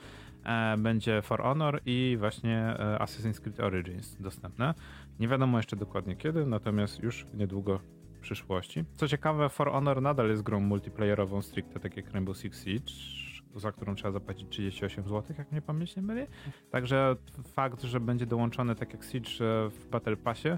[0.46, 4.74] E, będzie For Honor i właśnie e, Assassin's Creed Origins dostępne.
[5.20, 7.80] Nie wiadomo jeszcze dokładnie kiedy, natomiast już niedługo
[8.24, 8.84] przyszłości.
[8.96, 12.94] Co ciekawe, For Honor nadal jest grą multiplayerową stricte, tak jak Rainbow Six Siege,
[13.56, 16.28] za którą trzeba zapłacić 38 zł, jak mnie pamięć nie myli.
[16.72, 20.50] Także fakt, że będzie dołączony tak jak Siege e, w Battle Passie,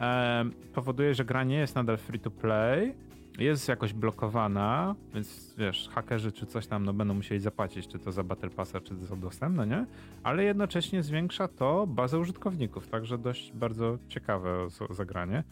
[0.00, 0.44] e,
[0.74, 2.94] powoduje, że gra nie jest nadal free to play,
[3.38, 8.12] jest jakoś blokowana, więc wiesz, hakerzy czy coś tam no, będą musieli zapłacić, czy to
[8.12, 9.86] za Battle Passa, czy za dostęp, no nie?
[10.22, 15.44] Ale jednocześnie zwiększa to bazę użytkowników, także dość bardzo ciekawe zagranie.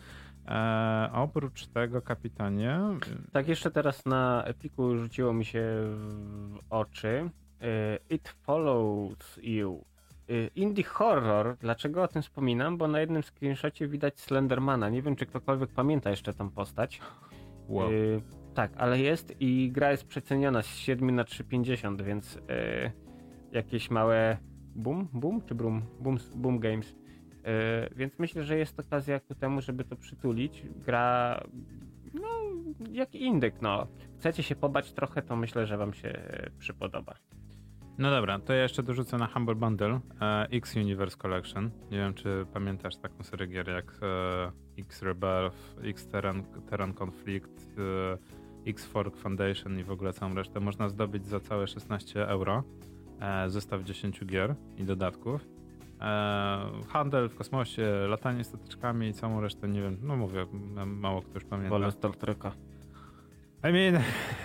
[0.49, 2.81] E, oprócz tego, kapitanie,
[3.33, 7.31] Tak, jeszcze teraz na Epiku rzuciło mi się w oczy
[8.09, 9.85] y, It Follows You.
[10.31, 12.79] Y, Indie horror, dlaczego o tym wspominam?
[12.79, 14.89] Bo na jednym screenshocie widać Slendermana.
[14.89, 17.01] Nie wiem, czy ktokolwiek pamięta jeszcze tą postać.
[17.69, 17.93] wow.
[17.93, 18.23] Y,
[18.55, 22.41] tak, ale jest i gra jest przeceniona z 7 na 3,50, więc y,
[23.53, 24.37] jakieś małe
[24.75, 26.97] boom, boom czy boom, boom, boom games.
[27.47, 30.63] Y, więc myślę, że jest okazja ku temu, żeby to przytulić.
[30.87, 31.41] Gra,
[32.15, 32.29] no,
[32.93, 33.87] jak indyk, no.
[34.19, 37.15] Chcecie się pobać trochę, to myślę, że wam się e, przypodoba.
[37.99, 41.71] No dobra, to ja jeszcze dorzucę na Humble Bundle e, X Universe Collection.
[41.91, 47.79] Nie wiem, czy pamiętasz taką serię gier jak e, X Rebirth, X Terran, Terran Conflict,
[47.79, 50.61] e, X Fork Foundation i w ogóle całą resztę.
[50.61, 52.63] Można zdobyć za całe 16 euro
[53.21, 55.56] e, zestaw 10 gier i dodatków.
[56.01, 60.47] E, handel w kosmosie, latanie statyczkami i całą resztę, nie wiem, no mówię,
[60.87, 61.71] mało kto już pamięta.
[61.71, 62.53] Wolę Star Treka.
[63.69, 64.03] I mean,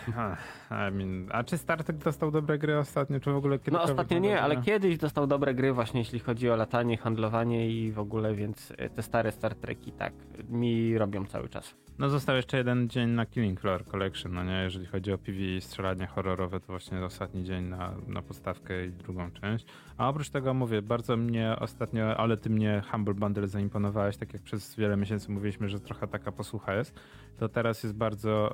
[0.72, 3.90] I mean, a czy Star Trek dostał dobre gry ostatnio, czy w ogóle No kiedykolwiek
[3.90, 4.66] ostatnio dobre nie, ale gry?
[4.66, 8.90] kiedyś dostał dobre gry właśnie jeśli chodzi o latanie, handlowanie i w ogóle, więc e,
[8.90, 10.14] te stare Star Treki tak
[10.50, 11.76] mi robią cały czas.
[12.00, 14.62] No został jeszcze jeden dzień na Killing Floor Collection, no nie?
[14.64, 18.92] Jeżeli chodzi o PV i strzelanie horrorowe, to właśnie ostatni dzień na, na podstawkę i
[18.92, 19.66] drugą część.
[19.98, 24.42] A oprócz tego mówię, bardzo mnie ostatnio, ale ty mnie Humble Bundle zaimponowałeś, tak jak
[24.42, 27.00] przez wiele miesięcy mówiliśmy, że trochę taka posłucha jest,
[27.38, 28.54] to teraz jest bardzo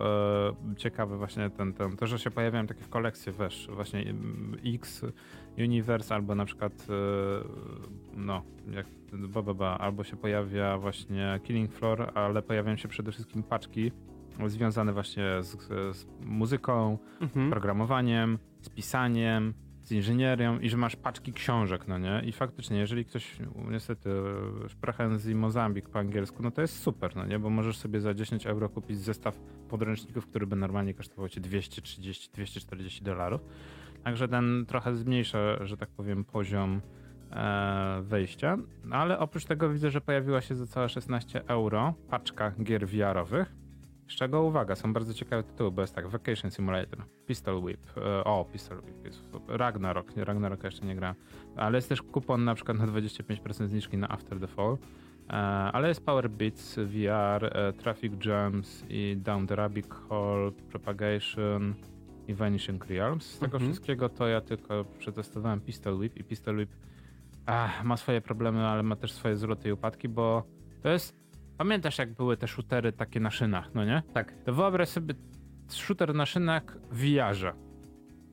[0.71, 4.57] e, ciekawe właśnie ten, ten, to, że się pojawiają takie w kolekcje, wiesz, właśnie mm,
[4.65, 5.05] X
[5.57, 6.93] Universe albo na przykład e,
[8.17, 13.11] no, jak ba, ba, ba, albo się pojawia właśnie Killing Floor, ale pojawiają się przede
[13.11, 13.91] wszystkim paczki
[14.47, 15.57] związane właśnie z,
[15.97, 17.49] z muzyką, Mhm.
[17.49, 19.53] programowaniem, z pisaniem,
[19.87, 22.21] z inżynierią i że masz paczki książek, no nie?
[22.25, 23.37] I faktycznie, jeżeli ktoś
[23.71, 24.09] niestety
[24.69, 27.39] Sprachenzi Mozambik po angielsku, no to jest super, no nie?
[27.39, 29.39] Bo możesz sobie za 10 euro kupić zestaw
[29.69, 33.41] podręczników, który by normalnie kosztował ci 230-240 dolarów.
[34.03, 36.81] Także ten trochę zmniejsza, że tak powiem, poziom
[37.31, 38.57] e, wejścia.
[38.83, 43.66] No ale oprócz tego widzę, że pojawiła się za całe 16 euro paczka gier VR-owych.
[44.07, 48.23] Z czego uwaga, są bardzo ciekawe tytuły, bo jest tak, Vacation Simulator, Pistol Whip, e,
[48.23, 51.15] o, Pistol Whip jest Ragnarok, nie, Ragnarok jeszcze nie gra,
[51.55, 54.77] ale jest też kupon na przykład na 25% zniżki na After the Fall,
[55.29, 55.33] e,
[55.73, 61.73] ale jest Power Beats VR, e, Traffic Jams i Down the Rabbit Hole, Propagation
[62.27, 63.25] i Vanishing Realms.
[63.25, 63.71] Z tego Mhm.
[63.71, 66.69] wszystkiego to ja tylko przetestowałem Pistol Whip i Pistol Whip
[67.45, 70.43] ach, ma swoje problemy, ale ma też swoje zloty i upadki, bo
[70.83, 71.26] to jest
[71.57, 74.03] Pamiętasz, jak były te shootery takie na szynach, no nie?
[74.13, 74.33] Tak.
[74.45, 75.13] To wyobraź sobie
[75.69, 77.53] shooter na szynach w VR-ze,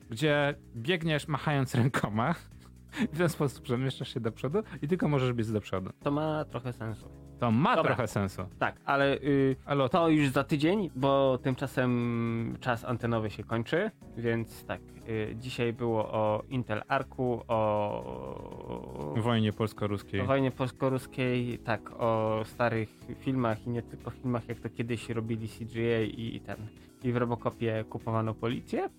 [0.09, 2.35] gdzie biegniesz machając rękoma,
[3.13, 5.89] w ten sposób przemieszczasz się do przodu i tylko możesz biec do przodu.
[6.03, 7.24] To ma trochę sensu.
[7.39, 7.95] To ma Dobra.
[7.95, 8.41] trochę sensu.
[8.59, 14.65] Tak, ale y, Ale to już za tydzień, bo tymczasem czas antenowy się kończy, więc
[14.65, 20.21] tak, y, dzisiaj było o Intel Arku, o, wojnie polsko-ruskiej.
[20.21, 22.89] o wojnie polsko-ruskiej, tak, o starych
[23.19, 26.57] filmach i nie tylko filmach, jak to kiedyś robili CGA i ten,
[27.03, 28.89] i w Robocopie kupowano policję.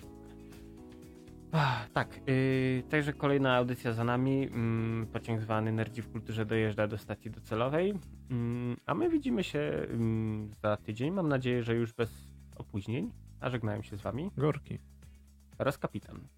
[1.53, 4.47] Ach, tak, yy, także kolejna audycja za nami.
[4.47, 7.95] Mm, pociąg zwany Nerdzi w kulturze dojeżdża do stacji docelowej.
[8.31, 11.11] Mm, a my widzimy się mm, za tydzień.
[11.11, 12.11] Mam nadzieję, że już bez
[12.57, 13.13] opóźnień.
[13.41, 14.79] A żegnają się z wami Górki.
[15.59, 16.29] oraz kapitan.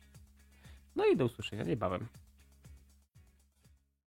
[0.96, 2.06] No i do usłyszenia niebawem.